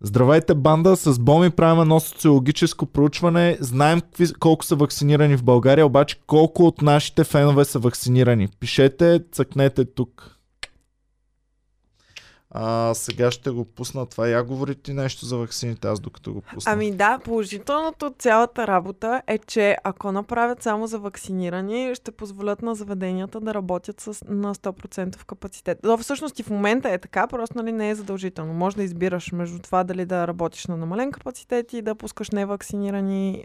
Здравейте, 0.00 0.54
банда! 0.54 0.96
С 0.96 1.18
Боми 1.18 1.50
правим 1.50 1.80
едно 1.80 2.00
социологическо 2.00 2.86
проучване. 2.86 3.56
Знаем 3.60 4.00
какви, 4.00 4.32
колко 4.32 4.64
са 4.64 4.76
вакцинирани 4.76 5.36
в 5.36 5.44
България, 5.44 5.86
обаче 5.86 6.20
колко 6.26 6.66
от 6.66 6.82
нашите 6.82 7.24
фенове 7.24 7.64
са 7.64 7.78
вакцинирани. 7.78 8.48
Пишете, 8.60 9.20
цъкнете 9.32 9.84
тук. 9.84 10.35
А, 12.50 12.94
сега 12.94 13.30
ще 13.30 13.50
го 13.50 13.64
пусна 13.64 14.06
това. 14.06 14.28
Я 14.28 14.44
говори 14.44 14.74
ти 14.74 14.92
нещо 14.92 15.26
за 15.26 15.36
вакцините, 15.36 15.88
аз 15.88 16.00
докато 16.00 16.32
го 16.32 16.40
пусна. 16.40 16.72
Ами 16.72 16.92
да, 16.92 17.18
положителното 17.24 18.06
от 18.06 18.14
цялата 18.18 18.66
работа 18.66 19.22
е, 19.26 19.38
че 19.38 19.76
ако 19.84 20.12
направят 20.12 20.62
само 20.62 20.86
за 20.86 20.98
вакцинирани, 20.98 21.94
ще 21.94 22.10
позволят 22.10 22.62
на 22.62 22.74
заведенията 22.74 23.40
да 23.40 23.54
работят 23.54 24.00
с, 24.00 24.24
на 24.28 24.54
100% 24.54 25.24
капацитет. 25.24 25.78
Но 25.84 25.98
всъщност 25.98 26.38
и 26.38 26.42
в 26.42 26.50
момента 26.50 26.90
е 26.90 26.98
така, 26.98 27.26
просто 27.26 27.58
нали, 27.58 27.72
не 27.72 27.90
е 27.90 27.94
задължително. 27.94 28.54
Може 28.54 28.76
да 28.76 28.82
избираш 28.82 29.32
между 29.32 29.58
това 29.58 29.84
дали 29.84 30.04
да 30.04 30.26
работиш 30.26 30.66
на 30.66 30.76
намален 30.76 31.12
капацитет 31.12 31.72
и 31.72 31.82
да 31.82 31.94
пускаш 31.94 32.30
невакцинирани 32.30 33.44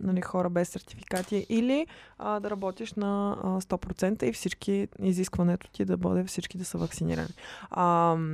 нали, 0.00 0.20
хора 0.20 0.50
без 0.50 0.68
сертификати 0.68 1.46
или 1.48 1.86
а, 2.18 2.40
да 2.40 2.50
работиш 2.50 2.92
на 2.92 3.38
а, 3.42 3.60
100% 3.60 4.24
и 4.24 4.32
всички 4.32 4.88
изискването 5.02 5.70
ти 5.70 5.84
да 5.84 5.96
бъде 5.96 6.24
всички 6.24 6.58
да 6.58 6.64
са 6.64 6.78
вакцинирани. 6.78 7.28
Ам, 7.70 8.33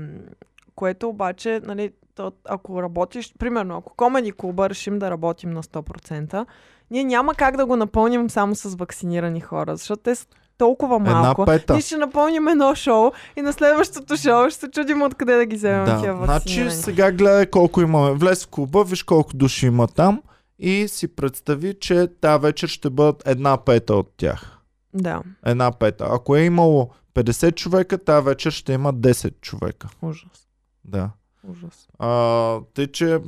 което 0.74 1.08
обаче, 1.08 1.60
нали, 1.64 1.90
то, 2.14 2.32
ако 2.44 2.82
работиш, 2.82 3.34
примерно, 3.38 3.76
ако 3.76 3.94
комеди 3.96 4.32
клуба 4.32 4.70
решим 4.70 4.98
да 4.98 5.10
работим 5.10 5.50
на 5.50 5.62
100%, 5.62 6.46
ние 6.90 7.04
няма 7.04 7.34
как 7.34 7.56
да 7.56 7.66
го 7.66 7.76
напълним 7.76 8.30
само 8.30 8.54
с 8.54 8.74
вакцинирани 8.76 9.40
хора, 9.40 9.76
защото 9.76 10.02
те 10.02 10.14
са 10.14 10.26
толкова 10.58 10.98
малко. 10.98 11.42
Една 11.42 11.58
пета. 11.58 11.72
Ние 11.72 11.82
ще 11.82 11.96
напълним 11.96 12.48
едно 12.48 12.74
шоу 12.74 13.10
и 13.36 13.42
на 13.42 13.52
следващото 13.52 14.16
шоу 14.16 14.50
ще 14.50 14.60
се 14.60 14.70
чудим 14.70 15.02
откъде 15.02 15.36
да 15.36 15.46
ги 15.46 15.56
вземем 15.56 15.84
тия 15.84 16.14
Да, 16.14 16.14
вакцинирани. 16.14 16.70
значи 16.70 16.82
сега 16.82 17.12
гледай 17.12 17.46
колко 17.46 17.80
имаме. 17.80 18.14
Влез 18.14 18.44
в 18.44 18.48
клуба, 18.48 18.84
виж 18.84 19.02
колко 19.02 19.36
души 19.36 19.66
има 19.66 19.88
там 19.88 20.22
и 20.58 20.88
си 20.88 21.08
представи, 21.08 21.74
че 21.80 22.08
тази 22.20 22.42
вечер 22.42 22.68
ще 22.68 22.90
бъдат 22.90 23.22
една 23.26 23.56
пета 23.56 23.94
от 23.94 24.12
тях. 24.16 24.56
Да, 24.94 25.22
Една 25.46 25.72
пета. 25.72 26.06
Ако 26.10 26.36
е 26.36 26.42
имало 26.42 26.90
50 27.14 27.54
човека, 27.54 27.98
тази 27.98 28.24
вечер 28.24 28.50
ще 28.50 28.72
има 28.72 28.94
10 28.94 29.40
човека. 29.40 29.88
ужас. 30.02 30.48
Да. 30.84 31.10
Ужас. 31.48 31.88
А, 31.98 32.60
тъй, 32.74 32.86
че 32.86 33.20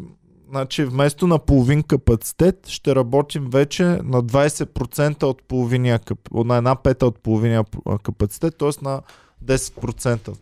значи, 0.51 0.85
вместо 0.85 1.27
на 1.27 1.39
половин 1.39 1.83
капацитет, 1.83 2.69
ще 2.69 2.95
работим 2.95 3.51
вече 3.51 3.85
на 3.85 4.23
20% 4.23 5.23
от 5.23 5.43
половиния 5.43 6.01
на 6.33 6.57
една 6.57 6.75
пета 6.75 7.07
от 7.07 7.19
половиния 7.19 7.65
капацитет, 8.03 8.59
т.е. 8.59 8.71
на 8.83 9.03
10%. 9.45 10.37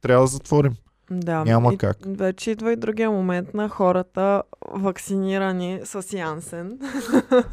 Трябва 0.00 0.24
да 0.24 0.26
затворим. 0.26 0.74
Да. 1.10 1.44
Няма 1.44 1.74
и, 1.74 1.78
как. 1.78 1.96
Вече 2.06 2.50
идва 2.50 2.72
и 2.72 2.76
другия 2.76 3.10
момент 3.10 3.54
на 3.54 3.68
хората 3.68 4.42
вакцинирани 4.70 5.80
с 5.84 6.12
Янсен, 6.12 6.78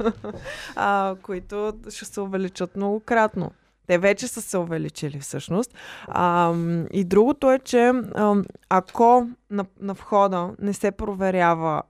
а, 0.75 1.15
които 1.21 1.73
ще 1.89 2.05
се 2.05 2.21
увеличат 2.21 2.75
многократно. 2.75 3.51
Те 3.89 3.97
вече 3.97 4.27
са 4.27 4.41
се 4.41 4.57
увеличили 4.57 5.19
всъщност. 5.19 5.73
А, 6.07 6.53
и 6.91 7.03
другото 7.03 7.51
е, 7.51 7.59
че 7.59 7.91
ако 8.69 9.27
на, 9.49 9.65
на 9.81 9.93
входа 9.93 10.49
не 10.59 10.73
се 10.73 10.91
проверява, 10.91 11.81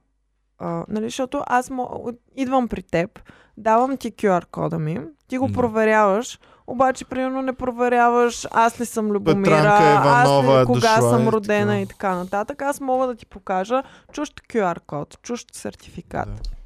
а, 0.59 0.85
нали, 0.87 1.05
защото 1.05 1.43
аз 1.47 1.69
мо, 1.69 2.11
идвам 2.35 2.67
при 2.67 2.83
теб, 2.83 3.19
давам 3.57 3.97
ти 3.97 4.11
QR 4.11 4.45
кода 4.45 4.79
ми, 4.79 4.99
ти 5.27 5.37
го 5.37 5.51
проверяваш, 5.51 6.39
обаче 6.67 7.05
примерно 7.05 7.41
не 7.41 7.53
проверяваш 7.53 8.47
аз 8.51 8.81
ли 8.81 8.85
съм 8.85 9.11
Любомира, 9.11 9.59
Иванова 9.59 10.59
аз 10.59 10.61
ли 10.61 10.65
кога 10.65 10.95
дошла 10.95 11.09
съм 11.09 11.27
и 11.27 11.31
родена 11.31 11.71
така. 11.71 11.81
и 11.81 11.85
така 11.85 12.15
нататък. 12.15 12.61
Аз 12.61 12.81
мога 12.81 13.07
да 13.07 13.15
ти 13.15 13.25
покажа 13.25 13.83
чужд 14.11 14.33
QR 14.49 14.79
код, 14.79 15.17
чужд 15.21 15.47
сертификат. 15.53 16.35
Да. 16.35 16.58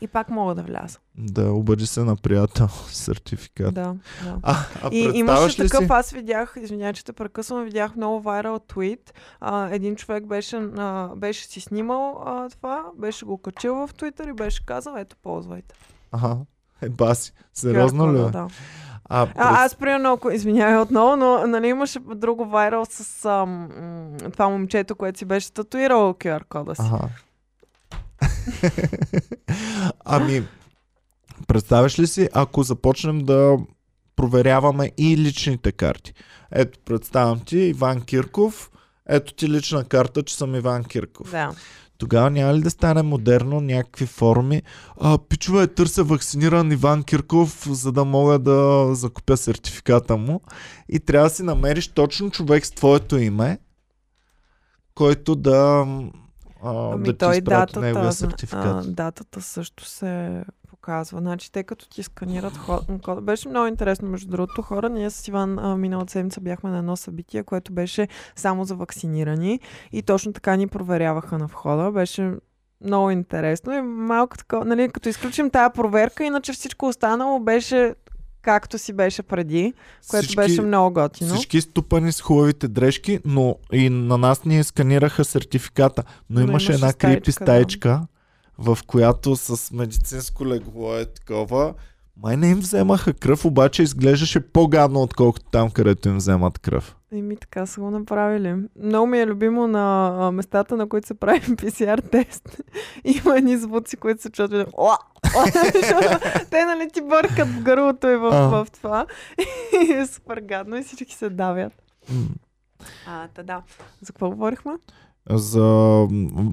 И 0.00 0.06
пак 0.06 0.28
мога 0.28 0.54
да 0.54 0.62
вляза. 0.62 0.98
Да, 1.18 1.52
обади 1.52 1.86
се 1.86 2.00
на 2.04 2.16
приятел 2.16 2.68
сертификат. 2.88 3.74
Да, 3.74 3.94
да. 4.24 4.38
А, 4.42 4.56
а 4.82 4.88
И 4.92 5.10
имаше 5.14 5.56
такъв, 5.56 5.84
си? 5.84 5.86
аз 5.90 6.10
видях, 6.10 6.54
извинявай, 6.62 6.92
че 6.92 7.04
те 7.04 7.12
прекъсвам, 7.12 7.64
видях 7.64 7.96
много 7.96 8.20
вайрал 8.20 8.58
твит. 8.58 9.14
А, 9.40 9.68
един 9.70 9.96
човек 9.96 10.26
беше, 10.26 10.56
а, 10.56 11.08
беше 11.16 11.46
си 11.46 11.60
снимал 11.60 12.22
а, 12.26 12.48
това, 12.48 12.84
беше 12.98 13.24
го 13.24 13.38
качил 13.38 13.74
в 13.74 13.90
Twitter 13.94 14.30
и 14.30 14.32
беше 14.32 14.66
казал, 14.66 14.94
ето, 14.98 15.16
ползвайте. 15.22 15.74
Ага. 16.12 16.36
Е, 16.82 16.88
баси. 16.88 17.32
Сериозно 17.52 18.12
ли? 18.12 18.18
Да. 18.18 18.48
А, 19.08 19.22
А, 19.34 19.64
аз 19.64 19.74
примерно, 19.76 20.12
ако 20.12 20.30
извинявай 20.30 20.76
отново, 20.76 21.16
но 21.16 21.46
нали, 21.46 21.66
имаше 21.66 21.98
друго 22.14 22.44
вайрал 22.44 22.84
с 22.90 23.24
ам, 23.24 23.68
това 24.32 24.48
момчето, 24.48 24.96
което 24.96 25.18
си 25.18 25.24
беше 25.24 25.52
татуирало 25.52 26.12
QR 26.12 26.44
кода 26.48 26.74
си. 26.74 26.82
Ага. 26.84 27.08
ами, 30.04 30.46
представяш 31.46 31.98
ли 31.98 32.06
си, 32.06 32.28
ако 32.32 32.62
започнем 32.62 33.18
да 33.18 33.56
проверяваме 34.16 34.92
и 34.98 35.16
личните 35.16 35.72
карти? 35.72 36.14
Ето, 36.52 36.78
представям 36.84 37.40
ти 37.40 37.58
Иван 37.58 38.00
Кирков, 38.00 38.70
ето 39.08 39.34
ти 39.34 39.48
лична 39.48 39.84
карта, 39.84 40.22
че 40.22 40.34
съм 40.34 40.54
Иван 40.54 40.84
Кирков. 40.84 41.30
Да. 41.30 41.54
Тогава 41.98 42.30
няма 42.30 42.54
ли 42.54 42.60
да 42.60 42.70
стане 42.70 43.02
модерно 43.02 43.60
някакви 43.60 44.06
форми? 44.06 44.62
А, 45.00 45.18
пичове, 45.18 45.66
търся 45.66 46.04
вакциниран 46.04 46.72
Иван 46.72 47.02
Кирков, 47.02 47.68
за 47.70 47.92
да 47.92 48.04
мога 48.04 48.38
да 48.38 48.88
закупя 48.94 49.36
сертификата 49.36 50.16
му. 50.16 50.40
И 50.88 51.00
трябва 51.00 51.28
да 51.28 51.34
си 51.34 51.42
намериш 51.42 51.88
точно 51.88 52.30
човек 52.30 52.66
с 52.66 52.70
твоето 52.70 53.18
име, 53.18 53.58
който 54.94 55.34
да, 55.34 55.86
а, 56.64 56.92
Ами 56.92 57.04
да 57.04 57.12
ти 57.12 57.18
той 57.18 57.32
изпрати 57.36 57.72
датата, 57.72 57.80
неговия 57.80 58.08
а, 58.08 58.12
сертификат. 58.12 58.94
датата 58.94 59.42
също 59.42 59.84
се 59.84 60.44
показва. 60.68 61.18
Значи, 61.20 61.52
те 61.52 61.62
като 61.62 61.88
ти 61.88 62.02
сканират 62.02 62.52
кода. 63.02 63.20
Беше 63.20 63.48
много 63.48 63.66
интересно, 63.66 64.08
между 64.08 64.30
другото, 64.30 64.62
хора. 64.62 64.88
Ние 64.88 65.10
с 65.10 65.28
Иван 65.28 65.58
а, 65.58 65.76
миналата 65.76 66.12
седмица 66.12 66.40
бяхме 66.40 66.70
на 66.70 66.78
едно 66.78 66.96
събитие, 66.96 67.42
което 67.42 67.72
беше 67.72 68.08
само 68.36 68.64
за 68.64 68.74
вакцинирани 68.74 69.60
и 69.92 70.02
точно 70.02 70.32
така 70.32 70.56
ни 70.56 70.66
проверяваха 70.66 71.38
на 71.38 71.46
входа. 71.46 71.92
Беше 71.92 72.32
много 72.84 73.10
интересно 73.10 73.72
и 73.72 73.80
малко 73.82 74.36
такова, 74.36 74.64
нали, 74.64 74.88
като 74.88 75.08
изключим 75.08 75.50
тая 75.50 75.70
проверка, 75.70 76.24
иначе 76.24 76.52
всичко 76.52 76.86
останало 76.86 77.40
беше 77.40 77.94
както 78.44 78.78
си 78.78 78.92
беше 78.92 79.22
преди, 79.22 79.72
което 80.10 80.24
Всички- 80.24 80.36
беше 80.36 80.62
много 80.62 80.94
готино. 80.94 81.34
Всички 81.34 81.60
ступани 81.60 82.12
с 82.12 82.20
хубавите 82.20 82.68
дрежки, 82.68 83.18
но 83.24 83.56
и 83.72 83.88
на 83.90 84.18
нас 84.18 84.44
ни 84.44 84.64
сканираха 84.64 85.24
сертификата. 85.24 86.02
Но, 86.30 86.40
Но 86.40 86.46
имаше 86.48 86.72
една 86.72 86.92
крипи 86.92 87.32
стаичка, 87.32 87.44
да. 87.44 87.44
стаечка, 87.44 88.06
в 88.58 88.78
която 88.86 89.36
с 89.36 89.70
медицинско 89.72 90.46
легло 90.46 90.94
е 90.94 91.04
такова. 91.04 91.74
Май 92.16 92.36
не 92.36 92.50
им 92.50 92.58
вземаха 92.58 93.12
кръв, 93.12 93.44
обаче 93.44 93.82
изглеждаше 93.82 94.40
по-гадно, 94.40 95.02
отколкото 95.02 95.46
там, 95.50 95.70
където 95.70 96.08
им 96.08 96.16
вземат 96.16 96.58
кръв. 96.58 96.96
Еми 97.14 97.36
така 97.36 97.66
са 97.66 97.80
го 97.80 97.90
направили. 97.90 98.56
Много 98.82 99.06
ми 99.06 99.18
е 99.18 99.26
любимо 99.26 99.66
на 99.66 100.30
местата, 100.32 100.76
на 100.76 100.88
които 100.88 101.06
се 101.06 101.14
прави 101.14 101.40
PCR 101.40 102.10
тест. 102.10 102.60
Има 103.04 103.38
едни 103.38 103.56
звуци, 103.56 103.96
които 103.96 104.22
се! 104.22 104.28
Защото 104.28 104.66
Те 106.50 106.64
нали 106.64 106.90
ти 106.92 107.00
бъркат 107.00 107.48
в 107.48 107.62
гърлото 107.62 108.08
и 108.08 108.16
в, 108.16 108.24
А. 108.24 108.48
в 108.48 108.66
това. 108.70 109.06
И 109.88 109.92
е 109.92 110.06
супер 110.06 110.40
гадно 110.40 110.76
и 110.76 110.82
всички 110.82 111.14
се 111.14 111.30
давят. 111.30 111.72
А, 113.06 113.28
та 113.28 113.42
да. 113.42 113.62
За 114.00 114.12
какво 114.12 114.30
говорихме? 114.30 114.72
За 115.30 115.62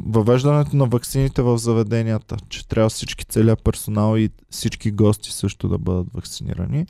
въвеждането 0.08 0.76
на 0.76 0.86
ваксините 0.86 1.42
в 1.42 1.58
заведенията, 1.58 2.38
че 2.50 2.68
трябва 2.68 2.90
всички 2.90 3.26
целият 3.26 3.64
персонал 3.64 4.18
и 4.18 4.30
всички 4.50 4.92
гости 4.92 5.32
също 5.32 5.68
да 5.68 5.78
бъдат 5.78 6.08
вакцинирани. 6.14 6.86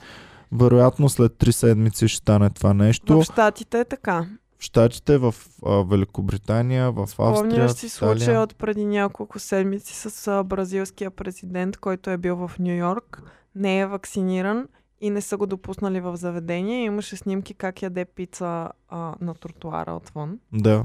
Вероятно 0.51 1.09
след 1.09 1.31
3 1.31 1.51
седмици 1.51 2.07
ще 2.07 2.17
стане 2.17 2.49
това 2.49 2.73
нещо. 2.73 3.21
В 3.21 3.23
Штатите 3.23 3.79
е 3.79 3.85
така. 3.85 4.25
В 4.59 4.63
Штатите, 4.63 5.17
в 5.17 5.35
а, 5.65 5.83
Великобритания, 5.83 6.91
в 6.91 6.99
Австрия, 7.01 7.33
Помняш 7.33 7.71
си 7.71 7.89
случая 7.89 8.41
от 8.41 8.55
преди 8.55 8.85
няколко 8.85 9.39
седмици 9.39 9.93
с 9.93 10.27
а, 10.27 10.43
бразилския 10.43 11.11
президент, 11.11 11.77
който 11.77 12.09
е 12.09 12.17
бил 12.17 12.35
в 12.35 12.51
Нью 12.59 12.75
Йорк, 12.75 13.23
не 13.55 13.79
е 13.79 13.85
вакциниран 13.85 14.67
и 15.01 15.09
не 15.09 15.21
са 15.21 15.37
го 15.37 15.47
допуснали 15.47 15.99
в 15.99 16.17
заведение. 16.17 16.83
Имаше 16.83 17.15
снимки 17.15 17.53
как 17.53 17.81
яде 17.81 18.05
пица 18.05 18.69
а, 18.89 19.15
на 19.21 19.35
тротуара 19.35 19.93
отвън. 19.93 20.39
Да. 20.53 20.83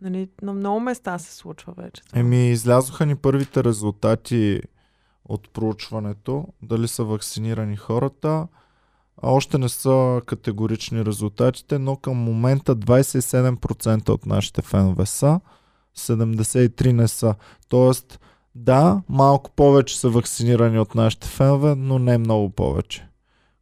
Нали, 0.00 0.28
на 0.42 0.52
много 0.52 0.80
места 0.80 1.18
се 1.18 1.34
случва 1.34 1.72
вече. 1.76 2.02
това. 2.02 2.20
Еми, 2.20 2.50
излязоха 2.50 3.06
ни 3.06 3.16
първите 3.16 3.64
резултати 3.64 4.60
от 5.24 5.52
проучването, 5.52 6.46
дали 6.62 6.88
са 6.88 7.04
вакцинирани 7.04 7.76
хората. 7.76 8.46
А 9.22 9.30
още 9.30 9.58
не 9.58 9.68
са 9.68 10.22
категорични 10.26 11.04
резултатите, 11.04 11.78
но 11.78 11.96
към 11.96 12.16
момента 12.16 12.76
27% 12.76 14.08
от 14.08 14.26
нашите 14.26 14.62
фенове 14.62 15.06
са, 15.06 15.40
73% 15.96 16.92
не 16.92 17.08
са. 17.08 17.34
Тоест, 17.68 18.20
да, 18.54 19.02
малко 19.08 19.50
повече 19.50 19.98
са 19.98 20.08
вакцинирани 20.08 20.78
от 20.78 20.94
нашите 20.94 21.28
фенове, 21.28 21.74
но 21.74 21.98
не 21.98 22.18
много 22.18 22.50
повече. 22.50 23.08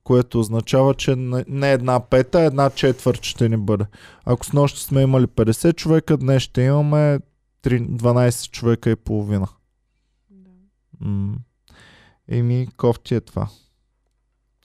Което 0.05 0.41
означава, 0.41 0.95
че 0.95 1.15
не 1.49 1.73
една 1.73 2.01
пета, 2.01 2.39
а 2.39 2.45
една 2.45 2.71
четвърт 2.71 3.23
ще 3.23 3.49
ни 3.49 3.57
бъде. 3.57 3.85
Ако 4.25 4.47
с 4.47 4.53
нощи 4.53 4.81
сме 4.81 5.03
имали 5.03 5.27
50 5.27 5.75
човека, 5.77 6.17
днес 6.17 6.43
ще 6.43 6.63
имаме 6.63 7.21
3, 7.65 7.89
12 7.89 8.51
човека 8.51 8.91
и 8.91 8.97
половина. 8.97 9.49
Да. 10.31 10.51
М. 11.01 11.35
Еми, 12.29 12.69
кофти 12.77 13.15
е 13.15 13.21
това. 13.21 13.49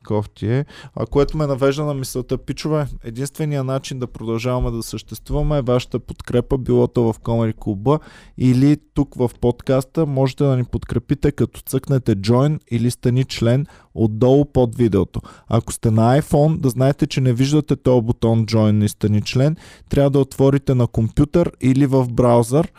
Кофти 0.06 0.48
е. 0.48 0.66
А 0.96 1.06
което 1.06 1.38
ме 1.38 1.48
навежда 1.48 1.86
на 1.86 1.94
мисълта, 1.94 2.38
пичове, 2.38 2.88
единственият 3.04 3.66
начин 3.66 4.00
да 4.00 4.08
продължаваме 4.08 4.72
да 4.72 4.84
съществуваме 4.84 5.58
е 5.58 5.62
вашата 5.62 6.00
подкрепа, 6.00 6.58
било 6.58 6.88
то 6.88 7.14
в 7.14 7.20
Комери 7.20 7.54
Клуба 7.54 8.00
или 8.38 8.78
тук 8.94 9.16
в 9.16 9.32
подкаста. 9.42 10.06
Можете 10.06 10.44
да 10.44 10.58
ни 10.58 10.66
подкрепите 10.66 11.32
като 11.32 11.62
цъкнете 11.62 12.16
Join 12.16 12.60
или 12.72 12.92
стани 12.92 13.24
член 13.24 13.66
отдолу 13.94 14.46
под 14.46 14.76
видеото. 14.76 15.22
Ако 15.48 15.74
сте 15.74 15.92
на 15.92 16.22
iPhone, 16.22 16.58
да 16.58 16.70
знаете, 16.70 17.08
че 17.08 17.22
не 17.22 17.34
виждате 17.34 17.76
този 17.76 18.02
бутон 18.02 18.46
Join 18.46 18.86
и 18.86 18.90
стани 18.90 19.22
член, 19.22 19.56
трябва 19.90 20.10
да 20.10 20.20
отворите 20.20 20.76
на 20.76 20.88
компютър 20.88 21.52
или 21.62 21.86
в 21.86 22.08
браузър 22.12 22.72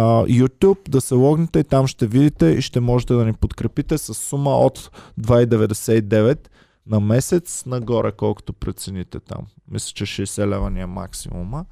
YouTube, 0.00 0.88
да 0.88 1.00
се 1.00 1.14
логнете 1.14 1.58
и 1.58 1.64
там 1.64 1.86
ще 1.86 2.06
видите 2.06 2.46
и 2.46 2.62
ще 2.62 2.80
можете 2.80 3.14
да 3.14 3.24
ни 3.24 3.32
подкрепите 3.32 3.98
с 3.98 4.14
сума 4.14 4.50
от 4.50 4.90
2,99 5.20 6.38
на 6.86 7.00
месец 7.00 7.66
нагоре, 7.66 8.12
колкото 8.12 8.52
прецените 8.52 9.20
там. 9.20 9.46
Мисля, 9.70 9.92
че 9.94 10.04
60 10.04 10.46
лева 10.46 10.70
ни 10.70 10.80
е 10.80 10.86
максимума. 10.86 11.64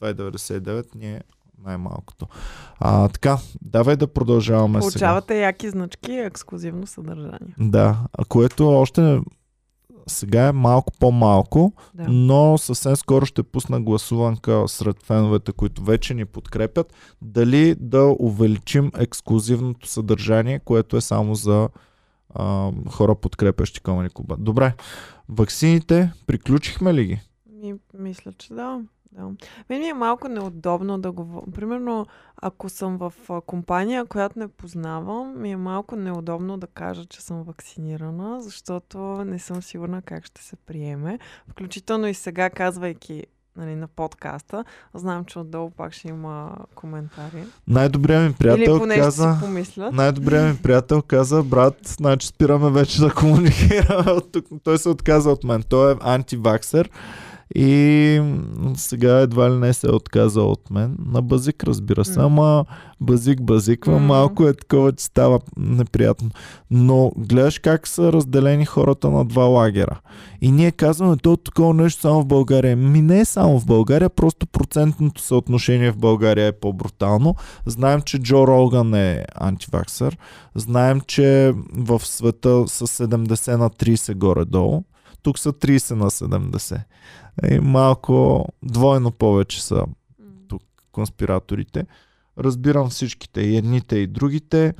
2,99 0.00 0.94
ни 0.94 1.14
е 1.14 1.20
най-малкото. 1.64 2.26
А, 2.80 3.08
така, 3.08 3.38
давай 3.62 3.96
да 3.96 4.06
продължаваме 4.06 4.82
сега. 4.82 4.90
Получавате 4.90 5.40
яки 5.40 5.70
значки 5.70 6.12
и 6.12 6.18
ексклюзивно 6.18 6.86
съдържание. 6.86 7.54
Да, 7.58 7.98
което 8.28 8.68
още 8.68 9.20
сега 10.06 10.46
е 10.46 10.52
малко 10.52 10.92
по-малко, 11.00 11.72
Да. 11.94 12.04
но 12.08 12.58
съвсем 12.58 12.96
скоро 12.96 13.26
ще 13.26 13.42
пусна 13.42 13.80
гласуванка 13.80 14.64
сред 14.68 15.02
феновете, 15.02 15.52
които 15.52 15.82
вече 15.82 16.14
ни 16.14 16.24
подкрепят, 16.24 16.94
дали 17.22 17.74
да 17.74 18.16
увеличим 18.18 18.90
ексклюзивното 18.98 19.88
съдържание, 19.88 20.58
което 20.58 20.96
е 20.96 21.00
само 21.00 21.34
за 21.34 21.68
а, 22.34 22.72
хора 22.90 23.14
подкрепящи 23.14 23.80
Комани 23.80 24.08
Клуба. 24.10 24.36
Добре, 24.38 24.74
ваксините, 25.28 26.12
приключихме 26.26 26.94
ли 26.94 27.04
ги? 27.04 27.20
Ми, 27.62 27.74
мисля, 27.98 28.32
че 28.32 28.54
да. 28.54 28.80
Да. 29.14 29.22
Мен 29.70 29.80
ми 29.80 29.88
е 29.88 29.94
малко 29.94 30.28
неудобно 30.28 30.98
да 30.98 31.12
говоря. 31.12 31.46
Примерно, 31.54 32.06
ако 32.42 32.68
съм 32.68 32.98
в 32.98 33.12
компания, 33.46 34.04
която 34.04 34.38
не 34.38 34.48
познавам, 34.48 35.40
ми 35.42 35.50
е 35.50 35.56
малко 35.56 35.96
неудобно 35.96 36.58
да 36.58 36.66
кажа, 36.66 37.04
че 37.04 37.20
съм 37.20 37.42
вакцинирана, 37.42 38.42
защото 38.42 38.98
не 39.24 39.38
съм 39.38 39.62
сигурна 39.62 40.02
как 40.02 40.24
ще 40.24 40.42
се 40.42 40.56
приеме. 40.56 41.18
Включително 41.48 42.06
и 42.06 42.14
сега, 42.14 42.50
казвайки 42.50 43.24
нали, 43.56 43.76
на 43.76 43.86
подкаста, 43.86 44.64
знам, 44.94 45.24
че 45.24 45.38
отдолу 45.38 45.70
пак 45.70 45.92
ще 45.92 46.08
има 46.08 46.56
коментари. 46.74 47.44
Най-добрият 47.68 48.28
ми 48.28 48.34
приятел 48.34 48.72
Или 48.72 48.78
поне 48.78 48.96
каза... 48.96 49.36
Най-добрият 49.92 50.56
ми 50.56 50.62
приятел 50.62 51.02
каза, 51.02 51.42
брат, 51.42 51.76
значи 51.84 52.26
спираме 52.26 52.70
вече 52.70 53.00
да 53.00 53.14
комуникираме 53.14 54.10
от 54.10 54.32
тук. 54.32 54.46
Той 54.64 54.78
се 54.78 54.88
отказа 54.88 55.30
от 55.30 55.44
мен. 55.44 55.62
Той 55.62 55.92
е 55.92 55.96
антиваксер 56.00 56.90
и 57.54 58.22
сега 58.76 59.20
едва 59.20 59.50
ли 59.50 59.54
не 59.54 59.72
се 59.72 59.86
е 59.86 59.90
отказал 59.90 60.50
от 60.50 60.70
мен. 60.70 60.96
На 61.06 61.22
базик, 61.22 61.64
разбира 61.64 62.04
се, 62.04 62.20
ама 62.20 62.64
базик 63.00 63.42
базиква, 63.42 63.92
М. 63.92 63.98
малко 63.98 64.48
е 64.48 64.54
такова, 64.54 64.92
че 64.92 65.04
става 65.04 65.40
неприятно. 65.56 66.30
Но 66.70 67.12
гледаш 67.16 67.58
как 67.58 67.88
са 67.88 68.12
разделени 68.12 68.64
хората 68.64 69.10
на 69.10 69.24
два 69.24 69.44
лагера. 69.44 70.00
И 70.40 70.50
ние 70.50 70.70
казваме, 70.70 71.16
то 71.16 71.36
такова 71.36 71.74
нещо 71.74 72.00
само 72.00 72.22
в 72.22 72.26
България. 72.26 72.76
Ми 72.76 73.02
не 73.02 73.20
е 73.20 73.24
само 73.24 73.60
в 73.60 73.66
България, 73.66 74.10
просто 74.10 74.46
процентното 74.46 75.20
съотношение 75.22 75.90
в 75.90 75.96
България 75.96 76.46
е 76.46 76.52
по-брутално. 76.52 77.34
Знаем, 77.66 78.00
че 78.00 78.18
Джо 78.18 78.46
Роган 78.46 78.94
е 78.94 79.24
антиваксър. 79.34 80.18
Знаем, 80.54 81.00
че 81.06 81.54
в 81.76 82.00
света 82.04 82.64
са 82.66 82.86
70 82.86 83.56
на 83.56 83.70
30 83.70 84.14
горе-долу. 84.14 84.84
Тук 85.24 85.38
са 85.38 85.52
30 85.52 85.94
на 85.94 86.10
70. 86.10 86.80
И 87.50 87.60
малко 87.60 88.46
двойно 88.62 89.10
повече 89.10 89.62
са 89.64 89.74
М. 89.74 90.58
конспираторите. 90.92 91.86
Разбирам 92.38 92.90
всичките, 92.90 93.40
и 93.40 93.56
едните, 93.56 93.96
и 93.96 94.06
другите. 94.06 94.74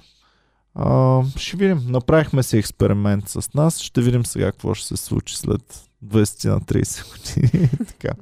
А, 0.74 1.22
ще 1.36 1.57
видим. 1.57 1.80
Направихме 1.88 2.42
си 2.42 2.59
експеримент 2.59 3.28
с 3.28 3.55
нас. 3.55 3.80
Ще 3.80 4.03
видим 4.03 4.26
сега 4.26 4.47
какво 4.47 4.74
ще 4.74 4.86
се 4.88 4.97
случи 4.97 5.36
след 5.36 5.88
20 6.05 6.49
на 6.49 6.61
30 6.61 7.12
години. 7.12 7.68
така. 7.86 8.14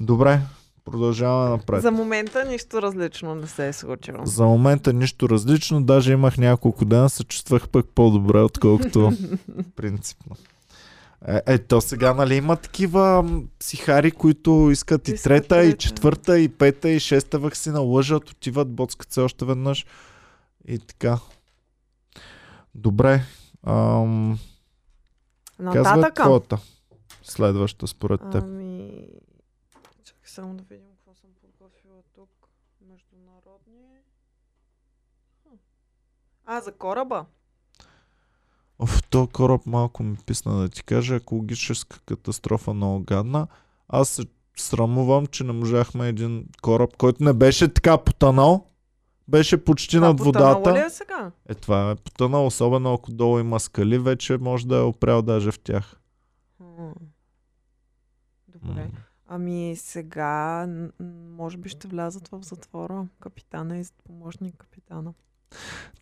Добре, 0.00 0.40
продължаваме 0.84 1.50
напред. 1.50 1.82
За 1.82 1.90
момента 1.90 2.44
нищо 2.44 2.82
различно 2.82 3.34
не 3.34 3.46
се 3.46 3.68
е 3.68 3.72
случило. 3.72 4.26
За 4.26 4.44
момента 4.44 4.92
нищо 4.92 5.28
различно. 5.28 5.82
Даже 5.82 6.12
имах 6.12 6.38
няколко 6.38 6.84
дена, 6.84 7.10
се 7.10 7.24
чувствах 7.24 7.68
пък 7.68 7.86
по-добре, 7.94 8.40
отколкото 8.40 9.12
принципно. 9.76 10.36
Е, 11.28 11.42
е, 11.46 11.58
то 11.58 11.80
сега, 11.80 12.14
нали, 12.14 12.34
има 12.34 12.56
такива 12.56 13.24
психари, 13.58 14.10
които 14.10 14.68
искат 14.72 15.08
и 15.08 15.22
трета, 15.22 15.64
и 15.64 15.76
четвърта, 15.76 16.38
и 16.38 16.48
пета, 16.48 16.88
и 16.88 17.00
шеста 17.00 17.38
вакцина, 17.38 17.80
лъжат, 17.80 18.30
отиват, 18.30 18.74
боцкат 18.74 19.12
се 19.12 19.20
още 19.20 19.44
веднъж. 19.44 19.86
И 20.68 20.78
така. 20.78 21.18
Добре. 22.74 23.22
Ам, 23.62 24.38
Нататъка. 25.58 26.22
твоята. 26.22 26.58
Следваща 27.22 27.86
според 27.86 28.20
теб. 28.32 28.42
Ами... 28.42 29.06
Чакай 30.04 30.28
само 30.28 30.54
да 30.54 30.62
видим 30.62 30.86
какво 30.96 31.14
съм 31.14 31.30
подготвила 31.40 32.02
тук. 32.14 32.30
Международни... 32.88 33.86
А, 36.46 36.60
за 36.60 36.72
кораба? 36.72 37.26
То 39.10 39.26
кораб 39.26 39.66
малко 39.66 40.02
ми 40.02 40.16
писна 40.26 40.56
да 40.56 40.68
ти 40.68 40.82
кажа. 40.82 41.14
Екологическа 41.14 42.00
катастрофа 42.06 42.74
много 42.74 43.04
гадна. 43.04 43.46
Аз 43.88 44.08
се 44.08 44.22
срамувам, 44.56 45.26
че 45.26 45.44
не 45.44 45.52
можахме 45.52 46.08
един 46.08 46.46
кораб, 46.62 46.96
който 46.96 47.24
не 47.24 47.32
беше 47.32 47.74
така 47.74 47.98
потънал. 47.98 48.66
Беше 49.28 49.64
почти 49.64 49.98
над 49.98 50.16
Това 50.16 50.24
водата. 50.24 50.74
ли 50.74 50.78
е 50.78 50.90
сега? 50.90 51.30
Е, 51.48 51.54
това 51.54 51.90
е 51.90 51.94
потънал, 51.94 52.46
особено 52.46 52.94
ако 52.94 53.12
долу 53.12 53.38
има 53.38 53.60
скали, 53.60 53.98
вече 53.98 54.38
може 54.38 54.66
да 54.66 54.76
е 54.76 54.80
опрял 54.80 55.22
даже 55.22 55.52
в 55.52 55.58
тях. 55.58 56.00
Добре. 58.48 58.82
М. 58.82 58.88
Ами 59.28 59.76
сега, 59.76 60.66
може 61.36 61.56
би 61.58 61.68
ще 61.68 61.88
влязат 61.88 62.28
в 62.28 62.42
затвора 62.42 63.06
капитана 63.20 63.78
и 63.78 63.84
помощник 64.04 64.54
капитана. 64.56 65.14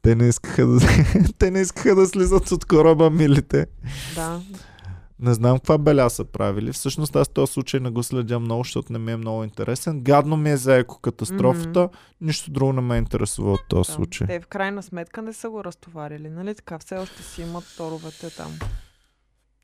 Те 0.02 0.14
не 0.14 0.28
искаха 0.28 0.66
да, 0.66 0.80
те 1.38 1.50
не 1.50 1.60
искаха 1.60 1.94
да 1.94 2.06
слизат 2.06 2.52
от 2.52 2.64
кораба, 2.64 3.10
милите. 3.10 3.66
Да. 4.14 4.40
Не 5.20 5.34
знам 5.34 5.58
каква 5.58 5.78
беля 5.78 6.10
са 6.10 6.24
правили. 6.24 6.72
Всъщност 6.72 7.16
аз 7.16 7.28
този 7.28 7.52
случай 7.52 7.80
не 7.80 7.90
го 7.90 8.02
следя 8.02 8.40
много, 8.40 8.64
защото 8.64 8.92
не 8.92 8.98
ми 8.98 9.12
е 9.12 9.16
много 9.16 9.44
интересен. 9.44 10.00
Гадно 10.00 10.36
ми 10.36 10.50
е 10.50 10.56
за 10.56 10.76
екокатастрофата. 10.76 11.88
Нищо 12.20 12.50
друго 12.50 12.72
не 12.72 12.80
ме 12.80 12.96
интересува 12.96 13.52
от 13.52 13.60
този 13.68 13.86
да. 13.86 13.92
случай. 13.92 14.26
Те 14.26 14.40
в 14.40 14.46
крайна 14.46 14.82
сметка 14.82 15.22
не 15.22 15.32
са 15.32 15.50
го 15.50 15.64
разтоварили, 15.64 16.30
нали 16.30 16.54
така? 16.54 16.78
Все 16.78 16.96
още 16.96 17.22
си 17.22 17.42
имат 17.42 17.64
торовете 17.76 18.30
там. 18.30 18.52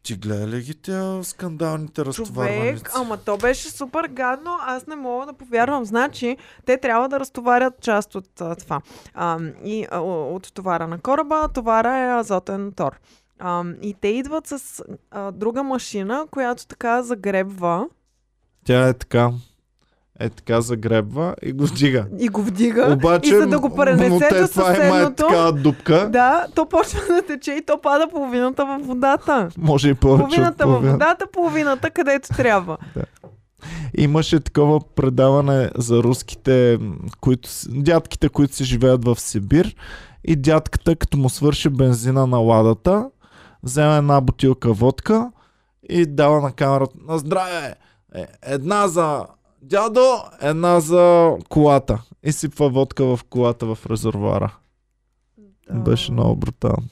Ти 0.02 0.16
гледа 0.16 0.46
ли 0.46 0.62
ги 0.62 0.74
тя 0.74 1.22
скандалните 1.22 2.04
разтоварваници? 2.04 2.82
Човек, 2.82 2.90
ама 2.94 3.16
то 3.16 3.36
беше 3.36 3.70
супер 3.70 4.04
гадно, 4.04 4.58
аз 4.60 4.86
не 4.86 4.96
мога 4.96 5.26
да 5.26 5.32
повярвам. 5.32 5.84
Значи, 5.84 6.36
те 6.64 6.76
трябва 6.76 7.08
да 7.08 7.20
разтоварят 7.20 7.80
част 7.80 8.14
от 8.14 8.40
а, 8.40 8.56
това. 8.56 8.80
А, 9.14 9.38
и 9.64 9.86
а, 9.90 10.00
от 10.00 10.54
товара 10.54 10.86
на 10.86 10.98
кораба, 10.98 11.48
товара 11.48 11.98
е 11.98 12.20
азотен 12.20 12.72
тор. 12.72 13.00
А, 13.38 13.64
и 13.82 13.94
те 14.00 14.08
идват 14.08 14.46
с 14.46 14.82
а, 15.10 15.32
друга 15.32 15.62
машина, 15.62 16.26
която 16.30 16.66
така 16.66 17.02
загребва 17.02 17.86
Тя 18.64 18.88
е 18.88 18.94
така. 18.94 19.30
Е 20.20 20.28
така 20.28 20.60
загребва 20.60 21.34
и 21.42 21.52
го 21.52 21.66
вдига. 21.66 22.06
и 22.18 22.28
го 22.28 22.42
вдига. 22.42 22.92
Обаче, 22.92 23.30
и 23.30 23.36
за 23.36 23.46
да 23.46 23.58
го 23.60 23.74
пренесе 23.74 24.28
до 24.30 24.36
е 24.36 24.46
съседното, 24.46 25.26
така 25.28 25.52
дупка. 25.52 26.08
да, 26.12 26.46
то 26.54 26.66
почва 26.68 27.00
да 27.08 27.22
тече 27.22 27.52
и 27.52 27.64
то 27.66 27.80
пада 27.80 28.08
половината 28.08 28.66
във 28.66 28.86
водата. 28.86 29.48
Може 29.58 29.88
и 29.88 29.94
повече 29.94 30.24
Половината 30.24 30.66
във 30.66 30.82
водата, 30.82 31.26
половината 31.32 31.90
където 31.90 32.28
трябва. 32.28 32.76
Имаше 33.94 34.40
такова 34.40 34.80
предаване 34.96 35.70
за 35.76 36.02
руските, 36.02 36.78
които, 37.20 37.48
дядките, 37.68 38.28
които 38.28 38.54
си 38.54 38.64
живеят 38.64 39.04
в 39.04 39.20
Сибир. 39.20 39.76
И 40.24 40.36
дядката, 40.36 40.96
като 40.96 41.18
му 41.18 41.28
свърши 41.28 41.68
бензина 41.68 42.26
на 42.26 42.38
ладата, 42.38 43.10
взема 43.62 43.94
една 43.94 44.20
бутилка 44.20 44.72
водка 44.72 45.30
и 45.88 46.06
дава 46.06 46.40
на 46.40 46.52
камерата 46.52 46.94
на 47.08 47.18
здраве! 47.18 47.74
Е, 48.14 48.26
Една 48.42 48.88
за 48.88 49.26
дядо, 49.62 50.22
една 50.40 50.80
за 50.80 51.36
колата. 51.48 52.02
И 52.22 52.32
сипва 52.32 52.68
водка 52.68 53.04
в 53.04 53.20
колата 53.30 53.74
в 53.74 53.78
резервуара. 53.86 54.56
Да. 55.70 55.78
Беше 55.78 56.12
много 56.12 56.36
брутално. 56.36 56.88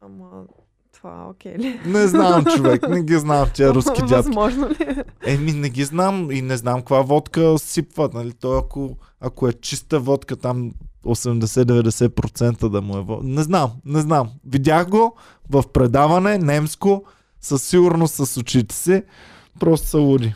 Ама 0.00 0.44
това 0.92 1.26
окей 1.30 1.58
ли? 1.58 1.80
Не 1.86 2.06
знам, 2.06 2.44
човек, 2.44 2.88
не 2.88 3.02
ги 3.02 3.18
знам 3.18 3.48
тия 3.54 3.74
руски 3.74 4.00
дядки. 4.00 4.14
Възможно 4.14 4.68
ли? 4.68 4.76
е? 4.80 5.04
Еми, 5.32 5.52
не 5.52 5.68
ги 5.68 5.84
знам 5.84 6.30
и 6.30 6.42
не 6.42 6.56
знам 6.56 6.80
каква 6.80 7.02
водка 7.02 7.58
сипват, 7.58 8.14
нали? 8.14 8.32
Той 8.32 8.58
ако, 8.58 8.96
ако 9.20 9.48
е 9.48 9.52
чиста 9.52 10.00
водка, 10.00 10.36
там 10.36 10.72
80-90% 11.04 12.68
да 12.68 12.82
му 12.82 12.96
е 12.96 13.00
водка. 13.00 13.26
Не 13.26 13.42
знам, 13.42 13.70
не 13.84 14.00
знам. 14.00 14.30
Видях 14.46 14.88
го 14.88 15.16
в 15.50 15.64
предаване, 15.72 16.38
немско, 16.38 17.04
със 17.40 17.62
сигурност 17.62 18.14
с 18.14 18.36
очите 18.36 18.74
си. 18.74 19.02
Просто 19.60 19.86
са 19.86 19.98
луди. 19.98 20.34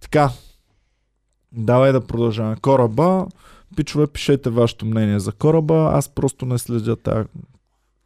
Така. 0.00 0.30
Давай 1.52 1.92
да 1.92 2.00
продължаваме. 2.00 2.56
Кораба. 2.62 3.26
Пичове, 3.76 4.06
пишете 4.06 4.50
вашето 4.50 4.86
мнение 4.86 5.18
за 5.18 5.32
кораба. 5.32 5.90
Аз 5.92 6.08
просто 6.08 6.46
не 6.46 6.58
следя 6.58 6.96
тази. 6.96 7.28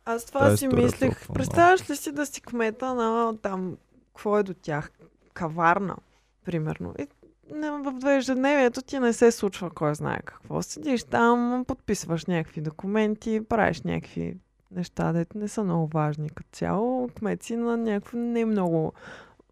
Аз 0.05 0.25
това 0.25 0.41
Тая 0.41 0.57
си 0.57 0.69
мислех. 0.69 1.01
толкова 1.01 1.35
Представяш 1.35 1.91
ли 1.91 1.97
си 1.97 2.13
да 2.13 2.27
си 2.27 2.41
кмета 2.41 2.95
на 2.95 3.37
там, 3.43 3.77
какво 4.07 4.39
е 4.39 4.43
до 4.43 4.55
тях? 4.55 4.91
Каварна, 5.35 5.97
примерно. 6.45 6.95
И 6.99 7.07
не, 7.55 7.71
в 7.71 8.17
ежедневието 8.17 8.83
ти 8.83 8.99
не 8.99 9.13
се 9.13 9.31
случва 9.31 9.71
кой 9.71 9.95
знае 9.95 10.19
какво. 10.25 10.63
Седиш 10.63 11.05
там, 11.05 11.65
подписваш 11.69 12.27
някакви 12.27 12.61
документи, 12.61 13.41
правиш 13.49 13.83
някакви 13.83 14.37
неща, 14.71 15.13
дето 15.13 15.39
не 15.39 15.49
са 15.49 15.65
много 15.65 15.87
важни 15.87 16.31
като 16.31 16.49
цяло. 16.53 17.09
Кмет 17.09 17.43
си 17.43 17.57
на 17.57 17.77
някакво 17.77 18.19
не 18.19 18.45
много 18.45 18.93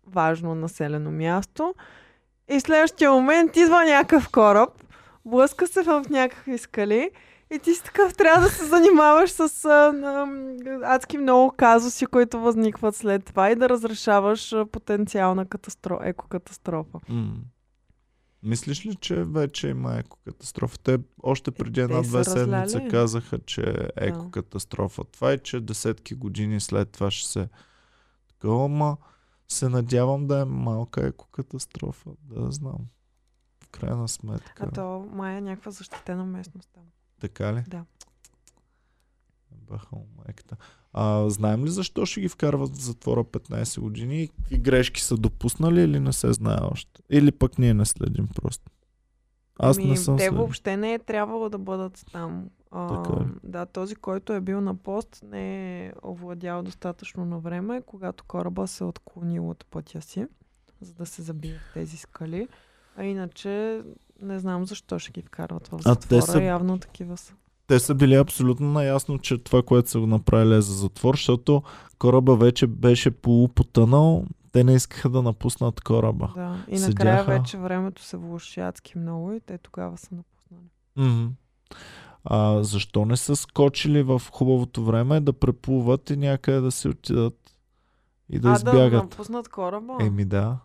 важно 0.06 0.54
населено 0.54 1.10
място. 1.10 1.74
И 2.50 2.58
в 2.58 2.62
следващия 2.62 3.12
момент 3.12 3.56
идва 3.56 3.84
някакъв 3.84 4.28
кораб, 4.28 4.70
блъска 5.24 5.66
се 5.66 5.82
в 5.82 6.04
някакви 6.10 6.58
скали 6.58 7.10
и 7.54 7.58
ти 7.58 7.74
си 7.74 7.84
такъв 7.84 8.14
трябва 8.14 8.42
да 8.42 8.48
се 8.48 8.64
занимаваш 8.64 9.30
с 9.30 9.64
а, 9.64 9.68
а, 9.68 10.26
адски 10.94 11.18
много 11.18 11.52
казуси, 11.56 12.06
които 12.06 12.40
възникват 12.40 12.96
след 12.96 13.24
това 13.24 13.50
и 13.50 13.56
да 13.56 13.68
разрешаваш 13.68 14.54
потенциална 14.72 15.46
катастро... 15.46 15.98
екокатастрофа. 16.02 16.98
М. 17.08 17.32
Мислиш 18.42 18.86
ли, 18.86 18.94
че 18.94 19.24
вече 19.24 19.68
има 19.68 19.98
екокатастрофа? 19.98 20.78
Те 20.78 20.98
още 21.22 21.50
преди 21.50 21.80
Е, 21.80 21.86
те 21.86 21.92
една-две 21.92 22.18
разляли. 22.18 22.88
казаха, 22.90 23.38
че 23.38 23.60
е 23.96 24.06
екокатастрофа. 24.06 25.04
Това 25.04 25.32
е, 25.32 25.38
че 25.38 25.60
десетки 25.60 26.14
години 26.14 26.60
след 26.60 26.90
това 26.90 27.10
ще 27.10 27.28
се... 27.28 27.48
Такова, 28.28 28.96
се 29.48 29.68
надявам 29.68 30.26
да 30.26 30.40
е 30.40 30.44
малка 30.44 31.06
екокатастрофа. 31.06 32.10
Да 32.22 32.50
знам. 32.50 32.78
В 33.64 33.68
крайна 33.68 34.08
сметка. 34.08 34.64
А 34.66 34.70
то 34.70 35.08
май 35.12 35.36
е 35.36 35.40
някаква 35.40 35.70
защитена 35.70 36.24
местност 36.24 36.68
там. 36.74 36.82
Така 37.20 37.54
ли? 37.54 37.64
Да. 37.68 37.84
Баха 39.50 39.96
майката. 40.16 40.56
А, 40.92 41.30
знаем 41.30 41.64
ли 41.64 41.70
защо 41.70 42.06
ще 42.06 42.20
ги 42.20 42.28
вкарват 42.28 42.76
в 42.76 42.80
затвора 42.80 43.24
15 43.24 43.80
години? 43.80 44.22
и 44.22 44.28
Какви 44.28 44.58
грешки 44.58 45.00
са 45.00 45.16
допуснали 45.16 45.82
или 45.82 46.00
не 46.00 46.12
се 46.12 46.32
знае 46.32 46.58
още? 46.62 47.02
Или 47.10 47.32
пък 47.32 47.58
ние 47.58 47.74
не 47.74 47.84
следим 47.84 48.28
просто? 48.34 48.70
Аз 49.58 49.78
Ами, 49.78 49.86
не 49.86 49.96
съм 49.96 50.16
Те 50.16 50.22
следил. 50.22 50.38
въобще 50.38 50.76
не 50.76 50.94
е 50.94 50.98
трябвало 50.98 51.48
да 51.48 51.58
бъдат 51.58 52.04
там. 52.12 52.50
А, 52.70 52.88
Така 52.88 53.20
ли? 53.20 53.26
да, 53.44 53.66
този, 53.66 53.94
който 53.94 54.32
е 54.32 54.40
бил 54.40 54.60
на 54.60 54.74
пост, 54.76 55.20
не 55.22 55.42
е 55.78 55.92
овладял 56.02 56.62
достатъчно 56.62 57.24
на 57.24 57.38
време, 57.38 57.82
когато 57.82 58.24
кораба 58.24 58.66
се 58.66 58.84
е 58.84 58.86
отклонил 58.86 59.50
от 59.50 59.66
пътя 59.66 60.02
си, 60.02 60.26
за 60.80 60.94
да 60.94 61.06
се 61.06 61.22
забие 61.22 61.54
в 61.54 61.74
тези 61.74 61.96
скали. 61.96 62.48
А 62.96 63.04
иначе 63.04 63.82
не 64.22 64.38
знам 64.38 64.64
защо 64.64 64.98
ще 64.98 65.12
ги 65.12 65.22
вкарват 65.22 65.68
в 65.68 65.74
А 65.76 65.96
те 65.96 66.14
затвора. 66.14 66.22
са- 66.22 66.42
Явно 66.42 66.78
такива 66.78 67.16
са. 67.16 67.34
те 67.66 67.78
са 67.78 67.94
били 67.94 68.14
абсолютно 68.14 68.68
наясно, 68.68 69.18
че 69.18 69.38
това, 69.38 69.62
което 69.62 69.90
са 69.90 70.00
го 70.00 70.06
направили 70.06 70.54
е 70.54 70.60
за 70.60 70.74
затвор, 70.74 71.14
защото 71.14 71.62
кораба 71.98 72.36
вече 72.36 72.66
беше 72.66 73.10
полупотънал. 73.12 74.24
Те 74.52 74.64
не 74.64 74.74
искаха 74.74 75.08
да 75.08 75.22
напуснат 75.22 75.80
кораба. 75.80 76.32
Да. 76.34 76.64
И 76.68 76.78
накрая 76.78 76.88
Седяха. 77.18 77.30
вече 77.32 77.58
времето 77.58 78.02
се 78.02 78.16
влуши 78.16 78.60
адски 78.60 78.98
много 78.98 79.32
и 79.32 79.40
те 79.40 79.58
тогава 79.58 79.96
са 79.96 80.08
напуснали. 80.12 80.70
Мгм. 80.98 81.28
А, 82.30 82.62
защо 82.62 83.04
не 83.04 83.16
са 83.16 83.36
скочили 83.36 84.02
в 84.02 84.22
хубавото 84.32 84.84
време 84.84 85.20
да 85.20 85.32
преплуват 85.32 86.10
и 86.10 86.16
някъде 86.16 86.60
да 86.60 86.70
се 86.70 86.88
отидат 86.88 87.34
и 88.30 88.38
да 88.38 88.48
а, 88.48 88.52
избягат? 88.52 88.90
да 88.90 88.96
напуснат 88.96 89.48
кораба? 89.48 89.96
Еми 90.00 90.24
да. 90.24 90.58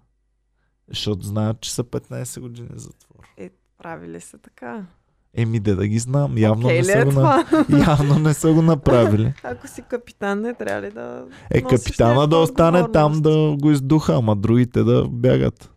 Защото 0.87 1.25
знаят, 1.25 1.61
че 1.61 1.73
са 1.73 1.83
15 1.83 2.39
години 2.39 2.69
затвор. 2.75 3.25
Е, 3.37 3.49
правили 3.77 4.21
се 4.21 4.37
така. 4.37 4.85
Еми 5.33 5.59
де 5.59 5.75
да 5.75 5.87
ги 5.87 5.99
знам. 5.99 6.37
Явно, 6.37 6.67
Окей 6.67 6.77
не 6.77 6.83
са 6.83 6.99
е 6.99 7.05
го 7.05 7.11
на... 7.11 7.45
Явно 7.87 8.19
не 8.19 8.33
са 8.33 8.53
го 8.53 8.61
направили. 8.61 9.33
Ако 9.43 9.67
си 9.67 9.81
капитан, 9.81 10.41
не 10.41 10.53
трябва 10.53 10.81
ли 10.81 10.91
да... 10.91 11.25
Е, 11.49 11.61
капитана 11.61 12.27
да 12.27 12.37
остане 12.37 12.91
там 12.91 13.21
да 13.21 13.55
го 13.59 13.71
издуха, 13.71 14.15
ама 14.15 14.35
другите 14.35 14.83
да 14.83 15.07
бягат. 15.07 15.71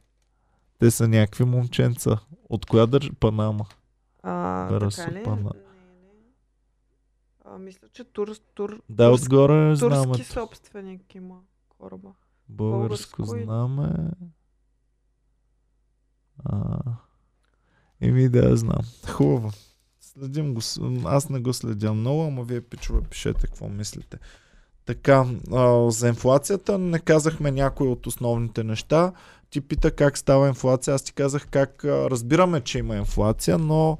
Те 0.78 0.90
са 0.90 1.08
някакви 1.08 1.44
момченца. 1.44 2.18
От 2.48 2.66
коя 2.66 2.86
държа? 2.86 3.10
Панама. 3.20 3.64
А, 4.22 4.68
така 4.78 5.12
ли? 5.12 5.22
пана. 5.24 5.50
А, 7.46 7.58
мисля, 7.58 7.88
че 7.88 8.04
тур, 8.04 8.28
тур, 8.54 8.82
Да, 8.88 9.08
турски, 9.10 9.24
отгоре 9.26 9.76
турски 9.78 9.94
знамето. 9.96 10.24
собственик 10.24 11.14
има 11.14 11.38
кораба. 11.68 12.08
Българско 12.48 13.16
българско 13.22 13.36
и- 13.36 13.44
знаме. 13.44 13.92
А, 16.44 16.78
еми 18.00 18.28
да, 18.28 18.56
знам. 18.56 18.82
Хубаво. 19.10 19.50
Следим 20.00 20.54
го. 20.54 20.60
Аз 21.04 21.28
не 21.28 21.40
го 21.40 21.52
следя 21.52 21.92
много, 21.92 22.22
ама 22.22 22.44
вие 22.44 22.60
пичове 22.60 23.00
пишете 23.00 23.46
какво 23.46 23.68
мислите. 23.68 24.18
Така, 24.84 25.26
а, 25.52 25.90
за 25.90 26.08
инфлацията 26.08 26.78
не 26.78 26.98
казахме 26.98 27.50
някои 27.50 27.88
от 27.88 28.06
основните 28.06 28.64
неща. 28.64 29.12
Ти 29.50 29.60
пита 29.60 29.90
как 29.90 30.18
става 30.18 30.48
инфлация. 30.48 30.94
Аз 30.94 31.02
ти 31.02 31.12
казах 31.12 31.48
как 31.48 31.84
а, 31.84 32.10
разбираме, 32.10 32.60
че 32.60 32.78
има 32.78 32.96
инфлация, 32.96 33.58
но 33.58 33.98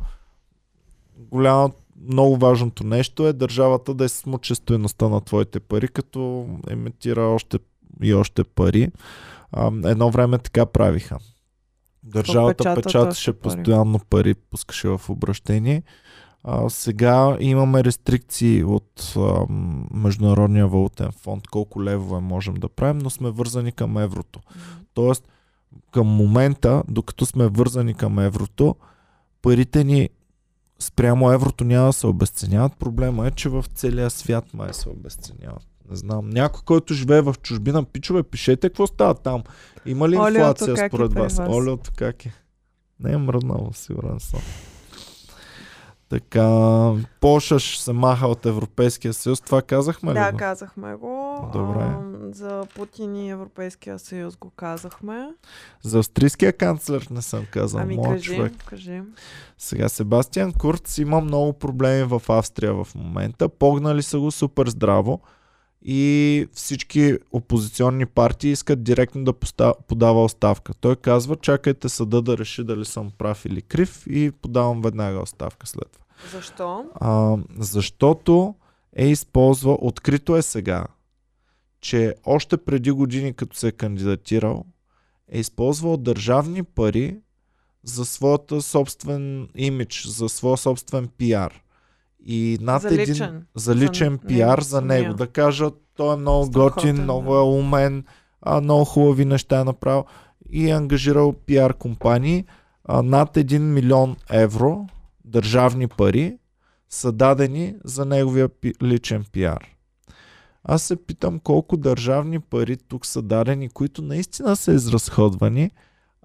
голямо, 1.19 1.73
много 2.09 2.37
важното 2.37 2.85
нещо 2.85 3.27
е 3.27 3.33
държавата 3.33 3.95
да 3.95 4.05
е 4.05 4.09
смуче 4.09 4.55
стоеността 4.55 5.09
на 5.09 5.21
твоите 5.21 5.61
пари, 5.61 5.89
като 5.89 6.49
емитира 6.71 7.23
още 7.23 7.59
и 8.03 8.15
още 8.15 8.45
пари. 8.45 8.91
А, 9.53 9.67
едно 9.85 10.11
време 10.11 10.39
така 10.39 10.67
правиха. 10.67 11.19
Държавата 12.03 12.75
печаташе 12.75 13.33
пари. 13.33 13.43
постоянно 13.43 14.01
пари, 14.11 14.35
пускаше 14.35 14.89
в 14.89 15.01
обращение. 15.09 15.83
А, 16.45 16.71
сега 16.71 17.37
имаме 17.41 17.85
рестрикции 17.85 18.65
от 18.65 19.15
а, 19.17 19.47
Международния 19.95 20.69
валутен 20.69 21.13
фонд, 21.13 21.49
колко 21.49 21.85
левове 21.85 22.21
можем 22.21 22.55
да 22.55 22.69
правим, 22.69 22.99
но 22.99 23.11
сме 23.11 23.31
вързани 23.31 23.73
към 23.73 23.99
еврото. 23.99 24.41
Тоест, 24.95 25.29
към 25.91 26.07
момента, 26.07 26.83
докато 26.89 27.27
сме 27.27 27.49
вързани 27.49 27.95
към 27.95 28.19
еврото, 28.19 28.77
парите 29.43 29.85
ни 29.85 30.09
спрямо 30.79 31.33
еврото 31.33 31.65
няма 31.65 31.87
да 31.87 31.93
се 31.93 32.07
обесценяват. 32.07 32.73
Проблема 32.79 33.27
е, 33.27 33.31
че 33.31 33.49
в 33.49 33.65
целия 33.75 34.11
свят 34.11 34.55
май 34.55 34.69
се 34.73 34.89
обесценяват. 34.89 35.67
Не 35.91 35.97
знам. 35.97 36.31
Някой, 36.31 36.61
който 36.65 36.95
живее 36.95 37.21
в 37.21 37.35
чужбина, 37.43 37.85
пичове, 37.85 38.23
пишете 38.23 38.69
какво 38.69 38.87
става 38.87 39.15
там. 39.15 39.43
Има 39.87 40.09
ли 40.09 40.17
Олиото 40.17 40.39
инфлация 40.39 40.85
е 40.85 40.89
според 40.89 41.13
вас? 41.13 41.39
Олиото 41.39 41.91
как 41.97 42.27
е? 42.27 42.33
Не 43.01 43.13
е 43.13 43.17
мръднало, 43.17 43.73
сигурен 43.73 44.21
съм. 44.21 44.41
Така, 46.09 46.93
Польша 47.21 47.59
ще 47.59 47.83
се 47.83 47.93
маха 47.93 48.27
от 48.27 48.47
Европейския 48.47 49.13
съюз. 49.15 49.41
Това 49.41 49.63
казахме 49.63 50.11
ли? 50.11 50.15
Да, 50.15 50.33
казахме 50.33 50.95
го. 50.95 51.49
Добре. 51.53 51.81
А, 51.81 51.99
за 52.33 52.67
Путин 52.75 53.17
и 53.17 53.31
Европейския 53.31 53.99
съюз 53.99 54.37
го 54.37 54.51
казахме. 54.51 55.29
За 55.83 55.99
австрийския 55.99 56.53
канцлер 56.53 57.07
не 57.11 57.23
съм 57.23 57.47
казал. 57.51 57.81
ами 57.81 57.97
Моят 57.97 58.13
кажи, 58.13 58.37
човек. 58.37 58.53
кажи. 58.67 59.03
Сега 59.59 59.89
Себастиан 59.89 60.53
Курц 60.53 60.99
има 60.99 61.21
много 61.21 61.53
проблеми 61.53 62.03
в 62.03 62.23
Австрия 62.29 62.75
в 62.75 62.89
момента. 62.95 63.49
Погнали 63.49 64.03
са 64.03 64.19
го 64.19 64.31
супер 64.31 64.69
здраво 64.69 65.21
и 65.89 66.49
всички 66.53 67.19
опозиционни 67.33 68.07
партии 68.07 68.51
искат 68.51 68.83
директно 68.83 69.25
да 69.25 69.33
подава 69.89 70.25
оставка. 70.25 70.75
Той 70.75 70.97
казва, 70.97 71.37
чакайте 71.37 71.89
съда 71.89 72.23
да 72.23 72.39
реши 72.39 72.65
дали 72.65 72.85
съм 72.85 73.11
прав 73.19 73.45
или 73.45 73.63
крив 73.63 74.03
и 74.07 74.33
подавам 74.43 74.83
веднага 74.83 75.21
оставка 75.21 75.67
след 75.67 75.91
това. 75.93 76.05
Защо? 76.33 76.85
А, 76.95 77.37
защото 77.59 78.55
е 78.97 79.07
използвал, 79.09 79.79
открито 79.81 80.37
е 80.37 80.43
сега, 80.43 80.87
че 81.81 82.15
още 82.25 82.57
преди 82.57 82.91
години, 82.91 83.35
като 83.35 83.57
се 83.57 83.69
е 83.69 83.73
кандидатирал, 83.73 84.65
е 85.29 85.39
използвал 85.39 85.97
държавни 85.97 86.63
пари 86.63 87.19
за 87.85 88.05
своята 88.05 88.63
собствен 88.63 89.49
имидж, 89.55 90.07
за 90.07 90.29
своя 90.29 90.57
собствен 90.57 91.09
пиар. 91.09 91.63
И 92.27 92.59
над 92.61 92.83
За 92.83 92.89
един, 92.89 93.01
личен. 93.01 93.47
за 93.55 93.75
личен 93.77 94.13
За 94.13 94.19
пиар 94.19 94.49
него 94.51 94.61
за 94.61 94.81
него. 94.81 95.03
самия. 95.03 95.15
Да 95.15 95.27
кажат, 95.27 95.75
той 95.97 96.15
е 96.15 96.19
много 96.19 96.47
Страхотен, 96.47 96.73
готин, 96.75 96.97
да. 96.97 97.03
много 97.03 97.37
е 97.37 97.43
умен, 97.43 98.05
а, 98.43 98.61
много 98.61 98.85
хубави 98.85 99.25
неща 99.25 99.61
е 99.61 99.65
направил 99.65 100.05
и 100.51 100.69
е 100.69 100.73
ангажирал 100.73 101.33
пиар 101.35 101.75
компании. 101.75 102.45
А, 102.85 103.03
над 103.03 103.35
1 103.35 103.59
милион 103.59 104.17
евро 104.31 104.87
държавни 105.25 105.89
пари 105.89 106.37
са 106.91 107.13
дадени 107.13 107.75
за 107.85 108.05
неговия 108.05 108.49
пи- 108.51 108.75
личен 108.83 109.25
пиар. 109.33 109.65
Аз 110.65 110.83
се 110.83 110.97
питам 110.97 111.39
колко 111.39 111.77
държавни 111.77 112.41
пари 112.41 112.77
тук 112.79 113.07
са 113.07 113.23
дадени, 113.23 113.69
които 113.69 114.03
наистина 114.03 114.57
са 114.57 114.73
изразходвани, 114.73 115.71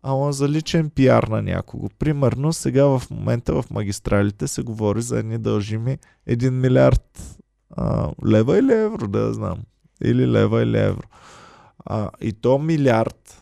ама 0.03 0.33
за 0.33 0.49
личен 0.49 0.89
пиар 0.89 1.23
на 1.23 1.41
някого. 1.41 1.89
Примерно 1.99 2.53
сега 2.53 2.85
в 2.85 3.01
момента 3.11 3.61
в 3.61 3.71
магистралите 3.71 4.47
се 4.47 4.63
говори 4.63 5.01
за 5.01 5.19
едни 5.19 5.37
дължими 5.37 5.97
1 6.29 6.49
милиард 6.49 7.37
а, 7.69 8.11
лева 8.27 8.59
или 8.59 8.73
евро, 8.73 9.07
да 9.07 9.33
знам. 9.33 9.57
Или 10.03 10.27
лева 10.27 10.63
или 10.63 10.77
евро. 10.77 11.07
А, 11.85 12.09
и 12.21 12.33
то 12.33 12.59
милиард 12.59 13.41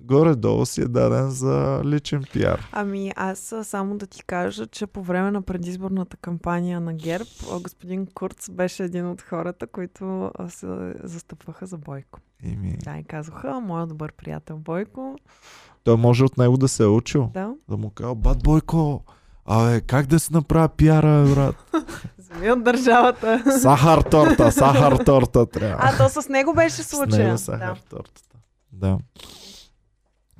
горе-долу 0.00 0.66
си 0.66 0.80
е 0.82 0.88
даден 0.88 1.30
за 1.30 1.82
личен 1.84 2.24
пиар. 2.32 2.68
Ами 2.72 3.12
аз 3.16 3.54
само 3.62 3.98
да 3.98 4.06
ти 4.06 4.24
кажа, 4.24 4.66
че 4.66 4.86
по 4.86 5.02
време 5.02 5.30
на 5.30 5.42
предизборната 5.42 6.16
кампания 6.16 6.80
на 6.80 6.94
ГЕРБ, 6.94 7.30
господин 7.62 8.06
Курц 8.06 8.50
беше 8.50 8.84
един 8.84 9.06
от 9.06 9.22
хората, 9.22 9.66
които 9.66 10.30
се 10.48 10.94
застъпваха 11.02 11.66
за 11.66 11.78
Бойко. 11.78 12.20
Ими, 12.42 12.76
Да, 12.76 12.98
и 12.98 13.04
казаха, 13.04 13.60
моят 13.60 13.88
добър 13.88 14.12
приятел 14.12 14.56
Бойко. 14.56 15.16
той 15.84 15.96
може 15.96 16.24
от 16.24 16.38
него 16.38 16.56
да 16.56 16.68
се 16.68 16.82
е 16.82 16.86
учил. 16.86 17.30
Да, 17.34 17.54
Да 17.68 17.76
му 17.76 17.90
казва, 17.90 18.14
бат 18.14 18.42
Бойко, 18.42 19.04
абе, 19.46 19.80
как 19.80 20.06
да 20.06 20.20
си 20.20 20.32
направя 20.32 20.68
пиара, 20.68 21.24
брат? 21.26 21.72
вземи 22.18 22.50
от 22.50 22.64
държавата. 22.64 23.58
Сахар 23.60 24.00
торта, 24.00 24.52
сахар 24.52 24.96
торта 24.96 25.46
трябва. 25.46 25.76
А, 25.80 25.96
то 25.98 26.22
с 26.22 26.28
него 26.28 26.54
беше 26.54 26.76
С 26.76 26.84
случая. 26.86 27.24
него 27.24 27.38
сахар 27.38 27.76
тортата. 27.80 28.36
Да. 28.72 28.98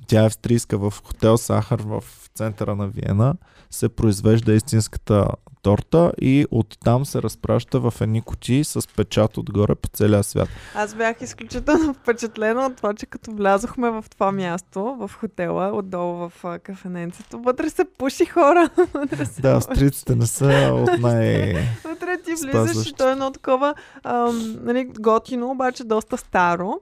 Тя 0.07 0.23
е 0.23 0.25
австрийска 0.25 0.77
в 0.79 0.93
хотел 1.05 1.37
Сахар 1.37 1.79
в 1.79 2.03
центъра 2.39 2.75
на 2.75 2.87
Виена. 2.87 3.35
Се 3.69 3.89
произвежда 3.89 4.53
истинската 4.53 5.27
торта 5.61 6.11
и 6.21 6.45
оттам 6.51 7.05
се 7.05 7.21
разпраща 7.21 7.79
в 7.79 7.93
едни 8.01 8.21
кутии 8.21 8.63
с 8.63 8.87
печат 8.95 9.37
отгоре 9.37 9.75
по 9.75 9.87
целия 9.87 10.23
свят. 10.23 10.49
Аз 10.75 10.95
бях 10.95 11.21
изключително 11.21 11.93
впечатлена 12.03 12.65
от 12.65 12.75
това, 12.75 12.93
че 12.93 13.05
като 13.05 13.31
влязохме 13.31 13.89
в 13.89 14.05
това 14.11 14.31
място, 14.31 14.95
в 14.99 15.11
хотела, 15.19 15.77
отдолу 15.77 16.29
в 16.29 16.59
кафененцето, 16.63 17.39
вътре 17.39 17.69
се 17.69 17.85
пуши 17.97 18.25
хора. 18.25 18.69
вътре 18.93 19.25
се 19.25 19.41
Да, 19.41 19.51
австрийците 19.51 20.15
не 20.15 20.25
са 20.25 20.71
от 20.73 20.99
най... 20.99 21.53
Вътре 21.83 22.17
ти 22.25 22.31
влизаш 22.35 22.89
и 22.89 22.93
то 22.93 23.09
е 23.09 23.11
едно 23.11 23.31
такова 23.31 23.73
ам, 24.03 24.57
нали, 24.63 24.89
готино, 24.99 25.51
обаче 25.51 25.83
доста 25.83 26.17
старо. 26.17 26.79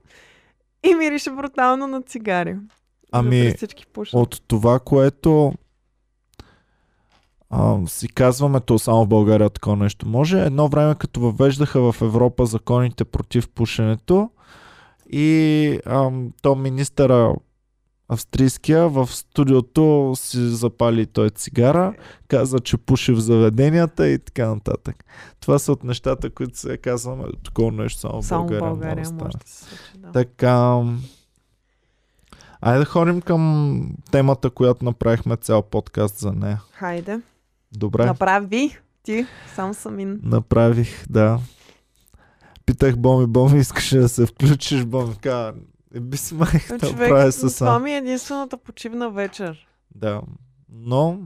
И 0.84 0.96
мирише 0.96 1.32
брутално 1.32 1.88
на 1.88 2.02
цигари. 2.02 2.56
Ами, 3.12 3.54
от 4.14 4.42
това, 4.48 4.80
което 4.80 5.54
а, 7.50 7.78
си 7.88 8.08
казваме, 8.08 8.60
то 8.60 8.80
само 8.80 9.06
в 9.06 9.08
България 9.08 9.50
такова 9.50 9.76
нещо 9.76 10.08
може. 10.08 10.42
Едно 10.42 10.68
време, 10.68 10.96
като 10.96 11.20
въвеждаха 11.20 11.92
в 11.92 12.02
Европа 12.02 12.46
законите 12.46 13.06
против 13.06 13.50
пушенето 13.50 14.30
и 15.12 15.80
ам, 15.86 16.32
то 16.42 16.56
министъра 16.56 17.36
австрийския 18.10 18.90
в 18.90 19.08
студиото 19.08 20.14
си 20.16 20.50
запали 20.50 21.06
той 21.06 21.30
цигара, 21.30 21.94
каза, 22.28 22.60
че 22.60 22.78
пуши 22.78 23.12
в 23.12 23.20
заведенията 23.20 24.08
и 24.08 24.20
така 24.20 24.48
нататък. 24.56 25.06
Това 25.40 25.60
са 25.60 25.72
от 25.72 25.84
нещата, 25.84 26.30
които 26.30 26.60
се 26.60 26.78
казваме, 26.78 27.24
такова 27.44 27.72
нещо 27.72 28.00
само 28.00 28.22
в 28.22 28.26
Само 28.26 28.44
в 28.44 28.48
България, 28.48 28.70
България 28.70 29.10
може 29.12 29.38
да 29.38 29.48
се 29.48 29.64
случи. 29.64 29.84
Да. 29.98 30.12
Така. 30.12 30.84
Айде 32.62 32.80
да 32.80 32.86
ходим 32.86 33.22
към 33.22 33.96
темата, 34.12 34.50
която 34.50 34.86
направихме 34.86 35.38
цял 35.38 35.62
подкаст 35.62 36.18
за 36.18 36.32
нея. 36.32 36.62
Хайде. 36.72 37.22
Добре? 37.72 38.06
Направи 38.06 38.78
ти 39.04 39.26
сам 39.56 39.74
самин. 39.74 40.20
Направих, 40.24 41.06
да. 41.10 41.40
Питах 42.66 42.98
Боми, 42.98 43.28
Боми, 43.28 43.60
искаш 43.60 43.90
да 43.90 44.10
се 44.10 44.26
включиш? 44.26 44.86
Боми 44.86 45.16
каза, 45.16 45.54
е 45.96 46.00
би 46.00 46.18
си 46.18 46.34
майка 46.34 46.78
да 46.78 46.96
правя 46.96 47.32
се 47.32 47.40
това 47.40 47.50
сам. 47.50 47.84
ми 47.84 47.92
е 47.92 47.98
единствената 47.98 48.58
почивна 48.58 49.10
вечер. 49.10 49.68
Да. 49.96 50.22
Но 50.70 51.20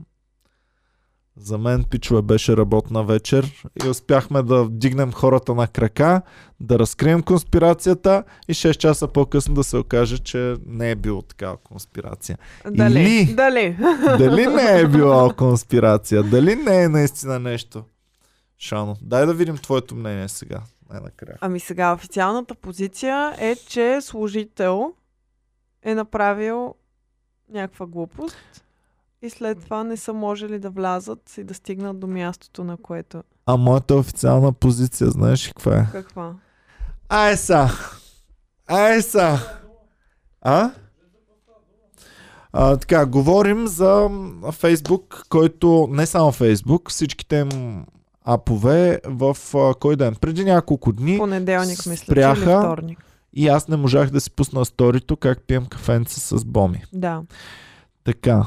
за 1.36 1.58
мен, 1.58 1.84
пичове, 1.84 2.22
беше 2.22 2.56
работна 2.56 3.04
вечер 3.04 3.64
и 3.84 3.88
успяхме 3.88 4.42
да 4.42 4.64
вдигнем 4.64 5.12
хората 5.12 5.54
на 5.54 5.66
крака, 5.66 6.22
да 6.60 6.78
разкрием 6.78 7.22
конспирацията 7.22 8.24
и 8.48 8.54
6 8.54 8.76
часа 8.76 9.08
по-късно 9.08 9.54
да 9.54 9.64
се 9.64 9.76
окаже, 9.76 10.18
че 10.18 10.56
не 10.66 10.90
е 10.90 10.94
било 10.94 11.22
такава 11.22 11.56
конспирация. 11.56 12.38
Дали? 12.70 13.00
Или- 13.00 13.34
Дали? 13.34 13.76
Дали 14.18 14.46
не 14.46 14.80
е 14.80 14.88
била 14.88 15.34
конспирация? 15.34 16.22
Дали 16.22 16.56
не 16.56 16.82
е 16.82 16.88
наистина 16.88 17.38
нещо? 17.38 17.84
Шано, 18.58 18.96
дай 19.02 19.26
да 19.26 19.34
видим 19.34 19.56
твоето 19.56 19.94
мнение 19.94 20.28
сега. 20.28 20.60
Най-накрая. 20.90 21.38
Ами 21.40 21.60
сега 21.60 21.92
официалната 21.92 22.54
позиция 22.54 23.34
е, 23.38 23.56
че 23.56 23.98
служител 24.00 24.92
е 25.82 25.94
направил 25.94 26.74
някаква 27.52 27.86
глупост 27.86 28.36
и 29.22 29.30
след 29.30 29.64
това 29.64 29.84
не 29.84 29.96
са 29.96 30.12
можели 30.12 30.58
да 30.58 30.70
влязат 30.70 31.34
и 31.38 31.44
да 31.44 31.54
стигнат 31.54 32.00
до 32.00 32.06
мястото, 32.06 32.64
на 32.64 32.76
което... 32.76 33.22
А 33.46 33.56
моята 33.56 33.94
официална 33.94 34.52
позиция, 34.52 35.10
знаеш 35.10 35.48
ли 35.48 35.52
каква 35.52 35.76
е? 35.76 35.86
Каква? 35.92 36.32
Ай 37.08 37.36
са! 37.36 37.68
Ай 38.66 39.02
са! 39.02 39.38
А? 40.40 40.70
А, 42.52 42.76
така, 42.76 43.06
говорим 43.06 43.66
за 43.66 44.10
Фейсбук, 44.52 45.26
който 45.28 45.88
не 45.90 46.06
само 46.06 46.32
Фейсбук, 46.32 46.90
всичките 46.90 47.36
им 47.36 47.84
апове 48.24 49.00
в 49.04 49.36
а, 49.54 49.74
кой 49.74 49.96
ден? 49.96 50.14
Преди 50.20 50.44
няколко 50.44 50.92
дни 50.92 51.18
Понеделник, 51.18 51.78
мисля, 51.86 51.96
че 51.96 52.04
спряха. 52.04 52.40
или 52.40 52.58
вторник. 52.58 53.04
и 53.32 53.48
аз 53.48 53.68
не 53.68 53.76
можах 53.76 54.10
да 54.10 54.20
си 54.20 54.30
пусна 54.30 54.64
сторито 54.64 55.16
как 55.16 55.42
пием 55.46 55.66
кафенца 55.66 56.20
с 56.20 56.44
боми. 56.44 56.84
Да. 56.92 57.22
Така. 58.04 58.46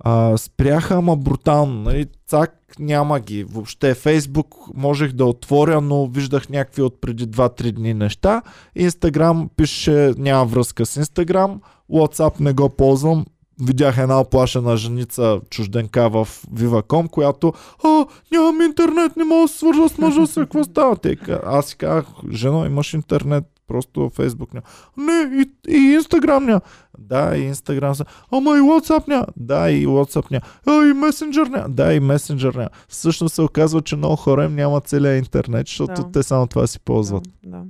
А, 0.00 0.36
спряха, 0.36 0.94
ама 0.94 1.16
брутално. 1.16 1.82
Нали? 1.82 2.06
Цак 2.26 2.52
няма 2.78 3.20
ги. 3.20 3.44
Въобще 3.44 3.94
Фейсбук 3.94 4.54
можех 4.74 5.12
да 5.12 5.24
отворя, 5.24 5.80
но 5.80 6.06
виждах 6.06 6.48
някакви 6.48 6.82
от 6.82 7.00
преди 7.00 7.26
2-3 7.26 7.72
дни 7.72 7.94
неща. 7.94 8.42
Инстаграм 8.76 9.50
пише 9.56 10.12
няма 10.18 10.44
връзка 10.44 10.86
с 10.86 10.96
Инстаграм. 10.96 11.60
WhatsApp 11.92 12.40
не 12.40 12.52
го 12.52 12.68
ползвам. 12.68 13.26
Видях 13.62 13.98
една 13.98 14.20
оплашена 14.20 14.76
женица 14.76 15.40
чужденка 15.50 16.08
в 16.08 16.28
Viva.com, 16.54 17.08
която 17.08 17.52
а, 17.84 18.06
нямам 18.32 18.60
интернет, 18.62 19.16
не 19.16 19.24
мога 19.24 19.42
да 19.42 19.48
свържа 19.48 19.88
с 19.88 19.98
мъжа 19.98 20.26
си, 20.26 20.34
какво 20.34 20.64
става? 20.64 20.96
Те, 20.96 21.16
аз 21.46 21.66
си 21.66 21.76
казах, 21.76 22.06
жено, 22.32 22.66
имаш 22.66 22.94
интернет, 22.94 23.44
просто 23.68 24.10
Фейсбук 24.14 24.54
няма. 24.54 24.66
Не, 24.96 25.42
и, 25.42 25.50
и 25.68 25.94
Инстаграм 25.94 26.44
няма. 26.44 26.60
Да, 26.98 27.36
и 27.36 27.40
Инстаграм 27.40 27.94
са. 27.94 28.04
Ама 28.32 28.50
и 28.50 28.60
WhatsApp 28.60 29.08
няма. 29.08 29.26
Да, 29.36 29.70
и 29.70 29.86
WhatsApp 29.86 30.30
няма. 30.30 30.42
А, 30.66 30.70
и 30.70 30.92
Messenger 30.92 31.48
няма. 31.48 31.68
Да, 31.68 31.94
и 31.94 32.00
Messenger 32.00 32.56
няма. 32.56 32.68
Всъщност 32.88 33.34
се 33.34 33.42
оказва, 33.42 33.82
че 33.82 33.96
много 33.96 34.16
хора 34.16 34.44
им 34.44 34.54
няма 34.54 34.80
целия 34.80 35.16
интернет, 35.16 35.66
защото 35.66 36.02
Да. 36.02 36.10
те 36.12 36.22
само 36.22 36.46
това 36.46 36.66
си 36.66 36.80
ползват. 36.80 37.28
Да, 37.46 37.58
да. 37.58 37.64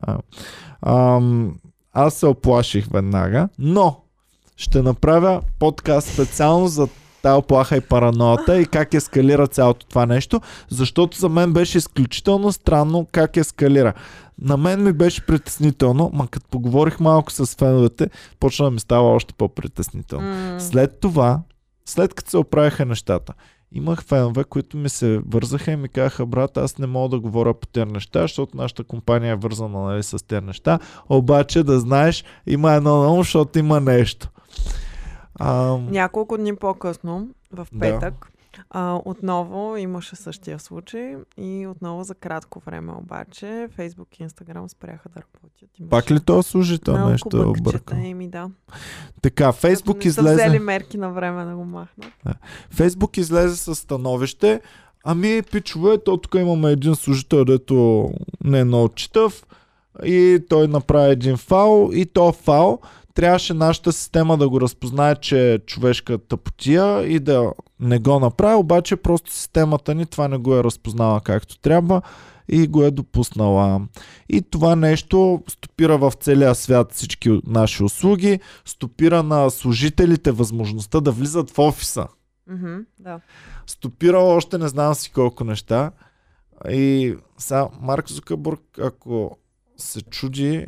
А, 0.00 0.18
ам, 1.16 1.54
аз 1.92 2.14
се 2.14 2.26
оплаших 2.26 2.86
веднага, 2.86 3.48
но 3.58 4.00
ще 4.56 4.82
направя 4.82 5.40
подкаст 5.58 6.12
специално 6.12 6.66
за 6.68 6.88
тая 7.22 7.36
оплаха 7.36 7.76
и 7.76 7.80
параноята 7.80 8.60
и 8.60 8.66
как 8.66 8.94
ескалира 8.94 9.46
цялото 9.46 9.86
това 9.86 10.06
нещо, 10.06 10.40
защото 10.68 11.18
за 11.18 11.28
мен 11.28 11.52
беше 11.52 11.78
изключително 11.78 12.52
странно 12.52 13.06
как 13.12 13.36
ескалира. 13.36 13.92
На 14.38 14.56
мен 14.56 14.82
ми 14.82 14.92
беше 14.92 15.26
притеснително, 15.26 16.10
ма 16.14 16.28
като 16.28 16.48
поговорих 16.48 17.00
малко 17.00 17.32
с 17.32 17.46
феновете, 17.46 18.10
почна 18.40 18.64
да 18.64 18.70
ми 18.70 18.80
става 18.80 19.08
още 19.08 19.34
по-притеснително. 19.34 20.52
М, 20.52 20.60
След 20.60 21.00
това, 21.00 21.42
след 21.84 22.14
като 22.14 22.30
се 22.30 22.36
оправиха 22.36 22.84
нещата 22.84 23.32
имах 23.74 24.04
фенове, 24.04 24.44
които 24.44 24.76
ми 24.76 24.88
се 24.88 25.20
вързаха 25.26 25.70
и 25.70 25.76
ми 25.76 25.88
казаха, 25.88 26.26
брат, 26.26 26.56
аз 26.56 26.78
не 26.78 26.86
мога 26.86 27.08
да 27.08 27.20
говоря 27.20 27.54
по 27.54 27.66
тези 27.66 27.92
неща, 27.92 28.20
защото 28.22 28.56
нашата 28.56 28.84
компания 28.84 29.32
е 29.32 29.36
вързана 29.36 29.80
нали, 29.82 30.02
с 30.02 30.26
тези 30.26 30.46
неща. 30.46 30.78
Обаче 31.08 31.62
да 31.62 31.80
знаеш, 31.80 32.24
има 32.46 32.72
едно 32.72 33.02
на 33.02 33.12
ум, 33.12 33.18
защото 33.18 33.58
има 33.58 33.80
нещо. 33.80 34.28
А, 35.34 35.76
Няколко 35.76 36.38
дни 36.38 36.56
по-късно, 36.56 37.28
в 37.52 37.66
Да. 37.72 38.12
А, 38.76 39.00
отново 39.04 39.76
имаше 39.76 40.16
същия 40.16 40.58
случай 40.58 41.16
и 41.38 41.66
отново 41.66 42.04
за 42.04 42.14
кратко 42.14 42.62
време 42.66 42.92
обаче 42.92 43.68
Фейсбук 43.74 44.20
и 44.20 44.22
Инстаграм 44.22 44.68
спряха 44.68 45.08
да 45.08 45.20
работят. 45.20 45.78
Имаше 45.78 45.90
пак 45.90 46.10
ли 46.10 46.20
то 46.20 46.42
служител 46.42 46.94
малко 46.94 47.10
нещо 47.10 47.36
е 47.36 47.46
объркал? 47.46 47.98
Еми 47.98 48.28
да. 48.28 48.50
Така, 49.22 49.52
Фейсбук 49.52 49.96
не 49.96 50.02
са 50.02 50.08
излезе. 50.08 50.34
взели 50.34 50.58
мерки 50.58 50.98
на 50.98 51.10
време 51.10 51.44
да 51.44 51.56
го 51.56 51.64
махнат. 51.64 52.12
Фейсбук 52.70 53.16
излезе 53.16 53.56
с 53.56 53.74
становище. 53.74 54.60
Ами, 55.04 55.42
пичове, 55.52 55.98
то 56.04 56.16
тук 56.16 56.34
имаме 56.34 56.70
един 56.70 56.94
служител, 56.94 57.44
дето 57.44 58.10
не 58.44 58.60
е 58.60 58.64
много 58.64 58.88
читав 58.88 59.46
и 60.04 60.44
той 60.48 60.68
направи 60.68 61.12
един 61.12 61.36
фал 61.36 61.90
и 61.92 62.06
то 62.06 62.32
фал 62.32 62.80
трябваше 63.14 63.54
нашата 63.54 63.92
система 63.92 64.38
да 64.38 64.48
го 64.48 64.60
разпознае, 64.60 65.16
че 65.16 65.52
е 65.52 65.58
човешка 65.58 66.18
тъпотия 66.18 67.06
и 67.06 67.18
да 67.18 67.52
не 67.84 67.98
го 67.98 68.20
направи, 68.20 68.54
обаче 68.54 68.96
просто 68.96 69.32
системата 69.32 69.94
ни 69.94 70.06
това 70.06 70.28
не 70.28 70.38
го 70.38 70.56
е 70.56 70.64
разпознала 70.64 71.20
както 71.20 71.58
трябва 71.58 72.02
и 72.48 72.66
го 72.66 72.82
е 72.82 72.90
допуснала. 72.90 73.80
И 74.28 74.42
това 74.42 74.76
нещо 74.76 75.42
стопира 75.48 75.98
в 75.98 76.12
целия 76.20 76.54
свят 76.54 76.92
всички 76.92 77.40
наши 77.46 77.82
услуги, 77.82 78.40
стопира 78.64 79.22
на 79.22 79.50
служителите 79.50 80.32
възможността 80.32 81.00
да 81.00 81.12
влизат 81.12 81.50
в 81.50 81.58
офиса 81.58 82.06
Мгм, 82.46 82.76
да. 82.98 83.20
стопирал 83.66 84.28
още 84.28 84.58
не 84.58 84.68
знам 84.68 84.94
си 84.94 85.12
колко 85.12 85.44
неща. 85.44 85.90
И 86.70 87.16
сега 87.38 87.68
Марк 87.80 88.10
Зукърбърг, 88.10 88.60
ако 88.82 89.38
се 89.76 90.02
чуди 90.02 90.66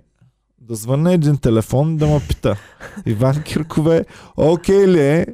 да 0.60 0.74
звънне 0.74 1.14
един 1.14 1.38
телефон 1.38 1.96
да 1.96 2.06
ме 2.06 2.20
пита. 2.28 2.56
Иван 3.06 3.42
Киркове, 3.42 4.04
окей 4.36 4.88
ли 4.88 5.00
е 5.00 5.26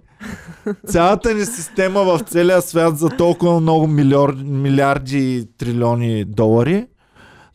цялата 0.87 1.35
ни 1.35 1.45
система 1.45 2.05
в 2.05 2.21
целия 2.27 2.63
свят 2.63 2.99
за 2.99 3.09
толкова 3.09 3.61
много 3.61 3.87
милиарди 3.87 5.37
и 5.37 5.47
трилиони 5.59 6.25
долари 6.25 6.87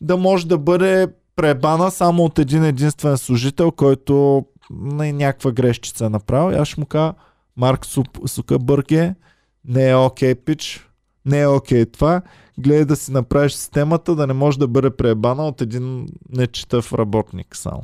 да 0.02 0.18
може 0.18 0.48
да 0.48 0.58
бъде 0.58 1.08
пребана 1.36 1.92
само 1.92 2.24
от 2.24 2.40
един 2.40 2.64
единствен 2.64 3.18
служител, 3.18 3.72
който 3.72 4.46
на 4.72 5.14
някаква 5.14 5.52
грешчица 5.52 6.06
е 6.06 6.10
направил. 6.10 6.62
Аз 6.62 6.68
ще 6.68 6.80
му 6.80 6.86
кажа, 6.86 7.14
Марк 7.58 7.86
Сукърбърг 8.26 8.92
е, 8.92 9.16
не 9.66 9.90
е 9.90 9.96
окей, 9.96 10.36
пич. 10.36 10.90
Не 11.26 11.42
е 11.42 11.48
окей 11.48 11.86
това. 11.86 12.22
Гледай 12.60 12.86
да 12.86 12.96
си 12.96 13.12
направиш 13.12 13.54
системата, 13.54 14.16
да 14.16 14.28
не 14.28 14.34
може 14.34 14.60
да 14.60 14.68
бъде 14.68 14.90
пребана 14.90 15.48
от 15.48 15.62
един 15.62 16.08
нечитав 16.30 16.94
работник 16.94 17.56
само. 17.56 17.84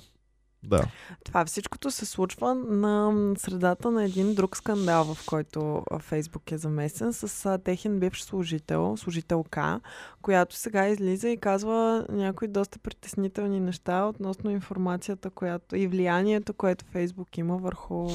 Да. 0.64 0.84
Това 1.26 1.46
всичкото 1.46 1.92
се 1.92 2.06
случва 2.06 2.56
на 2.56 3.14
средата 3.38 3.92
на 3.92 4.04
един 4.04 4.36
друг 4.36 4.58
скандал, 4.58 5.04
в 5.04 5.26
който 5.26 5.84
Фейсбук 6.00 6.52
е 6.52 6.58
замесен 6.58 7.14
с 7.14 7.60
техен 7.64 8.00
бивш 8.00 8.24
служител, 8.24 8.98
служителка, 8.98 9.80
която 10.22 10.56
сега 10.56 10.88
излиза 10.88 11.30
и 11.30 11.38
казва 11.38 12.06
някои 12.10 12.48
доста 12.48 12.80
притеснителни 12.80 13.60
неща 13.60 14.06
относно 14.06 14.52
информацията 14.52 15.30
която, 15.30 15.76
и 15.76 15.88
влиянието, 15.88 16.54
което 16.54 16.86
Фейсбук 16.86 17.38
има 17.38 17.58
върху 17.58 18.10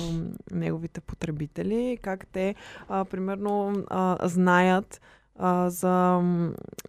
неговите 0.51 1.01
потребители 1.01 1.99
как 2.03 2.27
те, 2.27 2.55
а, 2.89 3.05
примерно, 3.05 3.85
а, 3.91 4.29
знаят 4.29 5.01
а, 5.39 5.71
за 5.71 6.23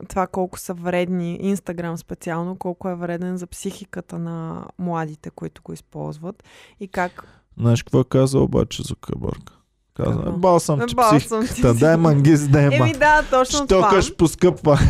това 0.07 0.27
колко 0.27 0.59
са 0.59 0.73
вредни, 0.73 1.37
Инстаграм 1.41 1.97
специално, 1.97 2.55
колко 2.55 2.89
е 2.89 2.95
вреден 2.95 3.37
за 3.37 3.47
психиката 3.47 4.19
на 4.19 4.65
младите, 4.79 5.29
които 5.29 5.61
го 5.61 5.73
използват 5.73 6.43
и 6.79 6.87
как... 6.87 7.41
Знаеш 7.57 7.83
какво 7.83 8.03
каза 8.03 8.39
обаче 8.39 8.83
Зукърбърг? 8.83 9.59
Каза, 10.03 10.17
Какво? 10.17 10.31
бал 10.31 10.59
съм 10.59 10.87
ти 10.87 10.95
Бал 10.95 11.19
съм 11.19 11.43
психиката, 11.43 11.73
ти 11.73 11.79
дай 11.79 11.93
си. 11.93 11.99
мангиз, 11.99 12.47
дай 12.47 12.69
ма. 12.69 12.75
Еми 12.75 12.93
да, 12.93 13.23
точно 13.29 13.67
това. 13.67 13.87
Штокаш 13.87 14.15
поскъпва. 14.15 14.79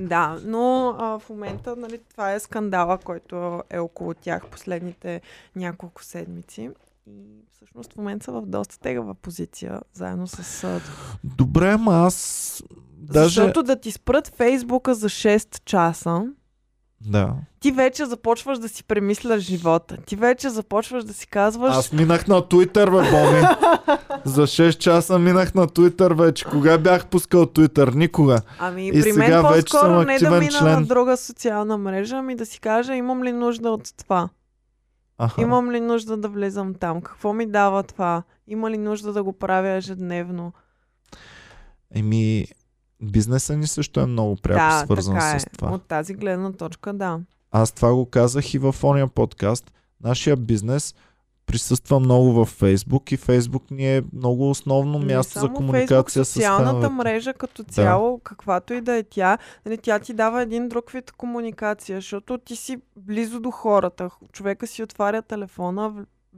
Да, 0.00 0.38
но 0.44 0.96
а, 0.98 1.18
в 1.18 1.30
момента 1.30 1.76
нали, 1.76 1.98
това 2.10 2.32
е 2.32 2.40
скандала, 2.40 2.98
който 2.98 3.62
е 3.70 3.78
около 3.78 4.14
тях 4.14 4.46
последните 4.46 5.20
няколко 5.56 6.04
седмици. 6.04 6.70
И 7.10 7.44
всъщност 7.54 7.92
в 7.92 7.96
момента 7.96 8.24
са 8.24 8.32
в 8.32 8.42
доста 8.46 8.78
тегава 8.80 9.14
позиция, 9.14 9.80
заедно 9.92 10.26
с... 10.26 10.80
Добре, 11.24 11.72
ама 11.72 11.92
аз 11.92 12.62
даже... 12.98 13.24
Защото 13.24 13.62
да 13.62 13.80
ти 13.80 13.90
спрат 13.92 14.32
Фейсбука 14.36 14.94
за 14.94 15.08
6 15.08 15.64
часа, 15.64 16.24
Да. 17.00 17.34
ти 17.60 17.72
вече 17.72 18.04
започваш 18.06 18.58
да 18.58 18.68
си 18.68 18.84
премисляш 18.84 19.42
живота. 19.42 19.96
Ти 19.96 20.16
вече 20.16 20.50
започваш 20.50 21.04
да 21.04 21.14
си 21.14 21.26
казваш... 21.26 21.76
Аз 21.76 21.92
минах 21.92 22.26
на 22.26 22.42
Twitter, 22.42 22.84
бе, 22.84 23.10
Боми. 23.10 23.46
За 24.24 24.42
6 24.42 24.78
часа 24.78 25.18
минах 25.18 25.54
на 25.54 25.66
Twitter 25.66 26.14
вече. 26.14 26.44
Кога 26.44 26.78
бях 26.78 27.06
пускал 27.06 27.42
Twitter? 27.46 27.94
Никога. 27.94 28.40
Ами, 28.58 28.88
И 28.88 29.02
при 29.02 29.12
мен 29.12 29.42
по-скоро 29.42 30.02
не 30.02 30.18
да 30.18 30.30
мина 30.30 30.50
член. 30.50 30.80
на 30.80 30.86
друга 30.86 31.16
социална 31.16 31.78
мрежа, 31.78 32.16
ами 32.16 32.36
да 32.36 32.46
си 32.46 32.60
кажа, 32.60 32.94
имам 32.94 33.24
ли 33.24 33.32
нужда 33.32 33.70
от 33.70 33.96
това? 33.96 34.28
Аха. 35.18 35.42
Имам 35.42 35.70
ли 35.70 35.80
нужда 35.80 36.16
да 36.16 36.28
влезам 36.28 36.74
там? 36.74 37.00
Какво 37.00 37.32
ми 37.32 37.46
дава 37.46 37.82
това? 37.82 38.22
Има 38.46 38.70
ли 38.70 38.78
нужда 38.78 39.12
да 39.12 39.22
го 39.22 39.32
правя 39.32 39.68
ежедневно? 39.68 40.52
Еми, 41.94 42.46
бизнеса 43.02 43.56
ни 43.56 43.66
също 43.66 44.00
е 44.00 44.06
много 44.06 44.36
пряко 44.36 44.58
да, 44.58 44.84
свързан 44.84 45.14
така 45.14 45.36
е. 45.36 45.40
с 45.40 45.44
това. 45.44 45.72
От 45.72 45.82
тази 45.82 46.14
гледна 46.14 46.52
точка, 46.52 46.92
да. 46.92 47.20
Аз 47.50 47.72
това 47.72 47.94
го 47.94 48.10
казах 48.10 48.54
и 48.54 48.58
в 48.58 48.74
ония 48.82 49.08
подкаст. 49.08 49.72
Нашия 50.02 50.36
бизнес 50.36 50.94
присъства 51.46 52.00
много 52.00 52.32
във 52.32 52.48
Фейсбук 52.48 53.12
и 53.12 53.16
Фейсбук 53.16 53.70
ни 53.70 53.96
е 53.96 54.02
много 54.12 54.50
основно 54.50 54.98
Не 54.98 55.14
място 55.14 55.40
за 55.40 55.48
комуникация 55.48 56.24
Фейсбук, 56.24 56.26
с 56.26 56.32
социалната 56.32 56.90
мрежа 56.90 57.32
като 57.34 57.64
цяло, 57.64 58.18
каквато 58.18 58.74
и 58.74 58.80
да 58.80 58.96
е 58.96 59.02
тя, 59.02 59.38
нали, 59.66 59.78
тя 59.78 59.98
ти 59.98 60.14
дава 60.14 60.42
един 60.42 60.68
друг 60.68 60.90
вид 60.90 61.12
комуникация, 61.12 61.98
защото 61.98 62.38
ти 62.38 62.56
си 62.56 62.76
близо 62.96 63.40
до 63.40 63.50
хората. 63.50 64.10
Човека 64.32 64.66
си 64.66 64.82
отваря 64.82 65.22
телефона, 65.22 65.92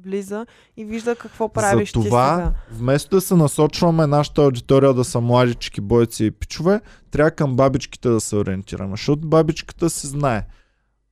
влиза 0.04 0.46
и 0.76 0.84
вижда 0.84 1.16
какво 1.16 1.48
правиш 1.48 1.92
За 1.92 2.00
ти 2.00 2.08
това, 2.08 2.36
сега. 2.36 2.52
вместо 2.70 3.16
да 3.16 3.20
се 3.20 3.34
насочваме 3.34 4.06
нашата 4.06 4.42
аудитория 4.42 4.94
да 4.94 5.04
са 5.04 5.20
младички, 5.20 5.80
бойци 5.80 6.24
и 6.24 6.30
пичове, 6.30 6.80
трябва 7.10 7.30
към 7.30 7.56
бабичките 7.56 8.08
да 8.08 8.20
се 8.20 8.36
ориентираме, 8.36 8.90
защото 8.90 9.28
бабичката 9.28 9.90
се 9.90 10.06
знае. 10.06 10.46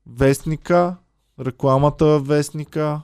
Вестника, 0.06 0.96
рекламата 1.40 2.18
вестника, 2.18 3.00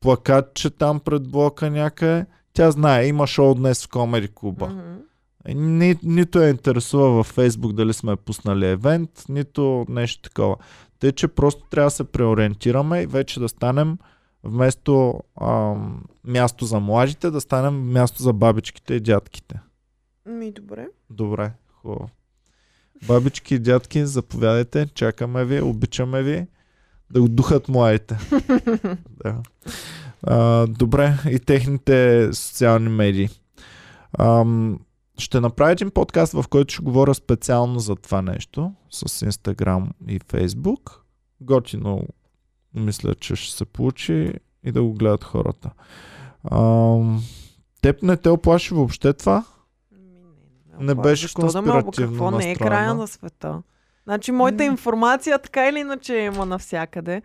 плакатче 0.00 0.70
там 0.70 1.00
пред 1.00 1.28
блока 1.28 1.70
някъде, 1.70 2.26
тя 2.52 2.70
знае, 2.70 3.06
има 3.06 3.26
шоу 3.26 3.54
днес 3.54 3.86
в 3.86 3.88
Комеди 3.88 4.28
клуба. 4.34 4.68
Мгм. 4.68 4.98
Е, 5.44 5.54
Ни, 5.54 5.96
нито 6.02 6.40
я 6.40 6.48
интересува 6.48 7.10
във 7.10 7.26
Фейсбук 7.26 7.72
дали 7.72 7.92
сме 7.92 8.16
пуснали 8.16 8.66
евент, 8.66 9.10
нито 9.28 9.86
нещо 9.88 10.22
такова. 10.22 10.56
Тъй, 10.98 11.12
че 11.12 11.28
просто 11.28 11.62
трябва 11.70 11.86
да 11.86 11.90
се 11.90 12.04
преориентираме 12.04 13.02
и 13.02 13.06
вече 13.06 13.40
да 13.40 13.48
станем 13.48 13.98
вместо 14.44 15.20
ам, 15.40 16.04
място 16.24 16.64
за 16.64 16.80
младите, 16.80 17.30
да 17.30 17.40
станем 17.40 17.92
място 17.92 18.22
за 18.22 18.32
бабичките 18.32 18.94
и 18.94 19.00
дядките. 19.00 19.60
Ми, 20.26 20.52
добре. 20.52 20.88
Добре, 21.10 21.52
хубаво. 21.72 22.08
Бабички 23.06 23.54
и 23.54 23.58
дядки, 23.58 24.06
заповядайте, 24.06 24.86
чакаме 24.86 25.44
ви, 25.44 25.60
обичаме 25.60 26.22
ви 26.22 26.46
да 27.10 27.20
го 27.20 27.28
духат 27.28 27.68
младите. 27.68 28.18
да. 29.24 29.36
а, 30.22 30.66
добре, 30.66 31.14
и 31.30 31.38
техните 31.38 32.28
социални 32.32 32.88
медии. 32.88 33.28
Ам, 34.18 34.78
ще 35.18 35.40
направя 35.40 35.72
един 35.72 35.90
подкаст, 35.90 36.32
в 36.32 36.44
който 36.50 36.74
ще 36.74 36.82
говоря 36.82 37.14
специално 37.14 37.78
за 37.78 37.96
това 37.96 38.22
нещо, 38.22 38.72
с 38.90 39.04
Instagram 39.26 39.86
и 40.08 40.20
Facebook. 40.20 40.92
Готино, 41.40 42.02
мисля, 42.74 43.14
че 43.14 43.36
ще 43.36 43.56
се 43.56 43.64
получи 43.64 44.32
и 44.64 44.72
да 44.72 44.82
го 44.82 44.92
гледат 44.92 45.24
хората. 45.24 45.70
Ам, 46.52 47.22
теб 47.82 48.02
не 48.02 48.16
те 48.16 48.28
оплаши 48.28 48.74
въобще 48.74 49.12
това? 49.12 49.44
Ми, 49.92 50.84
Не 50.86 50.92
опа, 50.92 51.02
беше 51.02 51.22
защо 51.22 51.46
да 51.46 51.62
ме 51.62 51.70
конспиративно 51.70 52.12
Какво 52.12 52.30
не 52.30 52.44
е 52.44 52.48
настроена. 52.48 52.70
края 52.70 52.94
на 52.94 53.06
света? 53.06 53.62
Значи, 54.08 54.32
моята 54.32 54.64
информация 54.64 55.38
така 55.38 55.68
или 55.68 55.78
иначе 55.78 56.14
има 56.14 56.46
навсякъде. 56.46 57.22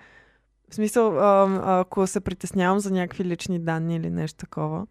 В 0.70 0.76
смисъл, 0.76 1.20
а, 1.20 1.62
ако 1.80 2.08
се 2.08 2.20
притеснявам 2.20 2.80
за 2.80 2.92
някакви 2.92 3.26
лични 3.26 3.60
данни 3.60 3.96
или 3.96 4.10
нещо 4.10 4.38
такова. 4.38 4.88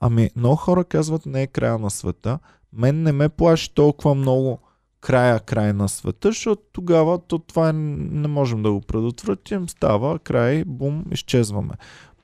Ами, 0.00 0.30
много 0.36 0.56
хора 0.56 0.84
казват 0.84 1.26
не 1.26 1.42
е 1.42 1.46
края 1.46 1.78
на 1.78 1.90
света. 1.90 2.38
Мен 2.72 3.02
не 3.02 3.12
ме 3.12 3.28
плаши 3.28 3.74
толкова 3.74 4.14
много 4.14 4.58
края, 5.00 5.40
край 5.40 5.72
на 5.72 5.88
света, 5.88 6.28
защото 6.28 6.62
тогава 6.72 7.18
то 7.18 7.38
това 7.38 7.68
е, 7.68 7.72
не 7.72 8.28
можем 8.28 8.62
да 8.62 8.72
го 8.72 8.80
предотвратим. 8.80 9.68
Става 9.68 10.18
край, 10.18 10.64
бум, 10.66 11.04
изчезваме. 11.10 11.74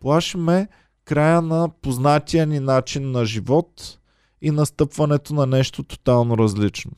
Плаши 0.00 0.36
ме 0.36 0.68
края 1.04 1.42
на 1.42 1.68
познатия 1.82 2.46
ни 2.46 2.60
начин 2.60 3.10
на 3.10 3.24
живот 3.24 3.98
и 4.42 4.50
настъпването 4.50 5.34
на 5.34 5.46
нещо 5.46 5.82
тотално 5.82 6.38
различно. 6.38 6.92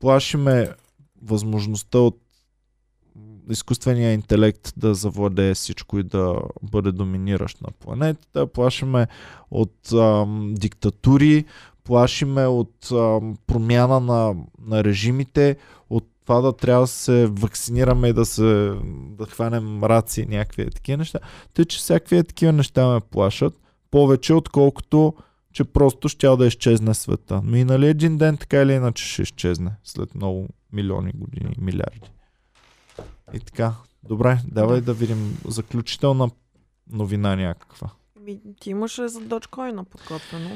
Плашиме 0.00 0.68
възможността 1.22 1.98
от 1.98 2.20
изкуствения 3.50 4.12
интелект 4.12 4.72
да 4.76 4.94
завладее 4.94 5.54
всичко 5.54 5.98
и 5.98 6.02
да 6.02 6.40
бъде 6.62 6.92
доминиращ 6.92 7.60
на 7.60 7.68
планетата. 7.80 8.46
Плашиме 8.46 9.06
от 9.50 9.92
ам, 9.92 10.54
диктатури, 10.58 11.44
плашиме 11.84 12.46
от 12.46 12.92
ам, 12.92 13.36
промяна 13.46 14.00
на, 14.00 14.34
на 14.66 14.84
режимите, 14.84 15.56
от 15.90 16.04
това 16.22 16.40
да 16.40 16.56
трябва 16.56 16.82
да 16.82 16.86
се 16.86 17.26
вакцинираме 17.26 18.08
и 18.08 18.12
да 18.12 18.24
се 18.24 18.72
да 19.18 19.26
хванем 19.26 19.84
раци 19.84 20.20
и 20.20 20.26
някакви 20.26 20.70
такива 20.70 20.96
неща. 20.96 21.18
Тъй, 21.54 21.64
че 21.64 21.78
всякакви 21.78 22.24
такива 22.24 22.52
неща 22.52 22.88
ме 22.88 23.00
плашат 23.00 23.60
повече, 23.90 24.34
отколкото 24.34 25.14
че 25.52 25.64
просто 25.64 26.08
ще 26.08 26.28
да 26.36 26.46
изчезне 26.46 26.94
света. 26.94 27.40
Но 27.44 27.56
и 27.56 27.64
нали 27.64 27.86
един 27.86 28.18
ден 28.18 28.36
така 28.36 28.62
или 28.62 28.72
иначе 28.72 29.04
ще 29.04 29.22
изчезне 29.22 29.70
след 29.84 30.14
много 30.14 30.48
милиони 30.72 31.12
години, 31.14 31.54
милиарди. 31.58 32.10
И 33.34 33.40
така. 33.40 33.74
Добре, 34.02 34.38
давай 34.46 34.80
да, 34.80 34.84
да 34.84 34.94
видим 34.94 35.38
заключителна 35.44 36.30
новина 36.92 37.36
някаква. 37.36 37.90
Ми, 38.20 38.40
ти 38.60 38.70
имаше 38.70 39.08
за 39.08 39.20
Dogecoin 39.20 39.84
подготвено. 39.84 40.50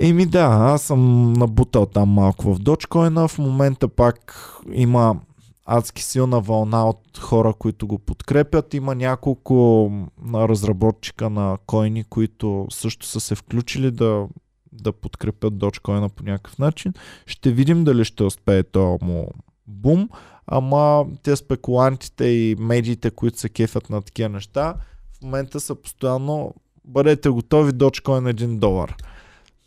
Еми 0.00 0.26
да, 0.26 0.44
аз 0.44 0.82
съм 0.82 1.32
набутал 1.32 1.86
там 1.86 2.08
малко 2.08 2.54
в 2.54 2.58
Dogecoin. 2.58 3.28
В 3.28 3.38
момента 3.38 3.88
пак 3.88 4.46
има 4.72 5.20
адски 5.66 6.02
силна 6.02 6.40
вълна 6.40 6.88
от 6.88 7.18
хора, 7.18 7.54
които 7.58 7.86
го 7.86 7.98
подкрепят. 7.98 8.74
Има 8.74 8.94
няколко 8.94 9.90
разработчика 10.34 11.30
на 11.30 11.58
койни, 11.66 12.04
които 12.04 12.66
също 12.70 13.06
са 13.06 13.20
се 13.20 13.34
включили 13.34 13.90
да, 13.90 14.26
да 14.72 14.92
подкрепят 14.92 15.54
Dogecoin 15.54 16.08
по 16.08 16.24
някакъв 16.24 16.58
начин. 16.58 16.92
Ще 17.26 17.52
видим 17.52 17.84
дали 17.84 18.04
ще 18.04 18.22
успее 18.22 18.62
този 18.62 19.04
му 19.04 19.28
бум. 19.66 20.08
Ама 20.46 21.06
те 21.22 21.36
спекулантите 21.36 22.24
и 22.24 22.56
медиите, 22.58 23.10
които 23.10 23.38
се 23.38 23.48
кефят 23.48 23.90
на 23.90 24.02
такива 24.02 24.28
неща, 24.28 24.74
в 25.18 25.22
момента 25.22 25.60
са 25.60 25.74
постоянно 25.74 26.54
бъдете 26.84 27.28
готови, 27.28 27.72
Dogecoin 27.72 28.34
1 28.34 28.58
долар. 28.58 28.96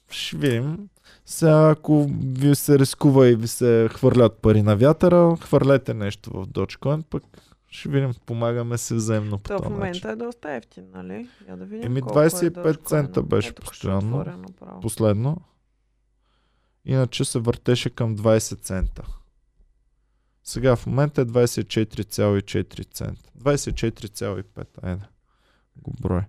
Ще 0.09 0.37
видим. 0.37 0.77
Сега, 1.25 1.69
ако 1.69 2.09
ви 2.19 2.55
се 2.55 2.79
рискува 2.79 3.27
и 3.27 3.35
ви 3.35 3.47
се 3.47 3.89
хвърлят 3.91 4.37
пари 4.41 4.61
на 4.61 4.75
вятъра, 4.75 5.37
хвърлете 5.41 5.93
нещо 5.93 6.29
в 6.29 6.47
Dogecoin, 6.47 7.03
пък 7.09 7.23
ще 7.73 7.89
видим, 7.89 8.13
помагаме 8.25 8.77
се 8.77 8.95
взаимно 8.95 9.37
по 9.37 9.49
този 9.49 9.63
в 9.63 9.69
момента 9.69 10.07
начин. 10.07 10.09
е 10.09 10.15
доста 10.15 10.51
ефтин, 10.51 10.85
нали? 10.93 11.29
Я 11.49 11.57
да 11.57 11.65
видим 11.65 11.85
Еми 11.85 12.01
колко 12.01 12.19
е 12.21 12.29
25 12.29 12.49
Dogecoin. 12.51 12.85
цента 12.85 13.23
беше 13.23 13.49
Ето, 13.49 13.61
постоянно. 13.61 14.25
Последно. 14.81 15.37
Иначе 16.85 17.25
се 17.25 17.39
въртеше 17.39 17.89
към 17.89 18.17
20 18.17 18.61
цента. 18.61 19.03
Сега 20.43 20.75
в 20.75 20.87
момента 20.87 21.21
е 21.21 21.25
24,4 21.25 22.93
цента. 22.93 23.29
24,5, 23.39 24.65
айде. 24.83 25.01
Го 25.77 25.93
брой. 26.01 26.21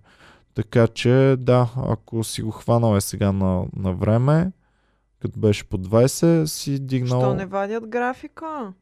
Така 0.53 0.87
че, 0.87 1.35
да, 1.39 1.73
ако 1.75 2.23
си 2.23 2.41
го 2.41 2.51
хванал 2.51 2.95
е 2.95 3.01
сега 3.01 3.31
на, 3.31 3.65
на 3.75 3.93
време, 3.93 4.51
като 5.19 5.39
беше 5.39 5.69
по 5.69 5.77
20, 5.77 6.45
си 6.45 6.79
дигнал... 6.79 7.21
Що 7.21 7.33
не 7.33 7.45
вадят 7.45 7.87
графика? 7.87 8.73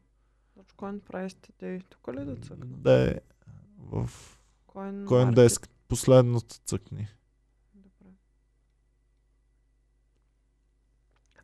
Dogecoin 0.64 1.00
Price 1.00 1.36
Today. 1.48 1.82
Тук 1.88 2.08
ли 2.14 2.24
да 2.24 2.36
цъкна? 2.36 2.66
Да 2.66 3.10
е 3.10 3.14
в 3.78 4.10
Coin 4.68 5.04
CoinDesk. 5.04 5.68
Последното 5.88 6.54
цъкни. 6.66 7.08
Добре. 7.74 8.10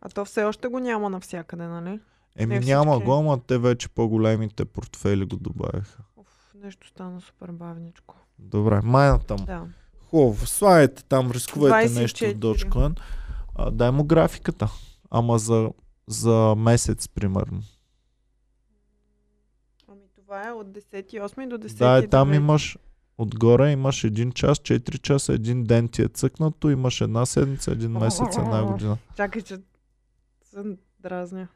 А 0.01 0.09
то 0.09 0.25
все 0.25 0.45
още 0.45 0.69
го 0.69 0.79
няма 0.79 1.11
навсякъде, 1.11 1.67
нали? 1.67 2.01
Еми 2.37 2.59
Не 2.59 2.67
няма 2.67 2.93
всички. 2.93 3.05
го, 3.05 3.15
ама 3.15 3.41
те 3.47 3.59
вече 3.59 3.89
по-големите 3.89 4.65
портфели 4.65 5.25
го 5.25 5.37
добавиха. 5.37 6.03
Оф, 6.17 6.53
нещо 6.55 6.89
стана 6.89 7.21
супер 7.21 7.51
бавничко. 7.51 8.17
Добре, 8.39 8.81
майната 8.81 9.37
му. 9.37 9.45
Да. 9.45 9.67
Хубаво, 10.11 10.47
слагайте 10.47 11.05
там, 11.05 11.31
рискувайте 11.31 12.01
нещо 12.01 12.25
от 12.25 12.31
24. 12.31 12.37
Dogecoin. 12.39 13.01
А, 13.55 13.71
дай 13.71 13.91
му 13.91 14.05
графиката. 14.05 14.71
Ама 15.11 15.39
за, 15.39 15.71
за 16.07 16.55
месец, 16.59 17.09
примерно. 17.09 17.63
Това 20.31 20.49
е 20.49 20.53
от 20.53 20.67
10.8 20.67 21.49
до 21.49 21.59
10. 21.59 21.79
Да, 21.79 21.99
и 21.99 22.09
там 22.09 22.35
имаш 22.35 22.79
отгоре 23.19 23.71
имаш 23.71 24.05
един 24.05 24.33
час, 24.33 24.59
4 24.59 24.99
часа, 24.99 25.33
един 25.33 25.65
ден 25.65 25.89
ти 25.89 26.03
е 26.03 26.09
цъкнато, 26.09 26.71
имаш 26.71 27.01
една 27.01 27.27
седмица, 27.27 27.73
един 27.73 27.91
месец, 27.91 28.37
една 28.37 28.63
година. 28.73 28.97
Чакай, 29.17 29.43
че 29.43 29.57
се 30.43 30.63
дразня. 31.01 31.49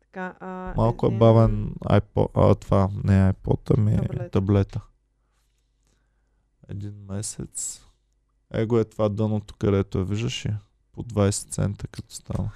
Така, 0.00 0.34
а, 0.40 0.74
Малко 0.76 1.06
е 1.06 1.08
един- 1.08 1.18
бавен 1.18 1.74
iPod, 1.80 2.28
а, 2.34 2.54
това 2.54 2.88
не 3.04 3.28
е 3.28 3.32
iPod, 3.32 3.74
ами 3.78 3.96
Таблета. 3.96 4.30
таблета. 4.30 4.80
Един 6.68 6.94
месец. 7.08 7.82
Его 8.50 8.78
е 8.78 8.84
това 8.84 9.08
дъното, 9.08 9.54
където 9.58 9.98
я 9.98 10.04
виждаш 10.04 10.46
ли? 10.46 10.54
По 10.92 11.02
20 11.02 11.50
цента 11.50 11.86
като 11.86 12.14
става. 12.14 12.50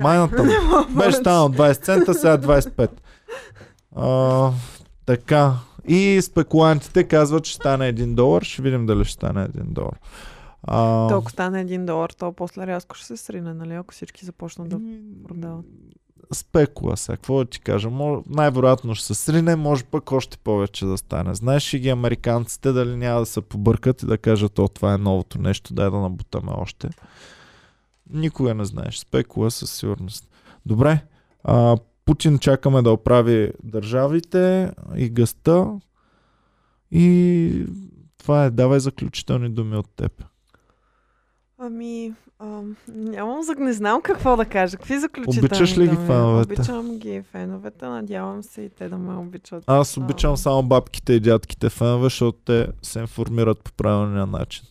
Майната 0.00 0.42
Беше 0.96 1.12
станал 1.12 1.48
20 1.48 1.82
цента, 1.82 2.14
сега 2.14 2.38
25. 2.38 2.90
А, 3.98 4.52
така. 5.06 5.54
И 5.88 6.22
спекулантите 6.22 7.04
казват, 7.04 7.44
че 7.44 7.54
стане 7.54 7.92
1 7.94 8.14
долар. 8.14 8.42
Ще 8.42 8.62
видим 8.62 8.86
дали 8.86 9.04
ще 9.04 9.14
стане 9.14 9.48
1 9.48 9.62
долар. 9.62 9.98
А, 10.62 11.08
То 11.08 11.18
ако 11.18 11.30
стане 11.30 11.66
1 11.66 11.84
долар, 11.84 12.10
то 12.10 12.32
после 12.32 12.66
рязко 12.66 12.96
ще 12.96 13.06
се 13.06 13.16
срине, 13.16 13.54
нали? 13.54 13.74
Ако 13.74 13.94
всички 13.94 14.24
започнат 14.24 14.68
да 14.68 14.80
продават. 15.28 15.66
Спекула 16.32 16.96
сега, 16.96 17.16
какво 17.16 17.38
да 17.38 17.44
ти 17.44 17.60
кажа? 17.60 17.90
Мож, 17.90 18.18
най-вероятно 18.28 18.94
ще 18.94 19.06
се 19.06 19.14
срине, 19.14 19.56
може 19.56 19.84
пък 19.84 20.12
още 20.12 20.38
повече 20.38 20.86
да 20.86 20.98
стане. 20.98 21.34
Знаеш 21.34 21.74
ли 21.74 21.78
ги 21.78 21.88
американците 21.88 22.72
дали 22.72 22.96
няма 22.96 23.20
да 23.20 23.26
се 23.26 23.40
побъркат 23.40 24.02
и 24.02 24.06
да 24.06 24.18
кажат, 24.18 24.58
о, 24.58 24.68
това 24.68 24.94
е 24.94 24.98
новото 24.98 25.40
нещо, 25.40 25.74
дай 25.74 25.90
да 25.90 25.96
набутаме 25.96 26.52
още. 26.56 26.88
Никога 28.10 28.54
не 28.54 28.64
знаеш. 28.64 28.98
Спекула 28.98 29.50
със 29.50 29.72
сигурност. 29.72 30.28
Добре, 30.66 31.04
а, 31.44 31.76
Путин 32.06 32.38
чакаме 32.38 32.82
да 32.82 32.90
оправи 32.90 33.52
държавите 33.62 34.70
и 34.96 35.08
гъста 35.08 35.80
и 36.90 37.66
това 38.18 38.44
е. 38.44 38.50
Давай 38.50 38.80
заключителни 38.80 39.48
думи 39.48 39.76
от 39.76 39.86
теб. 39.96 40.24
Ами, 41.58 42.14
ам, 42.38 42.76
нямам, 42.88 43.40
не 43.58 43.72
знам 43.72 44.02
какво 44.02 44.36
да 44.36 44.44
кажа. 44.44 44.76
Какви 44.76 44.98
заключителни 44.98 45.46
Обичаш 45.46 45.78
ли 45.78 45.88
ги 45.88 45.96
феновете? 45.96 46.52
Обичам 46.52 46.98
ги 46.98 47.22
феновете, 47.22 47.86
надявам 47.86 48.42
се 48.42 48.62
и 48.62 48.68
те 48.68 48.88
да 48.88 48.98
ме 48.98 49.16
обичат. 49.16 49.64
Аз 49.66 49.96
обичам 49.96 50.32
А, 50.32 50.36
само 50.36 50.62
бабките 50.62 51.12
и 51.12 51.20
дядките 51.20 51.70
фенове, 51.70 52.04
защото 52.04 52.38
те 52.44 52.68
се 52.82 52.98
информират 52.98 53.60
по 53.62 53.72
правилния 53.72 54.26
начин. 54.26 54.64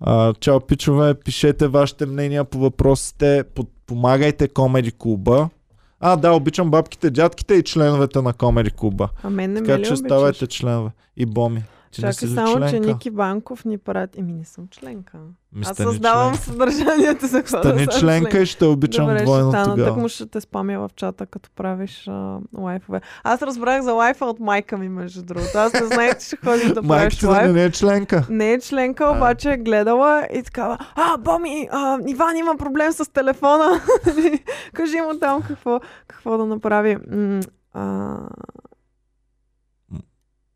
А, 0.00 0.34
чао, 0.34 0.60
пичове, 0.60 1.14
пишете 1.14 1.68
вашите 1.68 2.06
мнения 2.06 2.44
по 2.44 2.58
въпросите, 2.58 3.44
помагайте 3.86 4.48
Комеди 4.48 4.92
Клуба. 4.92 5.48
А, 6.04 6.16
да, 6.16 6.32
обичам 6.32 6.70
бабките, 6.70 7.10
дядките 7.10 7.54
и 7.54 7.62
членовете 7.62 8.22
на 8.22 8.32
Комеди 8.32 8.70
Клуба. 8.70 9.08
А 9.22 9.30
мен 9.30 9.52
не 9.52 9.60
ме 9.60 9.66
Така 9.66 9.78
ли 9.78 9.84
че 9.84 9.90
обичаш? 9.90 9.98
ставайте 9.98 10.46
членове. 10.46 10.90
И 11.16 11.26
Боми. 11.26 11.64
Ти 11.92 12.00
Чакай 12.00 12.28
само, 12.28 12.60
че 12.60 12.70
членка? 12.70 12.86
Ники 12.86 13.10
Банков 13.10 13.64
ни 13.64 13.78
прати. 13.78 14.20
Еми, 14.20 14.32
не 14.32 14.44
съм 14.44 14.68
членка. 14.70 15.18
Ми 15.52 15.62
Аз 15.66 15.76
създавам 15.76 16.34
член. 16.34 16.42
съдържанието 16.42 17.26
за 17.26 17.38
хора. 17.38 17.46
Стани 17.48 17.84
съм 17.84 18.00
членка 18.00 18.38
и 18.38 18.46
ще 18.46 18.64
обичам 18.64 19.06
Добре, 19.06 19.22
двойно 19.22 19.50
ще 19.52 19.60
стана. 19.62 19.84
Так 19.84 19.96
му 19.96 20.08
ще 20.08 20.26
те 20.26 20.40
спамя 20.40 20.78
в 20.78 20.90
чата, 20.96 21.26
като 21.26 21.50
правиш 21.56 22.08
а, 22.08 22.38
лайфове. 22.58 23.00
Аз 23.24 23.42
разбрах 23.42 23.82
за 23.82 23.92
лайфа 23.92 24.24
от 24.24 24.40
майка 24.40 24.78
ми, 24.78 24.88
между 24.88 25.22
другото. 25.22 25.58
Аз 25.58 25.72
не 25.72 25.86
знаех, 25.86 26.18
че 26.18 26.26
ще 26.26 26.36
ходиш 26.36 26.66
да 26.66 26.82
правиш 26.82 27.16
да 27.16 27.28
лайф. 27.28 27.52
не 27.52 27.64
е 27.64 27.70
членка. 27.70 28.26
Не 28.30 28.52
е 28.52 28.60
членка, 28.60 29.04
А. 29.04 29.16
обаче 29.16 29.50
е 29.50 29.56
гледала 29.56 30.26
и 30.34 30.42
такава, 30.42 30.78
а, 30.94 31.16
Боми, 31.18 31.68
а, 31.72 31.98
Иван 32.06 32.36
има 32.36 32.56
проблем 32.56 32.92
с 32.92 33.12
телефона. 33.12 33.80
Кажи 34.72 35.00
му 35.00 35.18
там 35.20 35.42
какво, 35.42 35.80
какво 36.06 36.38
да 36.38 36.46
направи. 36.46 36.96
М, 37.10 37.40
а, 37.74 38.16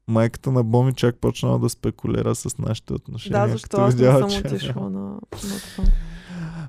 Майката 0.08 0.52
на 0.52 0.64
Боми 0.64 0.94
чак 0.94 1.16
почнала 1.16 1.58
да 1.58 1.68
спекулира 1.68 2.34
с 2.34 2.58
нашите 2.58 2.92
отношения. 2.92 3.42
да, 3.42 3.52
защо 3.52 3.76
аз 3.76 3.94
не 3.94 3.98
видяла, 3.98 4.20
съм 4.20 4.42
че- 4.42 4.46
отишла 4.46 4.82
на, 4.82 5.00
на 5.00 5.20
това. 5.30 5.84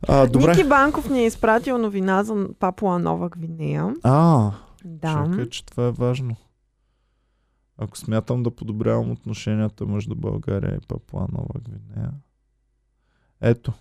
А, 0.03 0.27
добре. 0.27 0.47
Ники 0.47 0.69
Банков 0.69 1.09
ни 1.09 1.19
е 1.19 1.25
изпратил 1.25 1.77
новина 1.77 2.23
за 2.23 2.47
Папуа 2.59 2.99
Нова 2.99 3.29
Гвинея. 3.29 3.93
А, 4.03 4.51
Да. 4.85 5.07
Чакай, 5.25 5.49
че 5.49 5.65
това 5.65 5.87
е 5.87 5.91
важно. 5.91 6.35
Ако 7.77 7.97
смятам 7.97 8.43
да 8.43 8.51
подобрявам 8.51 9.11
отношенията 9.11 9.85
между 9.85 10.15
България 10.15 10.75
и 10.75 10.87
Папуа 10.87 11.27
Нова 11.31 11.59
Гвинея. 11.61 12.11
Ето. 13.41 13.73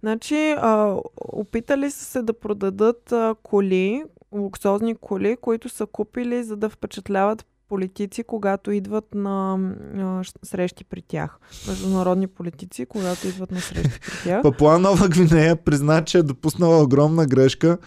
Значи, 0.00 0.34
а, 0.50 0.96
опитали 1.22 1.90
са 1.90 2.04
се 2.04 2.22
да 2.22 2.32
продадат 2.32 3.12
а, 3.12 3.34
коли, 3.42 4.04
луксозни 4.32 4.94
коли, 4.94 5.36
които 5.36 5.68
са 5.68 5.86
купили, 5.86 6.44
за 6.44 6.56
да 6.56 6.70
впечатляват 6.70 7.46
политици, 7.68 8.24
когато 8.24 8.70
идват 8.70 9.14
на 9.14 9.58
а, 9.98 10.22
срещи 10.44 10.84
при 10.84 11.02
тях. 11.02 11.38
Международни 11.68 12.26
политици, 12.26 12.86
когато 12.86 13.28
идват 13.28 13.50
на 13.50 13.60
срещи 13.60 14.00
при 14.00 14.22
тях. 14.24 14.42
Папуа 14.42 14.78
Нова 14.78 15.08
Гвинея 15.08 15.56
призна, 15.56 16.04
че 16.04 16.18
е 16.18 16.22
допуснала 16.22 16.82
огромна 16.82 17.26
грешка, 17.26 17.78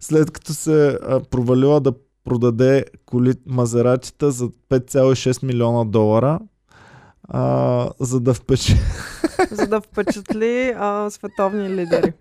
след 0.00 0.30
като 0.30 0.54
се 0.54 0.88
а, 0.88 1.20
провалила 1.20 1.80
да 1.80 1.92
продаде 2.24 2.84
коли 3.06 3.34
Мазератите 3.46 4.30
за 4.30 4.48
5,6 4.48 5.46
милиона 5.46 5.84
долара, 5.84 6.40
а, 7.28 7.90
за 8.00 8.20
да 8.20 8.34
впече. 8.34 8.76
за 9.50 9.66
да 9.66 9.80
впечатли 9.80 10.74
а, 10.78 11.10
световни 11.10 11.70
лидери. 11.70 12.12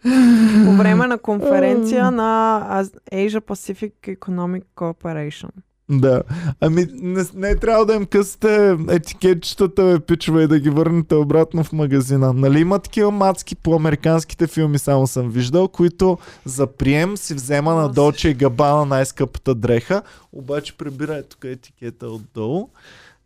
По 0.65 0.71
време 0.71 1.07
на 1.07 1.17
конференция 1.17 2.11
на 2.11 2.83
Asia 3.11 3.39
Pacific 3.39 4.17
Economic 4.17 4.63
Cooperation. 4.75 5.49
Да. 5.89 6.23
Ами 6.61 6.87
не, 6.93 7.23
не 7.33 7.49
е 7.49 7.55
трябва 7.55 7.85
да 7.85 7.95
им 7.95 8.05
късате 8.05 8.77
етикетчетата, 8.89 9.83
бе, 9.83 9.99
пичове, 9.99 10.43
и 10.43 10.47
да 10.47 10.59
ги 10.59 10.69
върнете 10.69 11.15
обратно 11.15 11.63
в 11.63 11.71
магазина. 11.71 12.33
Нали 12.33 12.59
има 12.59 12.79
такива 12.79 13.11
мацки 13.11 13.55
по 13.55 13.75
американските 13.75 14.47
филми, 14.47 14.79
само 14.79 15.07
съм 15.07 15.29
виждал, 15.29 15.67
които 15.67 16.17
за 16.45 16.67
прием 16.67 17.17
си 17.17 17.33
взема 17.33 17.73
на. 17.73 17.89
Долче 17.89 18.29
и 18.29 18.33
Габана 18.33 18.85
най-скъпата 18.85 19.55
дреха, 19.55 20.01
обаче 20.33 20.77
прибира 20.77 21.15
е 21.15 21.23
тук 21.23 21.43
етикета 21.43 22.07
отдолу 22.07 22.69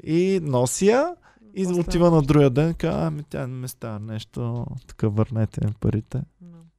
и 0.03 0.39
носи 0.43 0.88
я 0.88 1.09
и 1.55 1.67
отива 1.67 2.11
на 2.11 2.21
другия 2.21 2.49
ден, 2.49 2.73
казва, 2.73 3.05
ами 3.05 3.23
тя 3.29 3.47
не 3.47 3.53
ми 3.53 3.67
става 3.67 3.99
нещо, 3.99 4.65
така 4.88 5.07
върнете 5.07 5.65
ми 5.65 5.73
парите. 5.79 6.21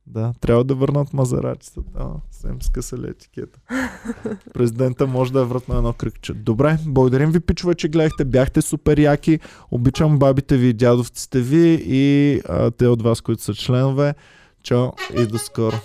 Да, 0.07 0.33
трябва 0.41 0.65
да 0.65 0.75
върнат 0.75 1.13
мазарачите. 1.13 1.81
Да, 1.95 2.15
са 2.31 2.49
им 2.49 2.63
скъсали 2.63 3.11
етикета. 3.11 3.59
Президента 4.55 5.07
може 5.07 5.33
да 5.33 5.41
е 5.41 5.45
вратно 5.45 5.77
едно 5.77 5.93
кръгче. 5.93 6.35
Добре, 6.35 6.79
благодарим 6.87 7.31
ви, 7.31 7.41
пичове, 7.41 7.75
че 7.75 7.89
гледахте. 7.89 8.25
Бяхте 8.25 8.63
супер 8.63 8.99
яки. 8.99 9.41
Обичам 9.71 10.19
бабите 10.19 10.57
ви 10.57 10.73
дядовците 10.73 11.41
ви 11.41 11.83
и 11.87 12.41
а, 12.49 12.71
те 12.71 12.87
от 12.87 13.03
вас, 13.03 13.21
които 13.21 13.43
са 13.43 13.55
членове. 13.55 14.15
Чао 14.63 14.89
и 15.19 15.27
до 15.27 15.39
скоро. 15.39 15.77